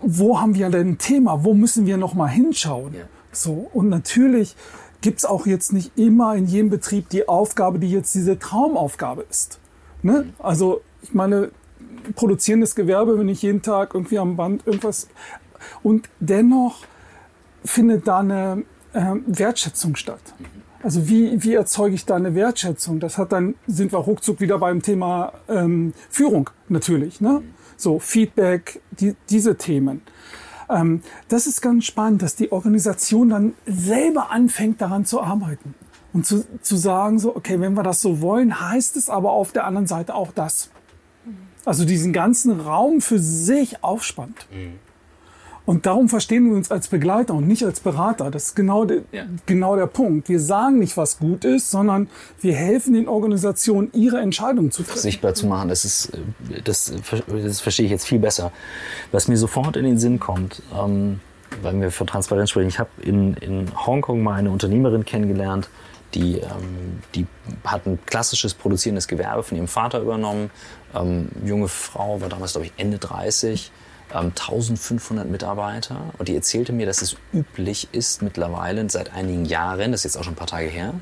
wo 0.00 0.40
haben 0.40 0.54
wir 0.54 0.70
denn 0.70 0.90
ein 0.90 0.98
Thema? 0.98 1.44
Wo 1.44 1.54
müssen 1.54 1.86
wir 1.86 1.96
noch 1.96 2.14
mal 2.14 2.28
hinschauen? 2.28 2.94
Ja. 2.94 3.04
So. 3.32 3.70
Und 3.72 3.88
natürlich 3.88 4.56
gibt 5.04 5.18
es 5.18 5.26
auch 5.26 5.44
jetzt 5.44 5.74
nicht 5.74 5.98
immer 5.98 6.34
in 6.34 6.46
jedem 6.46 6.70
Betrieb 6.70 7.10
die 7.10 7.28
Aufgabe, 7.28 7.78
die 7.78 7.90
jetzt 7.90 8.14
diese 8.14 8.38
Traumaufgabe 8.38 9.26
ist. 9.28 9.60
Ne? 10.00 10.32
Also 10.38 10.80
ich 11.02 11.12
meine, 11.12 11.50
produzierendes 12.14 12.74
Gewerbe, 12.74 13.18
wenn 13.18 13.28
ich 13.28 13.42
jeden 13.42 13.60
Tag 13.60 13.92
irgendwie 13.92 14.18
am 14.18 14.36
Band 14.36 14.66
irgendwas... 14.66 15.08
Und 15.82 16.08
dennoch 16.20 16.84
findet 17.66 18.08
da 18.08 18.20
eine 18.20 18.64
äh, 18.94 19.16
Wertschätzung 19.26 19.94
statt. 19.94 20.22
Also 20.82 21.06
wie, 21.06 21.42
wie 21.42 21.52
erzeuge 21.52 21.94
ich 21.94 22.06
da 22.06 22.16
eine 22.16 22.34
Wertschätzung? 22.34 22.98
Das 22.98 23.18
hat 23.18 23.32
dann, 23.32 23.56
sind 23.66 23.92
wir 23.92 23.98
ruckzuck 23.98 24.40
wieder 24.40 24.58
beim 24.58 24.80
Thema 24.80 25.34
ähm, 25.50 25.92
Führung 26.08 26.48
natürlich. 26.70 27.20
Ne? 27.20 27.42
So 27.76 27.98
Feedback, 27.98 28.80
die, 28.92 29.14
diese 29.28 29.56
Themen. 29.56 30.00
Ähm, 30.68 31.02
das 31.28 31.46
ist 31.46 31.60
ganz 31.60 31.84
spannend, 31.84 32.22
dass 32.22 32.36
die 32.36 32.52
Organisation 32.52 33.30
dann 33.30 33.54
selber 33.66 34.30
anfängt, 34.30 34.80
daran 34.80 35.04
zu 35.04 35.20
arbeiten. 35.20 35.74
Und 36.12 36.26
zu, 36.26 36.44
zu 36.60 36.76
sagen, 36.76 37.18
so, 37.18 37.34
okay, 37.34 37.60
wenn 37.60 37.74
wir 37.74 37.82
das 37.82 38.00
so 38.00 38.20
wollen, 38.20 38.60
heißt 38.60 38.96
es 38.96 39.10
aber 39.10 39.32
auf 39.32 39.52
der 39.52 39.64
anderen 39.64 39.86
Seite 39.86 40.14
auch 40.14 40.30
das. 40.32 40.70
Also 41.64 41.84
diesen 41.84 42.12
ganzen 42.12 42.60
Raum 42.60 43.00
für 43.00 43.18
sich 43.18 43.82
aufspannt. 43.82 44.46
Mhm. 44.52 44.78
Und 45.66 45.86
darum 45.86 46.10
verstehen 46.10 46.46
wir 46.50 46.56
uns 46.56 46.70
als 46.70 46.88
Begleiter 46.88 47.32
und 47.34 47.48
nicht 47.48 47.64
als 47.64 47.80
Berater. 47.80 48.30
Das 48.30 48.48
ist 48.48 48.54
genau, 48.54 48.84
de, 48.84 49.02
ja. 49.12 49.24
genau 49.46 49.76
der 49.76 49.86
Punkt. 49.86 50.28
Wir 50.28 50.38
sagen 50.38 50.78
nicht, 50.78 50.96
was 50.96 51.18
gut 51.18 51.44
ist, 51.44 51.70
sondern 51.70 52.08
wir 52.40 52.54
helfen 52.54 52.92
den 52.92 53.08
Organisationen, 53.08 53.90
ihre 53.94 54.20
Entscheidung 54.20 54.70
zu 54.70 54.82
treffen. 54.82 54.98
Sichtbar 54.98 55.34
zu 55.34 55.46
machen, 55.46 55.70
das, 55.70 55.86
ist, 55.86 56.12
das, 56.64 56.92
das 57.26 57.60
verstehe 57.60 57.86
ich 57.86 57.92
jetzt 57.92 58.06
viel 58.06 58.18
besser. 58.18 58.52
Was 59.10 59.26
mir 59.26 59.38
sofort 59.38 59.76
in 59.76 59.84
den 59.84 59.98
Sinn 59.98 60.20
kommt, 60.20 60.62
ähm, 60.78 61.20
weil 61.62 61.80
wir 61.80 61.90
von 61.90 62.06
Transparenz 62.06 62.50
sprechen, 62.50 62.68
ich 62.68 62.78
habe 62.78 62.90
in, 63.00 63.34
in 63.34 63.68
Hongkong 63.86 64.22
mal 64.22 64.34
eine 64.34 64.50
Unternehmerin 64.50 65.06
kennengelernt, 65.06 65.70
die, 66.12 66.40
ähm, 66.40 67.00
die 67.14 67.26
hat 67.64 67.86
ein 67.86 67.98
klassisches 68.04 68.52
produzierendes 68.52 69.08
Gewerbe 69.08 69.42
von 69.42 69.56
ihrem 69.56 69.68
Vater 69.68 70.00
übernommen. 70.00 70.50
Ähm, 70.94 71.28
junge 71.44 71.68
Frau, 71.68 72.20
war 72.20 72.28
damals, 72.28 72.52
glaube 72.52 72.66
ich, 72.66 72.72
Ende 72.76 72.98
30 72.98 73.72
1500 73.72 73.83
ähm, 74.14 75.30
Mitarbeiter 75.30 76.12
und 76.18 76.28
die 76.28 76.34
erzählte 76.34 76.72
mir, 76.72 76.86
dass 76.86 77.02
es 77.02 77.16
üblich 77.32 77.88
ist 77.92 78.22
mittlerweile 78.22 78.88
seit 78.88 79.12
einigen 79.12 79.44
Jahren, 79.44 79.92
das 79.92 80.00
ist 80.00 80.04
jetzt 80.04 80.16
auch 80.16 80.24
schon 80.24 80.34
ein 80.34 80.36
paar 80.36 80.46
Tage 80.46 80.68
her, 80.68 80.94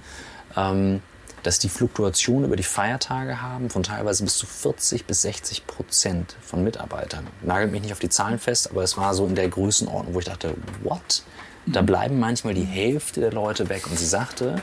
ähm, 0.56 1.02
dass 1.42 1.58
die 1.58 1.68
Fluktuation 1.68 2.44
über 2.44 2.56
die 2.56 2.62
Feiertage 2.62 3.42
haben 3.42 3.68
von 3.68 3.82
teilweise 3.82 4.24
bis 4.24 4.36
zu 4.36 4.46
40 4.46 5.06
bis 5.06 5.22
60 5.22 5.66
Prozent 5.66 6.36
von 6.40 6.62
Mitarbeitern. 6.62 7.26
Nagelt 7.42 7.72
mich 7.72 7.82
nicht 7.82 7.92
auf 7.92 7.98
die 7.98 8.08
Zahlen 8.08 8.38
fest, 8.38 8.70
aber 8.70 8.82
es 8.82 8.96
war 8.96 9.14
so 9.14 9.26
in 9.26 9.34
der 9.34 9.48
Größenordnung, 9.48 10.14
wo 10.14 10.20
ich 10.20 10.24
dachte, 10.24 10.54
what? 10.82 11.24
Da 11.66 11.82
bleiben 11.82 12.18
manchmal 12.18 12.54
die 12.54 12.64
Hälfte 12.64 13.20
der 13.20 13.32
Leute 13.32 13.68
weg. 13.68 13.86
Und 13.88 13.98
sie 13.98 14.06
sagte, 14.06 14.56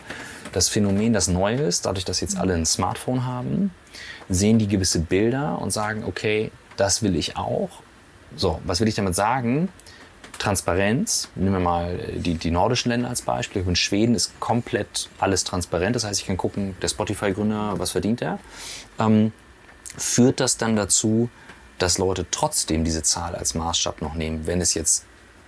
das 0.51 0.67
Phänomen, 0.69 1.13
das 1.13 1.27
neu 1.27 1.55
ist, 1.55 1.85
dadurch, 1.85 2.05
dass 2.05 2.19
jetzt 2.19 2.37
alle 2.37 2.53
ein 2.53 2.65
Smartphone 2.65 3.25
haben, 3.25 3.71
sehen 4.27 4.59
die 4.59 4.67
gewisse 4.67 4.99
Bilder 4.99 5.59
und 5.61 5.71
sagen, 5.71 6.03
okay, 6.05 6.51
das 6.77 7.01
will 7.03 7.15
ich 7.15 7.37
auch. 7.37 7.69
So, 8.35 8.59
was 8.65 8.79
will 8.79 8.87
ich 8.87 8.95
damit 8.95 9.15
sagen? 9.15 9.69
Transparenz, 10.37 11.29
nehmen 11.35 11.53
wir 11.53 11.59
mal 11.59 11.97
die, 12.15 12.35
die 12.35 12.51
nordischen 12.51 12.91
Länder 12.91 13.09
als 13.09 13.21
Beispiel. 13.21 13.63
In 13.67 13.75
Schweden 13.75 14.15
ist 14.15 14.39
komplett 14.39 15.09
alles 15.19 15.43
transparent. 15.43 15.95
Das 15.95 16.05
heißt, 16.05 16.21
ich 16.21 16.27
kann 16.27 16.37
gucken, 16.37 16.75
der 16.81 16.87
Spotify-Gründer, 16.87 17.77
was 17.77 17.91
verdient 17.91 18.21
er? 18.21 18.39
Ähm, 18.97 19.33
führt 19.97 20.39
das 20.39 20.57
dann 20.57 20.75
dazu, 20.75 21.29
dass 21.77 21.97
Leute 21.97 22.25
trotzdem 22.31 22.83
diese 22.83 23.03
Zahl 23.03 23.35
als 23.35 23.53
Maßstab 23.53 24.01
noch 24.01 24.15
nehmen, 24.15 24.47
wenn 24.47 24.61
es 24.61 24.73
jetzt 24.73 25.05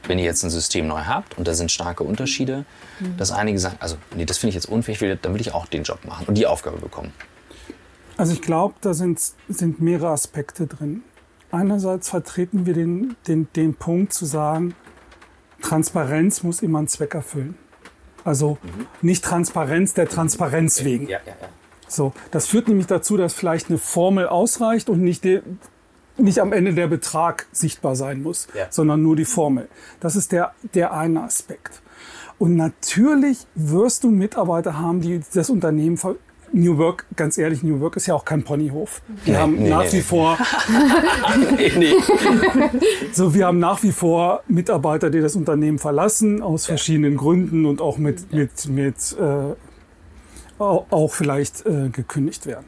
wenn 0.08 0.20
ihr 0.20 0.26
jetzt 0.26 0.44
ein 0.44 0.50
System 0.50 0.88
neu 0.88 1.02
habt 1.02 1.38
und 1.38 1.48
da 1.48 1.54
sind 1.54 1.72
starke 1.72 2.04
Unterschiede, 2.04 2.66
mhm. 3.00 3.18
dass 3.18 3.32
einige 3.32 3.60
sagen, 3.60 3.78
also 3.80 3.98
nee, 4.16 4.26
das 4.26 4.38
finde 4.38 4.50
ich 4.50 4.56
jetzt 4.56 4.68
unfähig, 4.68 5.00
dann 5.22 5.34
will 5.34 5.42
ich 5.42 5.54
auch 5.54 5.68
den 5.68 5.84
Job 5.84 6.00
machen 6.06 6.26
und 6.28 6.36
die 6.36 6.48
Aufgabe 6.48 6.80
bekommen. 6.80 7.14
Also 8.18 8.34
ich 8.34 8.42
glaube, 8.42 8.76
da 8.82 8.94
sind, 8.94 9.20
sind 9.48 9.82
mehrere 9.82 10.10
Aspekte 10.10 10.68
drin. 10.68 11.04
Einerseits 11.52 12.10
vertreten 12.10 12.66
wir 12.66 12.74
den, 12.74 13.16
den, 13.28 13.48
den 13.56 13.74
Punkt 13.76 14.14
zu 14.14 14.26
sagen, 14.26 14.74
Transparenz 15.62 16.44
muss 16.44 16.62
immer 16.62 16.80
einen 16.80 16.88
Zweck 16.88 17.14
erfüllen. 17.14 17.56
Also 18.24 18.58
mhm. 18.62 18.88
nicht 19.02 19.24
Transparenz 19.24 19.94
der 19.94 20.08
Transparenz 20.08 20.84
wegen. 20.84 21.08
Ja, 21.08 21.20
ja, 21.26 21.34
ja. 21.42 21.48
So, 21.88 22.14
das 22.32 22.48
führt 22.48 22.68
nämlich 22.68 22.88
dazu, 22.88 23.18
dass 23.18 23.34
vielleicht 23.34 23.70
eine 23.70 23.78
Formel 23.78 24.28
ausreicht 24.28 24.90
und 24.90 25.02
nicht, 25.02 25.24
die, 25.26 25.42
nicht 26.18 26.40
am 26.40 26.54
Ende 26.54 26.74
der 26.74 26.88
Betrag 26.88 27.48
sichtbar 27.52 27.96
sein 27.96 28.24
muss, 28.24 28.48
ja. 28.56 28.68
sondern 28.70 29.04
nur 29.04 29.16
die 29.16 29.26
Formel. 29.26 29.68
Das 30.00 30.16
ist 30.16 30.32
der, 30.32 30.54
der 30.74 30.94
eine 30.94 31.24
Aspekt. 31.24 31.82
Und 32.40 32.56
natürlich 32.56 33.46
wirst 33.56 34.04
du 34.04 34.10
Mitarbeiter 34.10 34.80
haben, 34.80 35.02
die 35.02 35.22
das 35.34 35.50
Unternehmen 35.50 35.98
New 36.54 36.78
Work, 36.78 37.06
ganz 37.16 37.38
ehrlich, 37.38 37.64
New 37.64 37.80
Work 37.80 37.96
ist 37.96 38.08
ja 38.08 38.16
auch 38.16 38.26
kein 38.26 38.44
Ponyhof. 38.44 39.02
Wir 39.24 39.34
nee, 39.34 39.40
haben 39.40 39.56
nee, 39.56 39.70
nach 39.70 39.84
nee, 39.84 39.94
wie 39.94 40.02
vor, 40.02 40.38
so 43.14 43.34
wir 43.34 43.48
haben 43.48 43.60
nach 43.60 43.82
wie 43.84 43.92
vor 43.92 44.44
Mitarbeiter, 44.48 45.10
die 45.10 45.22
das 45.22 45.36
Unternehmen 45.36 45.80
verlassen 45.80 46.42
aus 46.42 46.66
verschiedenen 46.66 47.18
Gründen 47.18 47.66
und 47.66 47.82
auch 47.82 47.98
mit 47.98 48.34
mit 48.34 48.68
mit 48.68 49.18
äh, 49.20 49.56
auch 50.60 51.14
vielleicht 51.14 51.66
äh, 51.66 51.90
gekündigt 51.90 52.46
werden. 52.46 52.66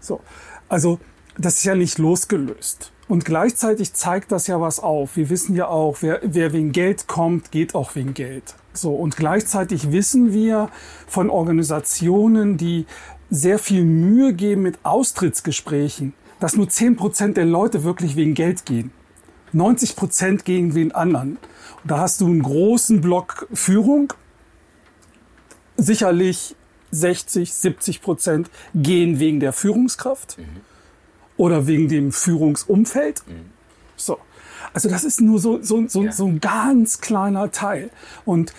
So, 0.00 0.20
also 0.68 1.00
das 1.38 1.56
ist 1.56 1.64
ja 1.64 1.74
nicht 1.74 1.98
losgelöst. 1.98 2.92
Und 3.08 3.24
gleichzeitig 3.24 3.94
zeigt 3.94 4.32
das 4.32 4.46
ja 4.46 4.60
was 4.60 4.80
auf. 4.80 5.16
Wir 5.16 5.28
wissen 5.28 5.54
ja 5.54 5.68
auch, 5.68 5.98
wer, 6.00 6.20
wer 6.22 6.52
wegen 6.52 6.72
Geld 6.72 7.08
kommt, 7.08 7.50
geht 7.50 7.74
auch 7.74 7.94
wegen 7.94 8.14
Geld. 8.14 8.54
So. 8.72 8.94
Und 8.94 9.16
gleichzeitig 9.16 9.92
wissen 9.92 10.32
wir 10.32 10.70
von 11.06 11.28
Organisationen, 11.28 12.56
die 12.56 12.86
sehr 13.32 13.58
viel 13.58 13.84
Mühe 13.84 14.34
geben 14.34 14.62
mit 14.62 14.78
Austrittsgesprächen, 14.84 16.14
dass 16.40 16.56
nur 16.56 16.68
10 16.68 16.96
Prozent 16.96 17.36
der 17.36 17.46
Leute 17.46 17.84
wirklich 17.84 18.16
wegen 18.16 18.34
Geld 18.34 18.66
gehen. 18.66 18.92
90 19.52 19.96
Prozent 19.96 20.44
gegen 20.44 20.74
wen 20.74 20.92
anderen. 20.92 21.38
Und 21.82 21.90
da 21.90 21.98
hast 21.98 22.20
du 22.20 22.26
einen 22.26 22.42
großen 22.42 23.00
Block 23.00 23.48
Führung. 23.52 24.12
Sicherlich 25.76 26.56
60, 26.90 27.52
70 27.52 28.02
Prozent 28.02 28.50
gehen 28.74 29.18
wegen 29.18 29.40
der 29.40 29.52
Führungskraft. 29.52 30.38
Mhm 30.38 30.72
oder 31.36 31.66
wegen 31.66 31.88
dem 31.88 32.12
Führungsumfeld. 32.12 33.24
Mhm. 33.26 33.50
So. 33.96 34.18
Also 34.72 34.88
das 34.88 35.04
ist 35.04 35.20
nur 35.20 35.38
so, 35.38 35.60
so, 35.62 35.86
so, 35.88 36.04
ja. 36.04 36.12
so 36.12 36.26
ein 36.26 36.40
ganz 36.40 37.00
kleiner 37.00 37.50
Teil. 37.50 37.90
Und 38.24 38.54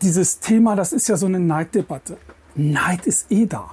dieses 0.00 0.38
Thema, 0.38 0.76
das 0.76 0.92
ist 0.92 1.08
ja 1.08 1.16
so 1.16 1.26
eine 1.26 1.40
Neiddebatte. 1.40 2.18
Neid 2.54 3.06
ist 3.06 3.30
eh 3.30 3.46
da. 3.46 3.70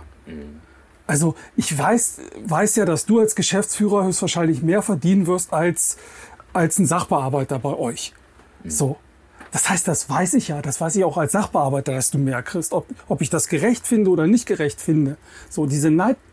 Also 1.07 1.35
ich 1.55 1.75
weiß, 1.75 2.19
weiß 2.45 2.75
ja, 2.75 2.85
dass 2.85 3.05
du 3.05 3.19
als 3.19 3.35
Geschäftsführer 3.35 4.05
höchstwahrscheinlich 4.05 4.61
mehr 4.61 4.81
verdienen 4.81 5.25
wirst 5.25 5.53
als, 5.53 5.97
als 6.53 6.77
ein 6.77 6.85
Sachbearbeiter 6.85 7.57
bei 7.59 7.73
euch. 7.73 8.13
So. 8.63 8.97
Das 9.51 9.67
heißt, 9.67 9.87
das 9.87 10.07
weiß 10.07 10.35
ich 10.35 10.49
ja, 10.49 10.61
das 10.61 10.79
weiß 10.79 10.95
ich 10.95 11.03
auch 11.03 11.17
als 11.17 11.31
Sachbearbeiter, 11.31 11.93
dass 11.93 12.11
du 12.11 12.19
mehr 12.19 12.43
kriegst, 12.43 12.71
ob, 12.71 12.85
ob 13.07 13.21
ich 13.21 13.31
das 13.31 13.47
gerecht 13.47 13.87
finde 13.87 14.11
oder 14.11 14.27
nicht 14.27 14.45
gerecht 14.45 14.79
finde. 14.79 15.17
So, 15.49 15.65
diese 15.65 15.89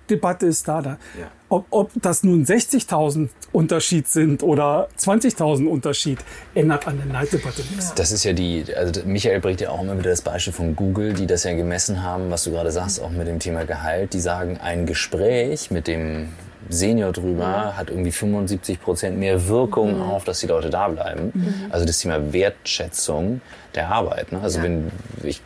Neiddebatte 0.07 0.47
ist 0.47 0.67
da. 0.69 0.81
da. 0.81 0.99
Ja. 1.19 1.31
Ob, 1.49 1.67
ob 1.71 1.91
das 2.03 2.25
nun 2.25 2.45
60.000 2.45 3.29
Unterschied 3.53 4.09
sind 4.09 4.43
oder 4.43 4.89
20.000 4.99 5.67
Unterschied, 5.67 6.19
ändert 6.55 6.87
an 6.89 6.97
der 6.99 7.07
Neiddebatte 7.07 7.63
nichts. 7.63 7.95
Das 7.95 8.11
ist 8.11 8.25
ja 8.25 8.33
die, 8.33 8.65
also 8.75 9.03
Michael 9.05 9.41
bringt 9.41 9.61
ja 9.61 9.71
auch 9.71 9.81
immer 9.81 9.97
wieder 9.99 10.11
das 10.11 10.23
Beispiel 10.23 10.53
von 10.53 10.75
Google, 10.75 11.13
die 11.13 11.27
das 11.27 11.45
ja 11.45 11.55
gemessen 11.55 12.03
haben, 12.03 12.31
was 12.31 12.45
du 12.45 12.51
gerade 12.51 12.73
sagst, 12.73 13.01
auch 13.01 13.11
mit 13.11 13.29
dem 13.29 13.39
Thema 13.39 13.65
Gehalt. 13.65 14.13
Die 14.13 14.21
sagen, 14.21 14.59
ein 14.59 14.87
Gespräch 14.87 15.71
mit 15.71 15.87
dem 15.87 16.29
Senior 16.69 17.13
drüber 17.13 17.73
mhm. 17.73 17.77
hat 17.77 17.91
irgendwie 17.91 18.13
75 18.13 18.81
Prozent 18.81 19.19
mehr 19.19 19.49
Wirkung 19.49 19.97
mhm. 19.97 20.03
auf, 20.03 20.25
dass 20.25 20.41
die 20.41 20.47
Leute 20.47 20.71
da 20.71 20.89
bleiben. 20.89 21.33
Mhm. 21.35 21.55
Also 21.71 21.85
das 21.85 21.99
Thema 21.99 22.33
Wertschätzung 22.33 23.41
der 23.75 23.89
Arbeit. 23.91 24.33
Ne? 24.33 24.41
Also 24.41 24.59
ja. 24.59 24.65
wenn 24.65 24.91
ich, 25.23 25.43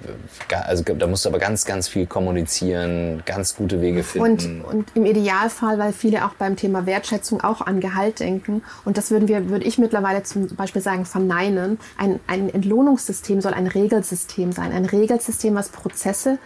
also 0.48 0.82
da 0.84 1.06
musst 1.06 1.24
du 1.24 1.28
aber 1.28 1.38
ganz, 1.38 1.64
ganz 1.64 1.88
viel 1.88 2.06
kommunizieren, 2.06 3.22
ganz 3.26 3.56
gute 3.56 3.80
Wege 3.80 4.02
finden. 4.02 4.62
Und, 4.62 4.74
und 4.74 4.88
im 4.94 5.04
Idealfall, 5.04 5.78
weil 5.78 5.92
viele 5.92 6.24
auch 6.24 6.34
beim 6.34 6.56
Thema 6.56 6.86
Wertschätzung 6.86 7.42
auch 7.42 7.60
an 7.60 7.80
Gehalt 7.80 8.20
denken. 8.20 8.62
Und 8.84 8.96
das 8.96 9.10
würden 9.10 9.28
wir, 9.28 9.50
würde 9.50 9.66
ich 9.66 9.78
mittlerweile 9.78 10.22
zum 10.22 10.48
Beispiel 10.56 10.82
sagen, 10.82 11.04
verneinen. 11.04 11.78
Ein, 11.98 12.20
ein 12.26 12.48
Entlohnungssystem 12.52 13.40
soll 13.40 13.52
ein 13.52 13.66
Regelsystem 13.66 14.52
sein. 14.52 14.72
Ein 14.72 14.84
Regelsystem, 14.84 15.54
was 15.54 15.68
Prozesse 15.68 16.38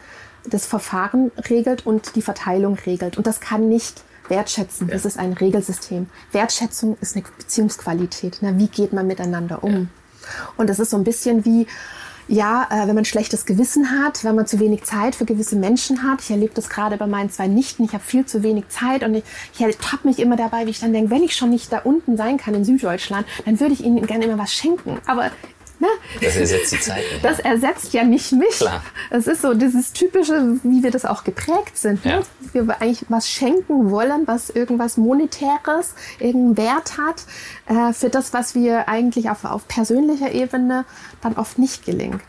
das 0.47 0.66
Verfahren 0.66 1.31
regelt 1.49 1.87
und 1.87 2.16
die 2.16 2.22
Verteilung 2.22 2.77
regelt. 2.87 3.16
Und 3.16 3.27
das 3.27 3.41
kann 3.41 3.68
nicht 3.68 4.03
Wertschätzen, 4.29 4.89
ja. 4.89 4.95
das 4.95 5.05
ist 5.05 5.18
ein 5.18 5.33
Regelsystem. 5.33 6.09
Wertschätzung 6.33 6.97
ist 7.01 7.16
eine 7.16 7.25
Beziehungsqualität. 7.39 8.39
Na, 8.41 8.59
wie 8.59 8.68
geht 8.68 8.93
man 8.93 9.07
miteinander 9.07 9.62
um? 9.62 9.72
Ja. 9.72 9.87
Und 10.57 10.70
das 10.70 10.79
ist 10.79 10.91
so 10.91 10.97
ein 10.97 11.05
bisschen 11.05 11.45
wie, 11.45 11.66
ja, 12.29 12.66
äh, 12.70 12.87
wenn 12.89 12.95
man 12.95 13.05
schlechtes 13.05 13.45
Gewissen 13.45 13.91
hat, 13.91 14.25
wenn 14.25 14.35
man 14.35 14.47
zu 14.47 14.59
wenig 14.61 14.85
Zeit 14.85 15.14
für 15.14 15.25
gewisse 15.25 15.57
Menschen 15.57 16.03
hat. 16.03 16.22
Ich 16.22 16.31
erlebe 16.31 16.55
das 16.55 16.70
gerade 16.70 16.97
bei 16.97 17.07
meinen 17.07 17.31
zwei 17.31 17.49
Nichten. 17.49 17.85
Ich 17.85 17.93
habe 17.93 18.03
viel 18.03 18.25
zu 18.25 18.43
wenig 18.43 18.68
Zeit 18.68 19.03
und 19.03 19.14
ich, 19.14 19.25
ich 19.53 19.61
ertappe 19.61 20.09
mich 20.09 20.18
immer 20.18 20.37
dabei, 20.37 20.66
wie 20.66 20.70
ich 20.70 20.81
dann 20.81 20.93
denke, 20.93 21.11
wenn 21.11 21.22
ich 21.22 21.37
schon 21.37 21.51
nicht 21.51 21.72
da 21.72 21.81
unten 21.81 22.16
sein 22.16 22.39
kann 22.39 22.55
in 22.55 22.64
Süddeutschland, 22.64 23.27
dann 23.45 23.61
würde 23.61 23.75
ich 23.75 23.85
ihnen 23.85 24.07
gerne 24.07 24.25
immer 24.25 24.39
was 24.39 24.55
schenken. 24.55 24.99
Aber 25.07 25.31
Ne? 25.81 25.89
Das 26.20 26.37
ersetzt 26.37 26.72
die 26.72 26.81
Zeit 26.81 27.05
nicht. 27.12 27.25
Das 27.25 27.41
ersetzt 27.41 27.93
ja 27.93 28.05
nicht 28.05 28.33
mich. 28.33 28.59
Klar. 28.59 28.83
Das 29.11 29.27
ist 29.27 29.43
so 29.43 29.55
dieses 29.55 29.93
typische, 29.93 30.59
wie 30.62 30.83
wir 30.83 30.91
das 30.91 31.05
auch 31.05 31.25
geprägt 31.25 31.77
sind. 31.77 32.05
Ne? 32.05 32.22
Ja. 32.53 32.66
Wir 32.66 32.81
eigentlich 32.81 33.05
was 33.09 33.29
schenken 33.29 33.91
wollen, 33.91 34.27
was 34.27 34.51
irgendwas 34.51 34.97
Monetäres, 34.97 35.95
irgendeinen 36.18 36.57
Wert 36.57 36.99
hat, 36.99 37.25
äh, 37.66 37.93
für 37.93 38.09
das, 38.09 38.33
was 38.33 38.55
wir 38.55 38.89
eigentlich 38.89 39.31
auf, 39.31 39.45
auf 39.45 39.66
persönlicher 39.66 40.33
Ebene 40.33 40.85
dann 41.20 41.35
oft 41.35 41.59
nicht 41.59 41.85
gelingt. 41.85 42.22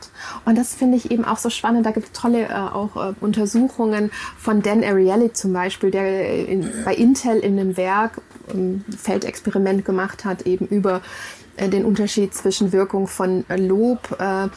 Und 0.46 0.58
das 0.58 0.74
finde 0.74 0.98
ich 0.98 1.12
eben 1.12 1.26
auch 1.26 1.38
so 1.38 1.50
spannend. 1.50 1.86
Da 1.86 1.92
gibt 1.92 2.08
es 2.08 2.12
tolle 2.14 2.48
äh, 2.48 2.54
auch 2.54 2.96
äh, 2.96 3.14
Untersuchungen 3.22 4.12
von 4.38 4.62
Dan 4.62 4.84
Ariely 4.84 5.34
zum 5.34 5.54
Beispiel, 5.54 5.92
der 5.92 6.48
in, 6.48 6.70
bei 6.84 6.96
Intel 6.96 7.40
in 7.40 7.60
einem 7.60 7.78
Werk 7.78 8.22
ein 8.54 8.86
Feldexperiment 8.98 9.86
gemacht 9.86 10.26
hat, 10.26 10.44
eben 10.44 10.68
über 10.68 10.98
äh, 10.98 11.02
den 11.58 11.86
Unterschied 11.86 12.34
zwischen 12.34 12.72
Wirkung 12.72 13.08
von 13.08 13.46
Lob, 13.50 14.18
äh, 14.20 14.46
äh, 14.46 14.50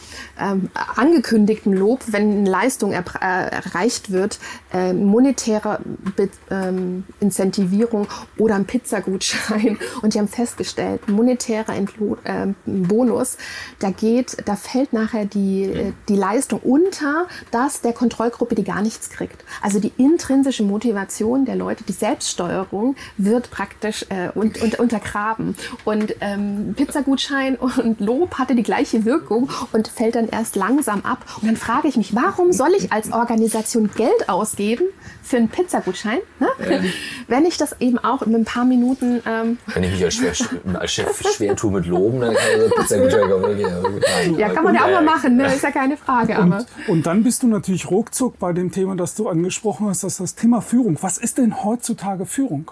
angekündigtem 0.96 1.72
Lob, 1.72 2.00
wenn 2.08 2.38
eine 2.38 2.50
Leistung 2.50 2.92
er, 2.92 3.04
äh, 3.20 3.50
erreicht 3.50 4.10
wird, 4.10 4.38
äh, 4.72 4.92
monetäre 4.92 5.80
Be 6.16 6.28
ähm, 6.50 7.04
Incentivierung 7.20 8.06
oder 8.36 8.54
ein 8.54 8.64
Pizzagutschein. 8.64 9.78
Und 10.02 10.14
die 10.14 10.18
haben 10.18 10.28
festgestellt, 10.28 11.08
monetärer 11.08 11.74
Entlo 11.74 12.16
äh, 12.24 12.48
Bonus, 12.66 13.36
da 13.78 13.90
geht, 13.90 14.36
da 14.44 14.56
fällt 14.56 14.92
nachher 14.92 15.24
die, 15.24 15.92
die 16.08 16.16
Leistung 16.16 16.60
unter 16.60 17.26
das 17.50 17.80
der 17.80 17.92
Kontrollgruppe, 17.92 18.54
die 18.54 18.64
gar 18.64 18.82
nichts 18.82 19.10
kriegt. 19.10 19.44
Also 19.62 19.80
die 19.80 19.92
intrinsische 19.96 20.62
Motivation 20.62 21.44
der 21.44 21.56
Leute, 21.56 21.84
die 21.84 21.92
Selbststeuerung 21.92 22.96
wird 23.16 23.50
praktisch 23.50 24.04
äh, 24.08 24.30
und, 24.34 24.60
und 24.60 24.78
untergraben. 24.78 25.56
Und 25.84 26.14
ähm, 26.20 26.74
Pizzagutschein 26.88 27.56
und 27.56 28.00
Lob 28.00 28.38
hatte 28.38 28.54
die 28.54 28.62
gleiche 28.62 29.04
Wirkung 29.04 29.50
und 29.72 29.88
fällt 29.88 30.14
dann 30.14 30.28
erst 30.28 30.56
langsam 30.56 31.02
ab. 31.04 31.24
Und 31.40 31.48
dann 31.48 31.56
frage 31.56 31.86
ich 31.86 31.96
mich, 31.96 32.14
warum 32.14 32.52
soll 32.52 32.70
ich 32.76 32.92
als 32.92 33.12
Organisation 33.12 33.90
Geld 33.94 34.28
ausgeben 34.28 34.84
für 35.22 35.36
einen 35.36 35.50
Pizzagutschein, 35.50 36.18
ne? 36.40 36.48
Ja. 36.58 36.80
wenn 37.28 37.44
ich 37.44 37.58
das 37.58 37.76
eben 37.80 37.98
auch 37.98 38.22
in 38.22 38.34
ein 38.34 38.46
paar 38.46 38.64
Minuten... 38.64 39.20
Ähm 39.26 39.58
wenn 39.66 39.82
ich 39.82 39.92
mich 39.92 40.04
als, 40.04 40.14
schwer, 40.14 40.32
als 40.80 40.92
Chef 40.92 41.22
schwer 41.36 41.54
tue 41.54 41.72
mit 41.72 41.84
Loben, 41.84 42.20
dann 42.20 42.34
kann 42.34 42.44
ich 42.56 42.62
so 42.62 42.68
Pizzagutschein 42.70 43.30
kommen. 43.30 44.38
Ja, 44.38 44.48
kann 44.48 44.64
man 44.64 44.74
ja 44.74 44.86
auch 44.86 44.90
mal 44.90 45.04
machen, 45.04 45.36
ne? 45.36 45.46
ist 45.54 45.62
ja 45.62 45.70
keine 45.70 45.98
Frage. 45.98 46.38
Und, 46.40 46.66
und 46.88 47.06
dann 47.06 47.22
bist 47.22 47.42
du 47.42 47.48
natürlich 47.48 47.90
ruckzuck 47.90 48.38
bei 48.38 48.54
dem 48.54 48.72
Thema, 48.72 48.96
das 48.96 49.14
du 49.14 49.28
angesprochen 49.28 49.88
hast, 49.88 50.04
das 50.04 50.12
ist 50.14 50.20
das 50.20 50.34
Thema 50.36 50.62
Führung. 50.62 50.96
Was 51.02 51.18
ist 51.18 51.36
denn 51.36 51.62
heutzutage 51.62 52.24
Führung? 52.24 52.70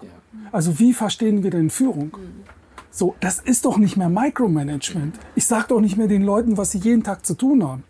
Also 0.52 0.78
wie 0.78 0.94
verstehen 0.94 1.42
wir 1.42 1.50
denn 1.50 1.68
Führung? 1.68 2.12
Mhm. 2.16 2.55
So, 2.96 3.14
das 3.20 3.40
ist 3.40 3.66
doch 3.66 3.76
nicht 3.76 3.98
mehr 3.98 4.08
Micromanagement. 4.08 5.18
Ich 5.34 5.46
sage 5.46 5.66
doch 5.68 5.80
nicht 5.82 5.98
mehr 5.98 6.08
den 6.08 6.22
Leuten, 6.22 6.56
was 6.56 6.70
sie 6.70 6.78
jeden 6.78 7.02
Tag 7.02 7.26
zu 7.26 7.34
tun 7.34 7.62
haben. 7.62 7.84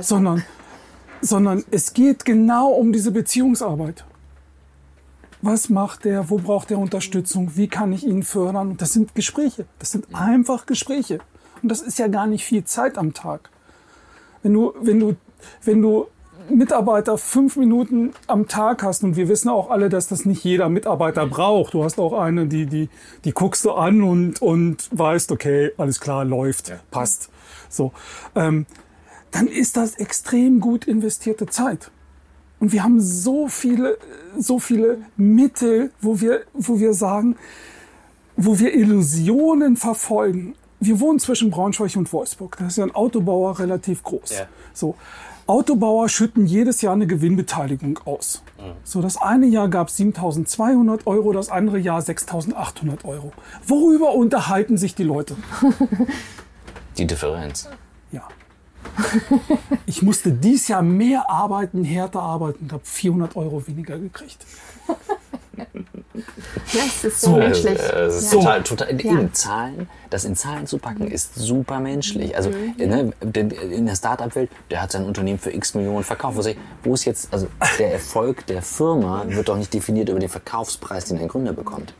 Sondern, 0.00 0.44
sondern 1.20 1.64
es 1.72 1.92
geht 1.92 2.24
genau 2.24 2.68
um 2.68 2.92
diese 2.92 3.10
Beziehungsarbeit. 3.10 4.04
Was 5.42 5.70
macht 5.70 6.04
der? 6.04 6.30
Wo 6.30 6.38
braucht 6.38 6.70
er 6.70 6.78
Unterstützung? 6.78 7.56
Wie 7.56 7.66
kann 7.66 7.92
ich 7.92 8.06
ihn 8.06 8.22
fördern? 8.22 8.76
Das 8.76 8.92
sind 8.92 9.16
Gespräche. 9.16 9.66
Das 9.80 9.90
sind 9.90 10.14
einfach 10.14 10.66
Gespräche. 10.66 11.18
Und 11.60 11.68
das 11.68 11.80
ist 11.80 11.98
ja 11.98 12.06
gar 12.06 12.28
nicht 12.28 12.44
viel 12.44 12.62
Zeit 12.62 12.96
am 12.96 13.12
Tag. 13.12 13.50
Wenn 14.44 14.54
du, 14.54 14.72
wenn 14.80 15.00
du, 15.00 15.16
wenn 15.64 15.82
du 15.82 16.06
Mitarbeiter 16.48 17.18
fünf 17.18 17.56
Minuten 17.56 18.12
am 18.26 18.48
Tag 18.48 18.82
hast, 18.82 19.04
und 19.04 19.16
wir 19.16 19.28
wissen 19.28 19.48
auch 19.48 19.70
alle, 19.70 19.88
dass 19.88 20.08
das 20.08 20.24
nicht 20.24 20.42
jeder 20.44 20.68
Mitarbeiter 20.68 21.26
braucht. 21.26 21.74
Du 21.74 21.84
hast 21.84 21.98
auch 21.98 22.12
eine, 22.12 22.46
die, 22.46 22.66
die, 22.66 22.88
die 23.24 23.32
guckst 23.32 23.64
du 23.64 23.72
an 23.72 24.02
und, 24.02 24.40
und 24.40 24.88
weißt, 24.92 25.32
okay, 25.32 25.72
alles 25.76 26.00
klar, 26.00 26.24
läuft, 26.24 26.68
ja. 26.68 26.76
passt. 26.90 27.30
So, 27.68 27.92
ähm, 28.34 28.66
dann 29.30 29.46
ist 29.46 29.76
das 29.76 29.96
extrem 29.96 30.60
gut 30.60 30.86
investierte 30.86 31.46
Zeit. 31.46 31.90
Und 32.58 32.72
wir 32.72 32.82
haben 32.84 33.00
so 33.00 33.48
viele, 33.48 33.96
so 34.38 34.58
viele 34.58 34.98
Mittel, 35.16 35.92
wo 36.00 36.20
wir, 36.20 36.42
wo 36.52 36.78
wir 36.78 36.94
sagen, 36.94 37.36
wo 38.36 38.58
wir 38.58 38.74
Illusionen 38.74 39.76
verfolgen. 39.76 40.54
Wir 40.78 41.00
wohnen 41.00 41.18
zwischen 41.18 41.50
Braunschweig 41.50 41.96
und 41.96 42.12
Wolfsburg. 42.12 42.56
Das 42.58 42.68
ist 42.68 42.76
ja 42.78 42.84
ein 42.84 42.94
Autobauer 42.94 43.58
relativ 43.58 44.02
groß. 44.02 44.30
Ja. 44.30 44.46
So. 44.72 44.94
Autobauer 45.50 46.08
schütten 46.08 46.46
jedes 46.46 46.80
Jahr 46.80 46.92
eine 46.92 47.08
Gewinnbeteiligung 47.08 47.98
aus. 48.04 48.40
So, 48.84 49.02
das 49.02 49.20
eine 49.20 49.46
Jahr 49.46 49.68
gab 49.68 49.88
es 49.88 49.98
7.200 49.98 51.06
Euro, 51.06 51.32
das 51.32 51.48
andere 51.48 51.80
Jahr 51.80 51.98
6.800 52.00 53.04
Euro. 53.04 53.32
Worüber 53.66 54.14
unterhalten 54.14 54.78
sich 54.78 54.94
die 54.94 55.02
Leute? 55.02 55.34
Die 56.98 57.06
Differenz. 57.06 57.68
Ja. 58.12 58.28
Ich 59.86 60.02
musste 60.02 60.32
dieses 60.32 60.68
Jahr 60.68 60.82
mehr 60.82 61.30
arbeiten, 61.30 61.82
härter 61.82 62.20
arbeiten 62.20 62.64
und 62.64 62.72
habe 62.72 62.84
400 62.84 63.34
Euro 63.34 63.66
weniger 63.66 63.98
gekriegt. 63.98 64.46
Ja, 66.14 66.82
es 66.86 67.04
ist 67.04 67.20
so, 67.20 67.32
so 67.32 67.36
menschlich. 67.36 67.78
Äh, 67.78 68.06
es 68.06 68.22
ist 68.22 68.32
ja. 68.32 68.38
total, 68.38 68.62
total 68.62 68.88
in, 68.88 68.98
ja. 68.98 69.18
in, 69.20 69.32
Zahlen, 69.32 69.88
das 70.10 70.24
in 70.24 70.34
Zahlen 70.34 70.66
zu 70.66 70.78
packen, 70.78 71.04
mhm. 71.04 71.12
ist 71.12 71.36
super 71.36 71.78
menschlich. 71.78 72.36
Also 72.36 72.50
mhm. 72.50 72.74
ne, 72.76 73.12
in 73.32 73.86
der 73.86 73.94
Startup-Welt, 73.94 74.50
der 74.70 74.82
hat 74.82 74.92
sein 74.92 75.04
Unternehmen 75.04 75.38
für 75.38 75.52
x 75.52 75.74
Millionen 75.74 76.02
verkauft. 76.02 76.36
Wo, 76.36 76.42
ich, 76.42 76.56
wo 76.82 76.94
ist 76.94 77.04
jetzt, 77.04 77.32
also 77.32 77.46
der 77.78 77.92
Erfolg 77.92 78.46
der 78.46 78.62
Firma 78.62 79.24
wird 79.28 79.48
doch 79.48 79.56
nicht 79.56 79.72
definiert 79.72 80.08
über 80.08 80.18
den 80.18 80.28
Verkaufspreis, 80.28 81.04
den 81.04 81.18
ein 81.18 81.28
Gründer 81.28 81.52
bekommt. 81.52 81.94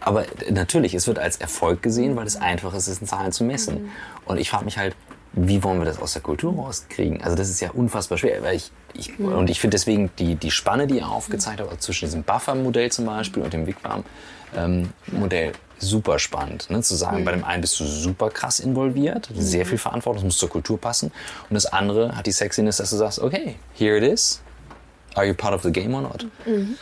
Aber 0.00 0.24
natürlich, 0.50 0.94
es 0.94 1.06
wird 1.06 1.18
als 1.18 1.36
Erfolg 1.36 1.82
gesehen, 1.82 2.16
weil 2.16 2.26
es 2.26 2.36
einfach 2.36 2.74
ist, 2.74 2.88
es 2.88 3.00
in 3.00 3.06
Zahlen 3.06 3.32
zu 3.32 3.44
messen. 3.44 3.84
Mhm. 3.84 3.90
Und 4.24 4.38
ich 4.38 4.50
frage 4.50 4.64
mich 4.64 4.78
halt, 4.78 4.96
wie 5.34 5.62
wollen 5.62 5.78
wir 5.78 5.86
das 5.86 6.00
aus 6.00 6.12
der 6.12 6.22
Kultur 6.22 6.54
rauskriegen? 6.54 7.22
Also 7.22 7.36
das 7.36 7.48
ist 7.48 7.60
ja 7.60 7.70
unfassbar 7.70 8.18
schwer. 8.18 8.42
Weil 8.42 8.56
ich, 8.56 8.70
ich, 8.94 9.18
mhm. 9.18 9.32
Und 9.32 9.50
ich 9.50 9.60
finde 9.60 9.74
deswegen 9.74 10.10
die, 10.18 10.34
die 10.34 10.50
Spanne, 10.50 10.86
die 10.86 10.98
ihr 10.98 11.08
aufgezeigt 11.08 11.60
habt, 11.60 11.82
zwischen 11.82 12.04
diesem 12.04 12.22
Buffer-Modell 12.22 12.92
zum 12.92 13.06
Beispiel 13.06 13.42
und 13.42 13.52
dem 13.52 13.66
Wigwam-Modell, 13.66 15.46
ähm, 15.46 15.54
super 15.78 16.18
spannend. 16.18 16.68
Ne? 16.70 16.82
Zu 16.82 16.94
sagen, 16.94 17.20
mhm. 17.20 17.24
bei 17.24 17.32
dem 17.32 17.44
einen 17.44 17.62
bist 17.62 17.80
du 17.80 17.84
super 17.84 18.30
krass 18.30 18.60
involviert, 18.60 19.28
sehr 19.34 19.66
viel 19.66 19.78
Verantwortung, 19.78 20.22
das 20.22 20.24
muss 20.24 20.38
zur 20.38 20.50
Kultur 20.50 20.78
passen. 20.78 21.10
Und 21.48 21.54
das 21.54 21.66
andere 21.66 22.14
hat 22.16 22.26
die 22.26 22.32
Sexiness, 22.32 22.76
dass 22.76 22.90
du 22.90 22.96
sagst, 22.96 23.18
okay, 23.18 23.56
here 23.74 23.96
it 23.96 24.04
is. 24.04 24.40
Are 25.14 25.26
you 25.26 25.34
part 25.34 25.54
of 25.54 25.62
the 25.62 25.72
game 25.72 25.94
or 25.94 26.02
not? 26.02 26.26
Mhm. 26.46 26.76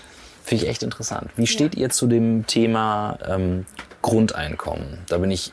Finde 0.44 0.64
ich 0.64 0.70
echt 0.70 0.82
interessant. 0.82 1.30
Wie 1.36 1.46
steht 1.46 1.74
ja. 1.76 1.82
ihr 1.82 1.90
zu 1.90 2.06
dem 2.06 2.46
Thema 2.46 3.18
ähm, 3.28 3.66
Grundeinkommen? 4.02 4.98
Da 5.08 5.18
bin 5.18 5.30
ich 5.30 5.52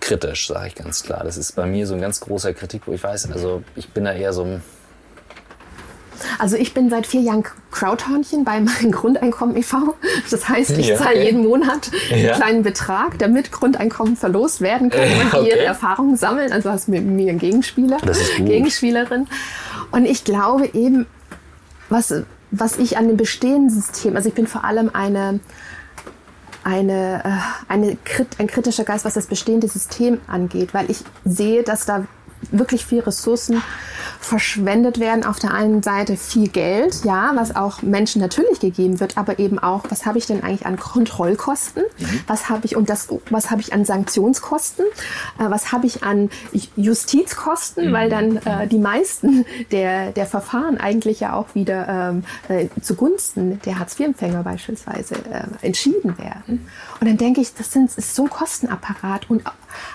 kritisch, 0.00 0.48
sage 0.48 0.68
ich 0.68 0.74
ganz 0.74 1.02
klar. 1.02 1.22
Das 1.24 1.36
ist 1.36 1.56
bei 1.56 1.66
mir 1.66 1.86
so 1.86 1.94
ein 1.94 2.00
ganz 2.00 2.20
großer 2.20 2.52
Kritik, 2.54 2.82
wo 2.86 2.92
ich 2.92 3.02
weiß, 3.02 3.30
also 3.32 3.62
ich 3.76 3.90
bin 3.90 4.04
da 4.04 4.12
eher 4.12 4.32
so 4.32 4.44
ein 4.44 4.62
also 6.38 6.56
ich 6.56 6.74
bin 6.74 6.90
seit 6.90 7.06
vier 7.06 7.22
Jahren 7.22 7.44
Crowdhornchen 7.70 8.44
bei 8.44 8.60
meinem 8.60 8.90
Grundeinkommen 8.92 9.56
e.V. 9.56 9.94
Das 10.30 10.48
heißt, 10.48 10.70
ich 10.78 10.88
ja, 10.88 10.96
zahle 10.96 11.16
okay. 11.16 11.24
jeden 11.24 11.42
Monat 11.44 11.90
einen 12.10 12.24
ja. 12.24 12.34
kleinen 12.34 12.62
Betrag, 12.62 13.18
damit 13.18 13.52
Grundeinkommen 13.52 14.16
verlost 14.16 14.60
werden 14.60 14.90
können 14.90 15.12
und 15.20 15.34
okay. 15.34 15.48
ihre 15.48 15.64
Erfahrungen 15.64 16.16
sammeln. 16.16 16.52
Also 16.52 16.70
hast 16.70 16.88
du 16.88 16.92
mit 16.92 17.04
mir 17.04 17.30
einen 17.30 17.38
Gegenspieler, 17.38 17.98
Gegenspielerin. 18.38 19.28
Und 19.92 20.04
ich 20.04 20.24
glaube 20.24 20.68
eben, 20.72 21.06
was, 21.88 22.12
was 22.50 22.78
ich 22.78 22.96
an 22.96 23.08
dem 23.08 23.16
bestehenden 23.16 23.70
System, 23.70 24.16
also 24.16 24.28
ich 24.28 24.34
bin 24.34 24.46
vor 24.46 24.64
allem 24.64 24.90
eine 24.92 25.40
eine, 26.64 27.22
äh, 27.24 27.72
eine, 27.72 27.96
ein 28.38 28.46
kritischer 28.46 28.84
Geist, 28.84 29.04
was 29.04 29.14
das 29.14 29.26
bestehende 29.26 29.68
System 29.68 30.20
angeht, 30.26 30.74
weil 30.74 30.90
ich 30.90 31.04
sehe, 31.24 31.62
dass 31.62 31.86
da 31.86 32.06
wirklich 32.50 32.86
viel 32.86 33.00
Ressourcen 33.00 33.62
verschwendet 34.20 35.00
werden. 35.00 35.24
Auf 35.24 35.38
der 35.38 35.54
einen 35.54 35.82
Seite 35.82 36.16
viel 36.16 36.48
Geld, 36.48 37.04
ja, 37.04 37.32
was 37.34 37.54
auch 37.54 37.82
Menschen 37.82 38.20
natürlich 38.20 38.60
gegeben 38.60 39.00
wird, 39.00 39.16
aber 39.16 39.38
eben 39.38 39.58
auch, 39.58 39.84
was 39.88 40.06
habe 40.06 40.18
ich 40.18 40.26
denn 40.26 40.42
eigentlich 40.42 40.66
an 40.66 40.78
Kontrollkosten? 40.78 41.84
Mhm. 41.98 42.20
Was 42.26 42.48
habe 42.48 42.66
ich 42.66 42.76
und 42.76 42.90
das, 42.90 43.08
was 43.30 43.50
habe 43.50 43.60
ich 43.60 43.72
an 43.72 43.84
Sanktionskosten? 43.84 44.84
Äh, 45.38 45.50
was 45.50 45.72
habe 45.72 45.86
ich 45.86 46.02
an 46.02 46.30
Justizkosten? 46.76 47.88
Mhm. 47.88 47.92
Weil 47.92 48.10
dann 48.10 48.36
äh, 48.38 48.66
die 48.66 48.78
meisten 48.78 49.44
der, 49.70 50.12
der 50.12 50.26
Verfahren 50.26 50.78
eigentlich 50.78 51.20
ja 51.20 51.34
auch 51.34 51.54
wieder 51.54 51.88
ähm, 51.88 52.24
äh, 52.48 52.68
zugunsten 52.80 53.60
der 53.64 53.78
Hartz-IV-Empfänger 53.78 54.42
beispielsweise 54.42 55.14
äh, 55.16 55.66
entschieden 55.66 56.18
werden. 56.18 56.68
Und 57.00 57.06
dann 57.06 57.16
denke 57.16 57.40
ich, 57.40 57.54
das, 57.54 57.72
sind, 57.72 57.96
ist 57.96 58.14
so 58.14 58.24
ein 58.24 58.30
Kostenapparat 58.30 59.30
und 59.30 59.42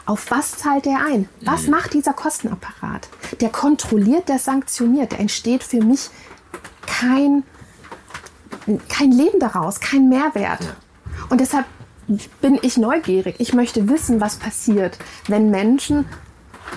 auf 0.05 0.31
was 0.31 0.57
zahlt 0.57 0.85
der 0.85 1.05
ein? 1.05 1.29
Was 1.41 1.63
mhm. 1.63 1.71
macht 1.71 1.93
dieser 1.93 2.13
Kostenapparat? 2.13 3.09
Der 3.41 3.49
kontrolliert, 3.49 4.29
der 4.29 4.39
sanktioniert. 4.39 5.11
Der 5.11 5.19
entsteht 5.19 5.63
für 5.63 5.83
mich 5.83 6.09
kein, 6.85 7.43
kein 8.89 9.11
Leben 9.11 9.39
daraus, 9.39 9.79
kein 9.79 10.09
Mehrwert. 10.09 10.75
Und 11.29 11.41
deshalb 11.41 11.65
bin 12.41 12.59
ich 12.61 12.77
neugierig. 12.77 13.35
Ich 13.39 13.53
möchte 13.53 13.89
wissen, 13.89 14.21
was 14.21 14.37
passiert, 14.37 14.97
wenn 15.27 15.49
Menschen 15.49 16.05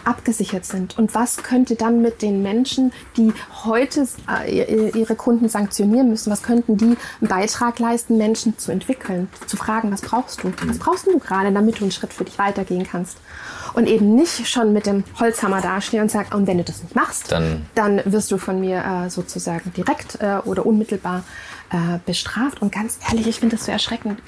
abgesichert 0.05 0.65
sind. 0.65 0.99
Und 0.99 1.15
was 1.15 1.39
könnte 1.39 1.75
dann 1.75 2.03
mit 2.03 2.23
den 2.23 2.43
Menschen, 2.43 2.93
die 3.17 3.33
heute 3.65 4.07
äh, 4.47 4.91
ihre 4.99 5.17
Kunden 5.17 5.49
sanktionieren 5.49 6.11
müssen, 6.11 6.31
was 6.31 6.43
könnten 6.43 6.77
die 6.77 6.97
einen 7.21 7.29
Beitrag 7.29 7.79
leisten, 7.79 8.17
Menschen 8.17 8.59
zu 8.59 8.73
entwickeln, 8.73 9.29
zu 9.47 9.57
fragen, 9.57 9.93
was 9.93 10.03
brauchst 10.03 10.43
du? 10.43 10.53
Was 10.67 10.79
brauchst 10.79 11.07
du 11.07 11.19
gerade, 11.19 11.53
damit 11.53 11.79
du 11.79 11.85
einen 11.85 11.93
Schritt 11.93 12.13
für 12.13 12.25
dich 12.25 12.39
weitergehen 12.39 12.87
kannst? 12.87 13.19
Und 13.75 13.87
eben 13.87 14.15
nicht 14.15 14.49
schon 14.49 14.73
mit 14.73 14.87
dem 14.87 15.05
Holzhammer 15.21 15.61
dastehen 15.61 16.03
und 16.03 16.11
sagen, 16.11 16.35
und 16.35 16.47
wenn 16.47 16.59
du 16.59 16.65
das 16.65 16.83
nicht 16.83 16.95
machst, 16.95 17.31
dann, 17.33 17.67
dann 17.75 18.01
wirst 18.07 18.31
du 18.31 18.39
von 18.39 18.61
mir 18.61 18.83
äh, 18.85 19.11
sozusagen 19.11 19.73
direkt 19.75 20.21
äh, 20.21 20.39
oder 20.45 20.65
unmittelbar 20.65 21.25
äh, 21.71 21.99
bestraft. 22.07 22.63
Und 22.63 22.73
ganz 22.73 22.99
ehrlich, 23.09 23.27
ich 23.27 23.41
finde 23.41 23.57
das 23.57 23.67
so 23.67 23.73
erschreckend. 23.73 24.21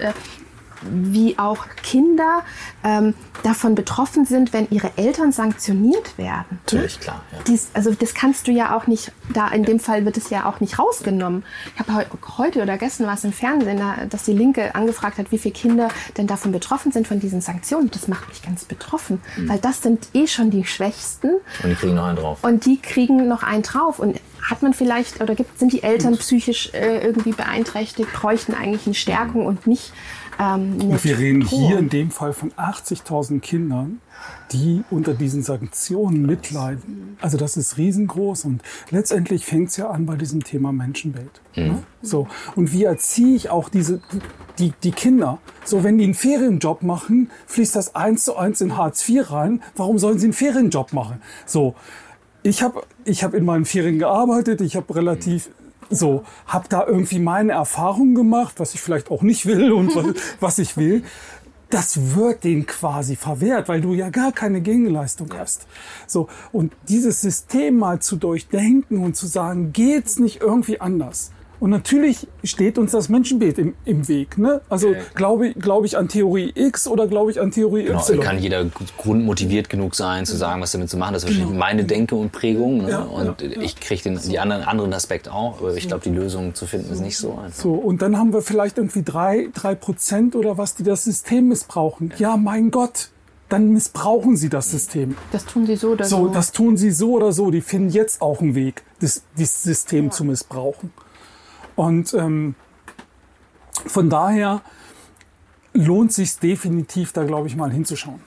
Wie 0.83 1.39
auch 1.39 1.67
Kinder 1.83 2.43
ähm, 2.85 3.15
davon 3.43 3.75
betroffen 3.75 4.25
sind, 4.25 4.53
wenn 4.53 4.69
ihre 4.71 4.91
Eltern 4.97 5.33
sanktioniert 5.33 6.19
werden. 6.19 6.61
Natürlich, 6.65 7.01
klar. 7.01 7.23
Ja. 7.33 7.39
Dies, 7.47 7.71
also 7.75 7.93
das 7.93 8.15
kannst 8.15 8.47
du 8.47 8.53
ja 8.53 8.77
auch 8.77 8.87
nicht, 8.87 9.13
da 9.33 9.49
in 9.49 9.65
dem 9.65 9.81
Fall 9.81 10.05
wird 10.05 10.17
es 10.17 10.31
ja 10.31 10.47
auch 10.47 10.61
nicht 10.61 10.79
rausgenommen. 10.79 11.45
Ich 11.75 11.81
habe 11.81 12.07
heute 12.39 12.63
oder 12.63 12.79
gestern 12.79 13.07
war 13.07 13.15
es 13.15 13.25
im 13.25 13.33
Fernsehen, 13.33 13.81
dass 14.09 14.25
die 14.25 14.33
Linke 14.33 14.75
angefragt 14.75 15.19
hat, 15.19 15.33
wie 15.33 15.39
viele 15.39 15.55
Kinder 15.55 15.89
denn 16.17 16.27
davon 16.27 16.53
betroffen 16.53 16.93
sind 16.93 17.07
von 17.07 17.21
diesen 17.21 17.41
Sanktionen. 17.41 17.91
Das 17.91 18.09
macht 18.09 18.29
mich 18.29 18.43
ganz 18.43 18.65
betroffen, 18.65 19.21
mhm. 19.37 19.49
weil 19.49 19.59
das 19.59 19.83
sind 19.83 20.09
eh 20.15 20.27
schon 20.27 20.51
die 20.51 20.65
Schwächsten. 20.65 21.31
Und 21.63 21.71
die 21.71 21.75
kriegen 21.75 21.95
noch 21.95 22.07
einen 22.07 22.17
drauf. 22.17 22.39
Und 22.43 22.67
die 22.67 22.81
kriegen 22.81 23.29
noch 23.29 23.43
einen 23.43 23.63
drauf. 23.63 23.99
Und 23.99 24.21
hat 24.43 24.63
man 24.63 24.75
vielleicht 24.75 25.21
oder 25.21 25.35
gibt, 25.35 25.59
sind 25.59 25.73
die 25.73 25.83
Eltern 25.83 26.17
psychisch 26.17 26.73
äh, 26.73 27.05
irgendwie 27.05 27.33
beeinträchtigt, 27.33 28.13
bräuchten 28.13 28.55
eigentlich 28.55 28.87
eine 28.87 28.95
Stärkung 28.95 29.47
und 29.47 29.67
nicht 29.67 29.93
ähm, 30.41 30.81
und 30.81 31.05
wir 31.05 31.19
reden 31.19 31.43
hier 31.43 31.79
in 31.79 31.89
dem 31.91 32.11
Fall 32.11 32.33
von 32.33 32.51
80.000 32.53 33.41
Kindern, 33.41 34.01
die 34.53 34.83
unter 34.91 35.13
diesen 35.13 35.43
Sanktionen 35.43 36.25
mitleiden. 36.25 37.19
Also 37.21 37.37
das 37.37 37.57
ist 37.57 37.77
riesengroß 37.77 38.47
und 38.47 38.63
letztendlich 38.91 39.45
fängt 39.45 39.69
es 39.69 39.77
ja 39.77 39.91
an 39.91 40.07
bei 40.07 40.17
diesem 40.17 40.43
Thema 40.43 40.73
Menschenbild. 40.73 41.41
Mhm. 41.57 41.63
Ne? 41.63 41.83
So 42.03 42.27
und 42.57 42.73
wie 42.73 42.85
erziehe 42.85 43.37
ich 43.37 43.51
auch 43.51 43.69
diese 43.69 44.01
die, 44.59 44.73
die 44.83 44.93
Kinder? 44.93 45.39
So 45.65 45.85
wenn 45.85 45.99
die 45.99 46.05
einen 46.05 46.15
Ferienjob 46.15 46.83
machen, 46.83 47.31
fließt 47.47 47.77
das 47.77 47.95
eins 47.95 48.25
zu 48.25 48.37
eins 48.37 48.61
in 48.61 48.77
Hartz 48.77 49.07
IV 49.07 49.31
rein. 49.31 49.63
Warum 49.77 49.99
sollen 49.99 50.19
sie 50.19 50.27
einen 50.27 50.33
Ferienjob 50.33 50.93
machen? 50.93 51.21
So 51.45 51.75
ich 52.43 52.63
habe 52.63 52.83
ich 53.05 53.23
hab 53.23 53.35
in 53.35 53.45
meinen 53.45 53.67
Ferien 53.67 53.99
gearbeitet, 53.99 54.61
ich 54.63 54.77
habe 54.77 54.95
relativ 54.95 55.51
so, 55.91 56.25
habe 56.47 56.69
da 56.69 56.87
irgendwie 56.87 57.19
meine 57.19 57.53
Erfahrungen 57.53 58.15
gemacht, 58.15 58.55
was 58.59 58.75
ich 58.75 58.81
vielleicht 58.81 59.11
auch 59.11 59.23
nicht 59.23 59.47
will 59.47 59.73
und 59.73 59.95
was, 59.95 60.07
was 60.41 60.59
ich 60.59 60.77
will. 60.77 61.03
Das 61.69 62.17
wird 62.17 62.43
denen 62.43 62.67
quasi 62.67 63.15
verwehrt, 63.15 63.69
weil 63.69 63.81
du 63.81 63.95
ja 63.95 64.11
gar 64.11 64.33
keine 64.33 64.61
Gegenleistung 64.61 65.29
hast. 65.37 65.67
So 66.07 66.29
und 66.51 66.73
dieses 66.89 67.21
System 67.21 67.79
mal 67.79 68.01
zu 68.01 68.17
durchdenken 68.17 68.99
und 68.99 69.17
zu 69.17 69.27
sagen, 69.27 69.73
geht's 69.73 70.19
nicht 70.19 70.41
irgendwie 70.41 70.81
anders? 70.81 71.31
Und 71.61 71.71
natürlich 71.71 72.27
steht 72.43 72.79
uns 72.79 72.93
das 72.93 73.11
Menschenbild 73.11 73.59
im, 73.59 73.75
im 73.85 74.09
Weg. 74.09 74.39
Ne? 74.39 74.63
Also 74.71 74.89
Okay. 74.89 75.01
glaube 75.15 75.53
glaub 75.53 75.85
ich 75.85 75.97
an 75.99 76.09
Theorie 76.09 76.53
X 76.55 76.89
oder 76.89 77.07
glaube 77.07 77.31
ich 77.31 77.39
an 77.41 77.51
Theorie 77.51 77.85
Genau, 77.85 78.01
Y? 78.01 78.21
kann 78.21 78.39
jeder 78.39 78.65
grundmotiviert 78.97 79.69
genug 79.69 79.95
sein, 79.95 80.25
zu 80.25 80.37
sagen, 80.37 80.63
was 80.63 80.73
damit 80.73 80.89
zu 80.89 80.97
machen. 80.97 81.13
Das 81.13 81.23
ist 81.25 81.29
wahrscheinlich 81.29 81.57
meine 81.59 81.85
Denke 81.85 82.15
und 82.15 82.33
Prägung. 82.33 82.79
Ne? 82.79 82.85
Genau. 82.87 82.99
Ja, 82.99 83.31
und 83.31 83.43
ja, 83.43 83.49
ja. 83.49 83.61
ich 83.61 83.79
kriege 83.79 84.03
den 84.03 84.19
die 84.19 84.39
anderen, 84.39 84.63
anderen 84.63 84.95
Aspekt 84.95 85.29
auch. 85.29 85.59
Aber 85.61 85.75
ich 85.77 85.87
glaube, 85.87 86.03
die 86.03 86.11
Lösung 86.11 86.55
zu 86.55 86.67
finden 86.67 86.91
ist 86.93 87.01
nicht 87.01 87.19
so 87.19 87.33
einfach. 87.33 87.61
So, 87.63 87.75
und 87.75 88.01
dann 88.01 88.17
haben 88.17 88.33
wir 88.33 88.41
vielleicht 88.41 88.79
irgendwie 88.79 89.03
drei, 89.03 89.49
drei 89.55 89.75
Prozent 89.75 90.35
oder 90.37 90.57
was, 90.57 90.75
die 90.77 90.83
das 90.83 91.05
System 91.05 91.49
missbrauchen. 91.49 92.13
Ja, 92.17 92.39
mein 92.39 92.71
Gott, 92.71 93.11
dann 93.51 93.71
missbrauchen 93.73 94.37
sie 94.37 94.49
das 94.49 94.71
System. 94.71 95.15
Das 95.33 95.45
tun 95.45 95.67
sie 95.67 95.77
so 95.77 95.89
oder 95.91 96.05
so. 96.07 96.17
So, 96.17 96.29
das 96.29 96.53
tun 96.53 96.77
sie 96.79 96.91
so 96.91 97.13
oder 97.13 97.33
so. 97.33 97.51
Die 97.51 97.61
finden 97.61 97.91
jetzt 97.91 98.23
auch 98.23 98.41
einen 98.41 98.55
Weg, 98.55 98.83
das, 99.01 99.23
das 99.37 99.63
System 99.63 100.11
zu 100.11 100.25
missbrauchen. 100.25 100.93
Und 101.81 102.13
ähm, 102.13 102.57
von 103.87 104.11
daher 104.11 104.61
lohnt 105.73 106.13
sich 106.13 106.39
definitiv, 106.39 107.15
da 107.15 107.25
glaube 107.25 107.49
ich 107.49 107.57
mal 107.57 107.73
hinzuschauen. 107.73 108.21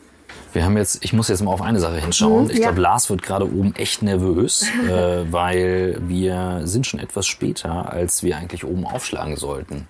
Wir 0.53 0.65
haben 0.65 0.75
jetzt, 0.75 1.05
ich 1.05 1.13
muss 1.13 1.27
jetzt 1.27 1.43
mal 1.43 1.51
auf 1.51 1.61
eine 1.61 1.79
Sache 1.79 1.99
hinschauen. 1.99 2.45
Mhm, 2.45 2.49
ich 2.49 2.57
ja. 2.57 2.63
glaube, 2.63 2.81
Lars 2.81 3.11
wird 3.11 3.21
gerade 3.21 3.45
oben 3.45 3.75
echt 3.75 4.01
nervös, 4.01 4.65
äh, 4.89 5.31
weil 5.31 6.01
wir 6.07 6.61
sind 6.63 6.87
schon 6.87 6.99
etwas 6.99 7.27
später, 7.27 7.91
als 7.91 8.23
wir 8.23 8.37
eigentlich 8.37 8.65
oben 8.65 8.87
aufschlagen 8.87 9.35
sollten. 9.35 9.87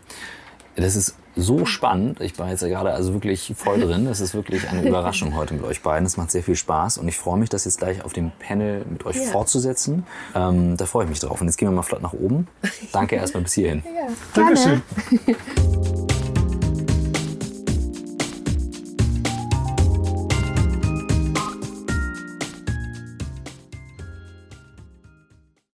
Das 0.76 0.98
ist 0.98 1.16
so 1.36 1.66
spannend. 1.66 2.22
Ich 2.22 2.38
war 2.40 2.50
jetzt 2.50 2.62
ja 2.62 2.68
gerade 2.68 2.92
also 2.94 3.14
wirklich 3.14 3.54
voll 3.56 3.80
drin. 3.80 4.06
Das 4.06 4.20
ist 4.20 4.34
wirklich 4.34 4.70
eine 4.70 4.82
Überraschung 4.88 5.36
heute 5.36 5.54
mit 5.54 5.64
euch 5.64 5.82
beiden. 5.82 6.06
Es 6.06 6.18
macht 6.18 6.32
sehr 6.32 6.44
viel 6.44 6.56
Spaß 6.56 6.98
und 6.98 7.08
ich 7.08 7.18
freue 7.18 7.38
mich, 7.38 7.50
das 7.50 7.66
jetzt 7.66 7.80
gleich 7.80 8.04
auf 8.06 8.14
dem 8.14 8.32
Panel 8.40 8.86
mit 8.90 9.06
euch 9.06 9.16
Ja. 9.18 9.24
fortzusetzen. 9.32 10.06
Ähm, 10.36 10.78
da 10.78 10.86
freue 10.86 11.06
ich 11.06 11.10
mich 11.10 11.20
drauf. 11.20 11.42
Und 11.42 11.48
jetzt 11.48 11.58
gehen 11.58 11.68
wir 11.70 11.74
mal 11.76 11.82
flott 11.84 12.02
nach 12.02 12.14
oben. 12.14 12.48
Danke 12.92 13.16
erstmal 13.16 13.44
bis 13.44 13.54
hierhin. 13.54 13.82
Gerne. 13.84 14.16
Dankeschön. 14.34 14.82